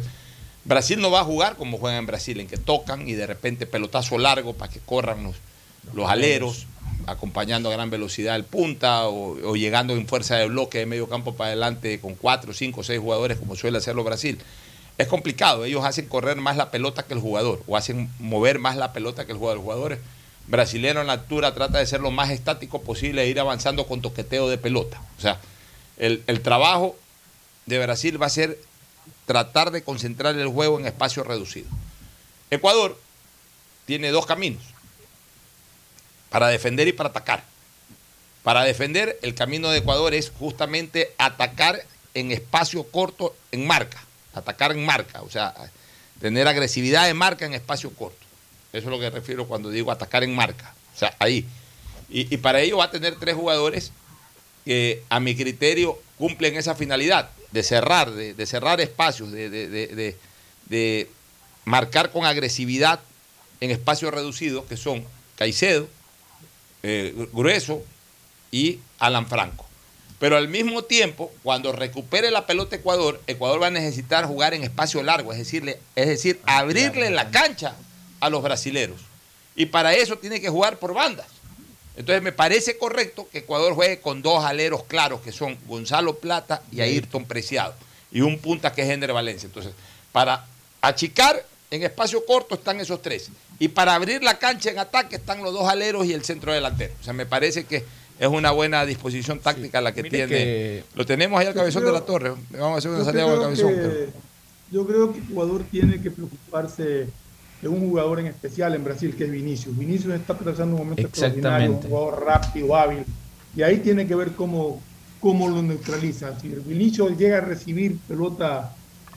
[0.65, 3.67] Brasil no va a jugar como juegan en Brasil, en que tocan y de repente
[3.67, 5.35] pelotazo largo para que corran los,
[5.93, 6.65] los aleros,
[7.05, 11.07] acompañando a gran velocidad el punta o, o llegando en fuerza de bloque de medio
[11.07, 14.39] campo para adelante con cuatro, cinco, seis jugadores como suele hacerlo Brasil.
[14.97, 15.65] es complicado.
[15.65, 19.27] Ellos hacen correr más la pelota que el jugador o hacen mover más la pelota
[19.27, 19.59] que el jugador.
[19.59, 19.99] El jugador
[20.47, 24.01] brasileño en la altura trata de ser lo más estático posible e ir avanzando con
[24.01, 24.99] toqueteo de pelota.
[25.19, 25.39] O sea,
[26.01, 26.97] el, trabajo
[27.67, 28.57] de Brasil va a ser
[29.27, 31.67] tratar de concentrar el juego en espacio reducido.
[32.49, 32.99] Ecuador
[33.85, 34.63] tiene dos caminos,
[36.29, 37.43] para defender y para atacar.
[38.41, 44.03] Para defender, el camino de Ecuador es justamente atacar en espacio corto, en marca,
[44.33, 45.53] atacar en marca, o sea,
[46.19, 48.25] tener agresividad de marca en espacio corto.
[48.73, 51.45] Eso es lo que refiero cuando digo atacar en marca, o sea, ahí.
[52.09, 53.93] Y para ello va a tener tres jugadores
[54.65, 60.17] que a mi criterio cumplen esa finalidad de cerrar, de, de cerrar espacios, de,
[61.65, 62.99] marcar con agresividad
[63.59, 65.03] en espacios reducidos, que son
[65.35, 65.87] Caicedo,
[66.83, 67.83] eh, Grueso
[68.51, 69.65] y Alan Franco.
[70.19, 74.63] Pero al mismo tiempo, cuando recupere la pelota Ecuador, Ecuador va a necesitar jugar en
[74.63, 77.75] espacio largo, es decir, es decir abrirle la cancha
[78.19, 79.01] a los brasileros.
[79.55, 81.27] Y para eso tiene que jugar por bandas.
[81.97, 86.61] Entonces me parece correcto que Ecuador juegue con dos aleros claros, que son Gonzalo Plata
[86.71, 87.73] y Ayrton Preciado,
[88.11, 89.47] y un punta que es Ender Valencia.
[89.47, 89.73] Entonces,
[90.11, 90.45] para
[90.81, 93.29] achicar en espacio corto están esos tres.
[93.59, 96.93] Y para abrir la cancha en ataque están los dos aleros y el centro delantero.
[96.99, 97.83] O sea, me parece que
[98.19, 100.27] es una buena disposición táctica la que tiene.
[100.27, 102.33] que- Lo tenemos ahí al cabezón de la torre.
[102.51, 103.69] Vamos a hacer una salida con el creo, cabezón.
[103.75, 104.11] que, pero-
[104.71, 107.07] yo creo que Ecuador tiene que preocuparse
[107.61, 109.77] de un jugador en especial en Brasil, que es Vinicius.
[109.77, 113.05] Vinicius está atravesando un momento extraordinario, un jugador rápido, hábil,
[113.55, 114.81] y ahí tiene que ver cómo,
[115.19, 116.39] cómo lo neutraliza.
[116.39, 118.73] Si el Vinicius llega a recibir pelota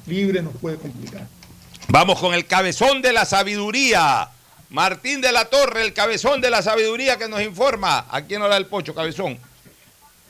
[0.06, 1.26] libre, nos puede complicar.
[1.88, 4.28] Vamos con el cabezón de la sabiduría.
[4.70, 8.06] Martín de la Torre, el cabezón de la sabiduría que nos informa.
[8.10, 9.38] Aquí en Hora del Pocho, cabezón.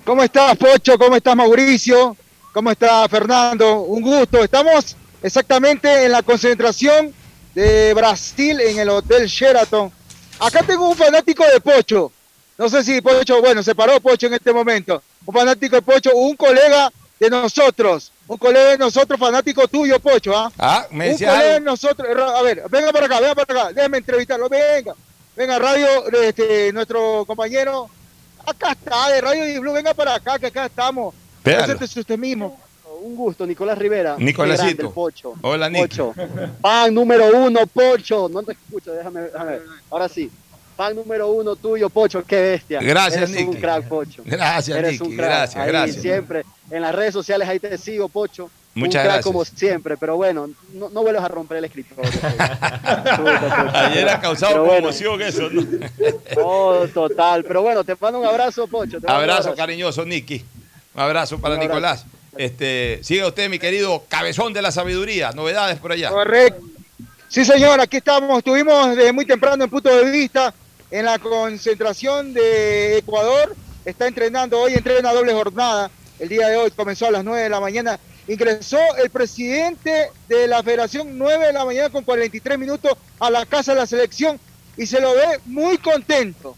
[0.04, 0.98] ¿Cómo estás, Pocho?
[0.98, 2.16] ¿Cómo estás, Mauricio?
[2.52, 3.80] ¿Cómo está Fernando?
[3.80, 4.44] Un gusto.
[4.44, 7.14] Estamos exactamente en la concentración
[7.54, 9.90] de Brasil en el Hotel Sheraton.
[10.40, 12.10] Acá tengo un fanático de Pocho.
[12.58, 15.02] No sé si Pocho, bueno, se paró Pocho en este momento.
[15.24, 18.12] Un fanático de Pocho, un colega de nosotros.
[18.26, 20.36] Un colega de nosotros, fanático tuyo, Pocho.
[20.36, 20.50] ¿ah?
[20.58, 22.08] Ah, me un decía colega de nosotros.
[22.34, 23.72] A ver, venga para acá, venga para acá.
[23.72, 24.48] Déjame entrevistarlo.
[24.48, 24.94] Venga.
[25.36, 27.90] Venga, radio, este, nuestro compañero.
[28.46, 29.72] Acá está, de Radio Di Blue.
[29.72, 31.14] Venga para acá, que acá estamos.
[31.42, 31.64] Véalo.
[31.64, 32.63] Preséntese usted mismo.
[33.04, 34.16] Un gusto, Nicolás Rivera.
[34.18, 34.90] Nicolásito.
[34.90, 35.34] Pocho.
[35.42, 35.82] Hola, Nick.
[35.82, 36.14] Pocho.
[36.62, 38.28] Fan número uno, Pocho.
[38.30, 39.62] No te escucho, déjame, déjame ver.
[39.90, 40.30] Ahora sí.
[40.74, 42.24] Fan número uno tuyo, Pocho.
[42.24, 42.80] Qué bestia.
[42.80, 43.60] Gracias, Eres un Nicky.
[43.60, 44.22] crack, Pocho.
[44.24, 45.28] Gracias, Eres Nicky, un crack.
[45.28, 46.02] gracias, Ahí gracias.
[46.02, 46.44] siempre.
[46.70, 48.50] En las redes sociales ahí te sigo, Pocho.
[48.74, 49.24] Muchas un crack gracias.
[49.26, 52.10] como siempre, pero bueno, no, no vuelvas a romper el escritorio.
[53.74, 54.74] Ayer ha causado bueno.
[54.76, 55.62] conmoción eso, ¿no?
[56.42, 57.44] Oh, total.
[57.44, 58.98] Pero bueno, te mando un abrazo, Pocho.
[59.00, 60.44] te un Abrazo cariñoso, Nicky.
[60.94, 61.74] Un abrazo para Un abrazo.
[61.74, 62.06] Nicolás.
[62.36, 65.32] Este, siga usted, mi querido cabezón de la sabiduría.
[65.32, 66.10] Novedades por allá.
[66.10, 66.62] Correcto.
[67.28, 68.38] Sí, señor, aquí estamos.
[68.38, 70.54] Estuvimos desde muy temprano en punto de vista
[70.90, 73.54] en la concentración de Ecuador.
[73.84, 75.90] Está entrenando hoy, entrena doble jornada.
[76.18, 77.98] El día de hoy comenzó a las 9 de la mañana.
[78.28, 83.44] Ingresó el presidente de la federación 9 de la mañana con 43 minutos a la
[83.44, 84.38] casa de la selección
[84.76, 86.56] y se lo ve muy contento.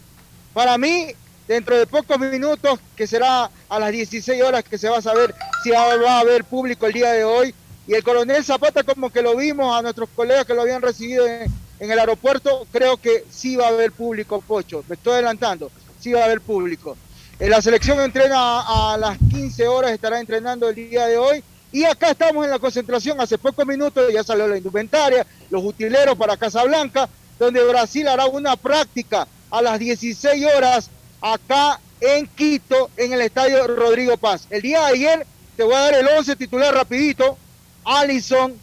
[0.53, 1.07] Para mí,
[1.47, 5.33] dentro de pocos minutos, que será a las 16 horas que se va a saber
[5.63, 7.53] si va a haber público el día de hoy.
[7.87, 11.25] Y el coronel Zapata, como que lo vimos a nuestros colegas que lo habían recibido
[11.25, 14.83] en, el aeropuerto, creo que sí va a haber público, Pocho.
[14.89, 16.97] Me estoy adelantando, sí va a haber público.
[17.39, 21.43] Eh, La selección entrena a, a las 15 horas, estará entrenando el día de hoy.
[21.71, 26.17] Y acá estamos en la concentración, hace pocos minutos ya salió la indumentaria, los utileros
[26.17, 27.07] para Casablanca,
[27.37, 30.89] donde Brasil hará una práctica a las 16 horas
[31.21, 34.47] acá en Quito, en el estadio Rodrigo Paz.
[34.49, 37.37] El día de ayer te voy a dar el 11 titular rapidito.
[37.83, 38.53] Allison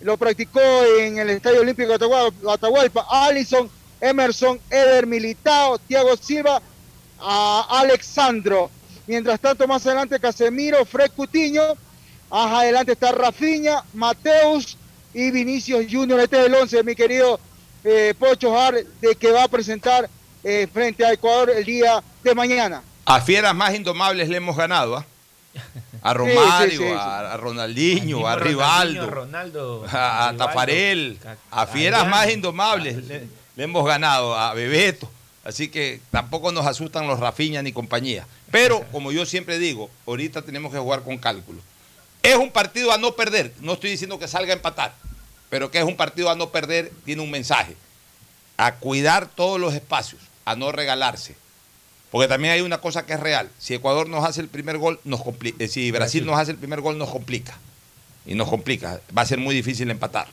[0.00, 0.60] lo practicó
[0.98, 3.06] en el Estadio Olímpico de Atahualpa.
[3.10, 3.70] Allison,
[4.00, 6.60] Emerson, Eder Militao, Thiago Silva,
[7.18, 8.70] a Alexandro.
[9.06, 11.62] Mientras tanto, más adelante Casemiro, Fred Cutiño.
[12.30, 14.76] Más adelante está Rafinha, Mateus
[15.12, 16.20] y Vinicius Junior.
[16.20, 17.38] Este es el 11, mi querido
[17.84, 20.08] eh, Pocho Jar, de que va a presentar
[20.44, 22.82] eh, frente a Ecuador el día de mañana.
[23.06, 25.04] A fieras más indomables le hemos ganado, ¿ah?
[26.02, 26.92] A Romario, sí, sí, sí.
[26.96, 31.18] A, a Ronaldinho, a Rivaldo, Ronaldo, a, a Rivaldo, Tafarel,
[31.50, 32.10] a- a fieras Adrián.
[32.10, 33.26] más indomables le,
[33.56, 35.10] le hemos ganado, a Bebeto.
[35.44, 38.26] Así que tampoco nos asustan los Rafiña ni compañía.
[38.50, 41.60] Pero, como yo siempre digo, ahorita tenemos que jugar con cálculo.
[42.22, 43.52] Es un partido a no perder.
[43.60, 44.94] No estoy diciendo que salga a empatar,
[45.50, 47.76] pero que es un partido a no perder, tiene un mensaje.
[48.56, 51.34] A cuidar todos los espacios, a no regalarse.
[52.10, 53.50] Porque también hay una cosa que es real.
[53.58, 55.66] Si Ecuador nos hace el primer gol, nos complica.
[55.66, 57.58] Si Brasil, nos hace el primer gol, nos complica.
[58.26, 59.00] y nos complica.
[59.16, 60.32] Va a ser muy difícil empatarlo.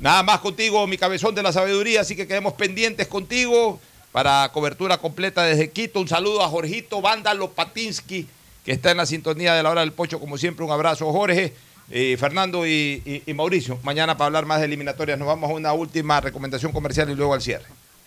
[0.00, 3.80] Nada más contigo, mi cabezón de la sabiduría, así que quedemos pendientes contigo
[4.12, 6.00] para cobertura completa desde Quito.
[6.00, 8.26] Un saludo a Jorgito Vándalo Patinsky,
[8.64, 10.64] que está en la sintonía de la hora del pocho, como siempre.
[10.64, 11.52] Un abrazo, Jorge,
[11.90, 13.78] eh, Fernando y, y- y Mauricio.
[13.82, 17.34] Mañana para hablar más de eliminatorias nos vamos a una última recomendación comercial y luego
[17.34, 17.66] al cierre.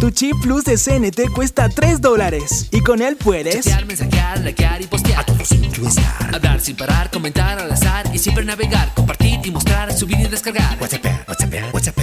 [0.00, 4.80] Tu chip plus de CNT cuesta 3 dólares y con él puedes Chatear, mensajear, likear
[4.80, 5.20] y postear.
[5.20, 6.34] A todos sin estar.
[6.34, 10.78] Hablar sin parar, comentar al azar y siempre navegar, compartir y mostrar, subir y descargar.
[10.80, 11.98] WhatsApp, WhatsApp, WhatsApp.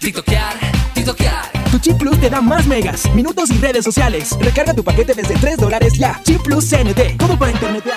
[0.00, 0.56] TikTokear,
[0.94, 1.70] TikTokear.
[1.70, 4.30] Tu chip plus te da más megas, minutos y redes sociales.
[4.40, 6.20] Recarga tu paquete desde 3 dólares ya.
[6.24, 7.96] Chip plus CNT, como para internetear.